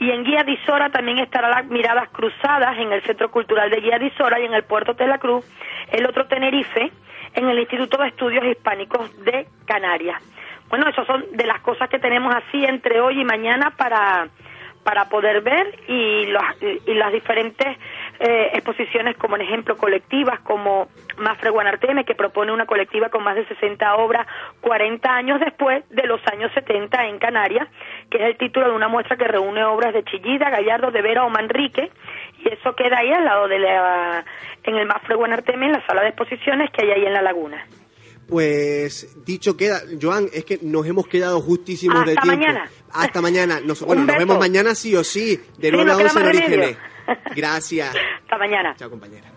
y 0.00 0.10
en 0.10 0.24
Guía 0.24 0.44
Disora 0.44 0.90
también 0.90 1.18
estará 1.18 1.48
las 1.48 1.66
miradas 1.66 2.08
cruzadas 2.10 2.78
en 2.78 2.92
el 2.92 3.02
Centro 3.02 3.30
Cultural 3.30 3.70
de 3.70 3.80
Guía 3.80 3.98
Disora 3.98 4.40
y 4.40 4.44
en 4.44 4.54
el 4.54 4.62
Puerto 4.62 4.94
de 4.94 5.06
la 5.06 5.18
Cruz, 5.18 5.44
el 5.90 6.06
otro 6.06 6.26
Tenerife 6.26 6.92
en 7.34 7.48
el 7.48 7.58
Instituto 7.58 7.98
de 7.98 8.08
Estudios 8.08 8.44
Hispánicos 8.44 9.24
de 9.24 9.46
Canarias. 9.66 10.22
Bueno, 10.68 10.88
esas 10.88 11.06
son 11.06 11.24
de 11.32 11.46
las 11.46 11.60
cosas 11.60 11.88
que 11.88 11.98
tenemos 11.98 12.34
así 12.34 12.64
entre 12.64 13.00
hoy 13.00 13.20
y 13.20 13.24
mañana 13.24 13.70
para 13.76 14.28
para 14.88 15.10
poder 15.10 15.42
ver 15.42 15.78
y, 15.86 16.26
los, 16.26 16.42
y 16.62 16.94
las 16.94 17.12
diferentes 17.12 17.76
eh, 18.20 18.50
exposiciones 18.54 19.16
como 19.16 19.36
en 19.36 19.42
ejemplo 19.42 19.76
colectivas 19.76 20.40
como 20.40 20.88
Mafre 21.18 21.50
Guanarteme 21.50 22.04
que 22.04 22.14
propone 22.14 22.52
una 22.52 22.66
colectiva 22.66 23.08
con 23.10 23.22
más 23.22 23.36
de 23.36 23.46
60 23.46 23.94
obras 23.96 24.26
40 24.60 25.08
años 25.08 25.40
después 25.40 25.84
de 25.90 26.06
los 26.06 26.20
años 26.32 26.50
70 26.54 27.06
en 27.06 27.18
Canarias 27.18 27.68
que 28.10 28.18
es 28.18 28.24
el 28.24 28.36
título 28.36 28.68
de 28.68 28.74
una 28.74 28.88
muestra 28.88 29.16
que 29.16 29.28
reúne 29.28 29.64
obras 29.64 29.94
de 29.94 30.02
Chillida, 30.04 30.50
Gallardo, 30.50 30.90
de 30.90 31.02
Vera 31.02 31.24
o 31.24 31.30
Manrique 31.30 31.90
y 32.44 32.48
eso 32.52 32.74
queda 32.74 32.98
ahí 32.98 33.12
al 33.12 33.24
lado 33.24 33.46
de 33.48 33.58
la 33.58 34.24
en 34.64 34.76
el 34.76 34.86
Mafre 34.86 35.14
Guanarteme 35.14 35.66
en 35.66 35.72
la 35.72 35.86
sala 35.86 36.02
de 36.02 36.08
exposiciones 36.08 36.70
que 36.72 36.84
hay 36.84 36.90
ahí 36.92 37.06
en 37.06 37.12
la 37.12 37.22
laguna 37.22 37.64
Pues 38.28 39.24
dicho 39.24 39.56
queda, 39.56 39.80
Joan, 40.00 40.28
es 40.32 40.44
que 40.44 40.58
nos 40.62 40.86
hemos 40.86 41.06
quedado 41.06 41.40
justísimos 41.40 42.04
de 42.04 42.12
Hasta 42.12 42.22
tiempo. 42.22 42.40
mañana. 42.40 42.70
Hasta 42.92 43.20
mañana. 43.22 43.60
Nos, 43.64 43.80
bueno, 43.86 44.04
nos 44.04 44.16
vemos 44.18 44.38
mañana 44.38 44.74
sí 44.74 44.94
o 44.96 45.02
sí, 45.04 45.40
de 45.56 45.70
Sí, 45.70 45.76
9 45.76 45.84
no 45.86 45.92
a 45.92 45.96
queda 45.96 46.06
11 46.08 46.20
en. 46.20 46.26
Orígenes. 46.26 46.76
Gracias. 47.34 47.94
hasta 48.22 48.38
mañana 48.38 48.74
Chao, 48.76 48.90
compañera. 48.90 49.28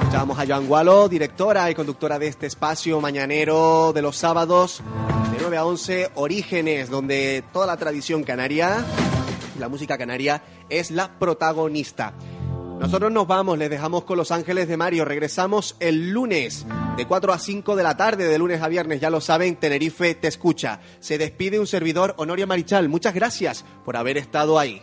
Escuchábamos 0.00 0.38
a 0.38 0.46
Joan 0.46 0.66
Gualo, 0.66 1.08
directora 1.08 1.70
y 1.70 1.74
conductora 1.74 2.18
de 2.18 2.26
este 2.26 2.46
espacio 2.46 3.00
mañanero 3.00 3.92
de 3.94 4.02
los 4.02 4.16
sábados 4.16 4.82
de 5.32 5.38
9 5.40 5.56
a 5.56 5.64
11, 5.64 6.10
Orígenes, 6.16 6.90
donde 6.90 7.42
toda 7.52 7.66
la 7.66 7.76
tradición 7.78 8.22
canaria, 8.22 8.84
la 9.58 9.68
música 9.68 9.96
canaria, 9.96 10.42
es 10.68 10.90
la 10.90 11.18
protagonista. 11.18 12.12
Nosotros 12.78 13.12
nos 13.12 13.28
vamos, 13.28 13.56
les 13.58 13.70
dejamos 13.70 14.02
con 14.02 14.18
Los 14.18 14.32
Ángeles 14.32 14.66
de 14.66 14.76
Mario. 14.76 15.04
Regresamos 15.04 15.76
el 15.78 16.10
lunes 16.10 16.66
de 16.96 17.06
4 17.06 17.32
a 17.32 17.38
5 17.38 17.76
de 17.76 17.82
la 17.82 17.96
tarde, 17.96 18.26
de 18.26 18.38
lunes 18.38 18.60
a 18.60 18.68
viernes, 18.68 19.00
ya 19.00 19.08
lo 19.08 19.20
saben, 19.20 19.54
Tenerife 19.56 20.16
te 20.16 20.26
escucha. 20.26 20.80
Se 20.98 21.16
despide 21.16 21.60
un 21.60 21.68
servidor, 21.68 22.14
Honorio 22.18 22.46
Marichal. 22.48 22.88
Muchas 22.88 23.14
gracias 23.14 23.64
por 23.84 23.96
haber 23.96 24.18
estado 24.18 24.58
ahí. 24.58 24.82